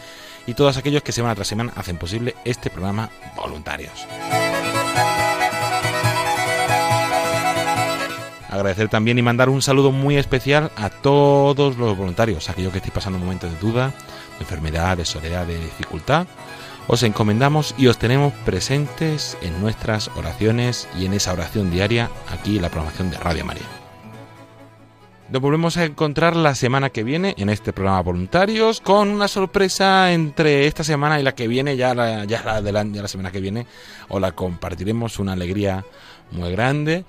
y 0.45 0.53
todos 0.53 0.77
aquellos 0.77 1.03
que 1.03 1.11
semana 1.11 1.35
tras 1.35 1.47
semana 1.47 1.73
hacen 1.75 1.97
posible 1.97 2.35
este 2.45 2.69
programa 2.69 3.09
voluntarios. 3.35 4.07
Agradecer 8.49 8.87
también 8.89 9.19
y 9.19 9.21
mandar 9.21 9.49
un 9.49 9.61
saludo 9.61 9.91
muy 9.91 10.17
especial 10.17 10.71
a 10.77 10.89
todos 10.89 11.77
los 11.77 11.97
voluntarios, 11.97 12.49
aquellos 12.49 12.71
que 12.71 12.77
estéis 12.77 12.93
pasando 12.93 13.19
momentos 13.19 13.51
de 13.51 13.59
duda, 13.59 13.93
de 14.37 14.45
enfermedad, 14.45 14.97
de 14.97 15.05
soledad, 15.05 15.45
de 15.45 15.59
dificultad. 15.59 16.27
Os 16.87 17.03
encomendamos 17.03 17.75
y 17.77 17.87
os 17.87 17.97
tenemos 17.97 18.33
presentes 18.45 19.37
en 19.41 19.59
nuestras 19.61 20.09
oraciones 20.15 20.87
y 20.97 21.05
en 21.05 21.13
esa 21.13 21.33
oración 21.33 21.69
diaria 21.69 22.09
aquí 22.29 22.55
en 22.55 22.61
la 22.61 22.69
programación 22.69 23.11
de 23.11 23.17
Radio 23.17 23.43
María. 23.43 23.76
Nos 25.29 25.41
volvemos 25.41 25.75
a 25.75 25.83
encontrar 25.83 26.37
la 26.37 26.55
semana 26.55 26.89
que 26.89 27.03
viene 27.03 27.35
en 27.37 27.49
este 27.49 27.73
programa 27.73 28.01
Voluntarios 28.01 28.79
con 28.79 29.09
una 29.09 29.27
sorpresa 29.27 30.13
entre 30.13 30.67
esta 30.67 30.85
semana 30.85 31.19
y 31.19 31.23
la 31.23 31.35
que 31.35 31.49
viene, 31.49 31.75
ya 31.75 31.93
la, 31.93 32.23
ya 32.23 32.43
la, 32.43 32.61
de 32.61 32.71
la 32.71 33.07
semana 33.09 33.29
que 33.29 33.41
viene, 33.41 33.67
os 34.07 34.21
la 34.21 34.31
compartiremos, 34.31 35.19
una 35.19 35.33
alegría 35.33 35.83
muy 36.31 36.49
grande. 36.53 37.03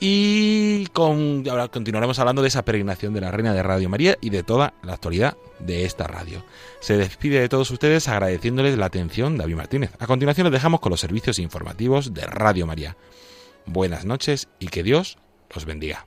Y 0.00 0.86
con, 0.88 1.44
ahora 1.48 1.68
continuaremos 1.68 2.18
hablando 2.18 2.42
de 2.42 2.48
esa 2.48 2.62
peregrinación 2.62 3.14
de 3.14 3.22
la 3.22 3.30
Reina 3.30 3.54
de 3.54 3.62
Radio 3.62 3.88
María 3.88 4.18
y 4.20 4.28
de 4.28 4.42
toda 4.42 4.74
la 4.82 4.92
actualidad 4.92 5.38
de 5.58 5.86
esta 5.86 6.06
radio. 6.06 6.44
Se 6.80 6.98
despide 6.98 7.40
de 7.40 7.48
todos 7.48 7.70
ustedes 7.70 8.06
agradeciéndoles 8.06 8.76
la 8.76 8.86
atención 8.86 9.38
David 9.38 9.56
Martínez. 9.56 9.92
A 9.98 10.06
continuación 10.06 10.44
les 10.44 10.52
dejamos 10.52 10.80
con 10.80 10.90
los 10.90 11.00
servicios 11.00 11.38
informativos 11.38 12.12
de 12.12 12.26
Radio 12.26 12.66
María. 12.66 12.98
Buenas 13.64 14.04
noches 14.04 14.48
y 14.58 14.66
que 14.66 14.82
Dios 14.82 15.16
los 15.54 15.64
bendiga. 15.64 16.06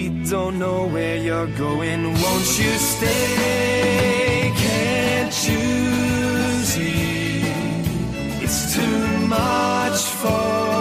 We 0.00 0.08
don't 0.30 0.58
know 0.58 0.86
where 0.86 1.18
you're 1.18 1.52
going. 1.58 2.04
Won't 2.04 2.58
you 2.58 2.72
stay? 2.78 4.50
Can't 4.56 5.36
you 5.46 6.64
see? 6.64 7.42
It's 8.42 8.74
too 8.74 9.18
much 9.28 10.00
for 10.22 10.79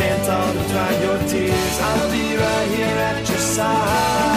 stand 0.00 0.24
tall 0.24 0.52
to 0.54 0.68
dry 0.72 0.92
your 1.02 1.18
tears. 1.28 1.78
I'll 1.80 2.10
be 2.10 2.34
right 2.34 2.68
here 2.74 2.96
at 3.10 3.28
your 3.28 3.38
side. 3.38 4.29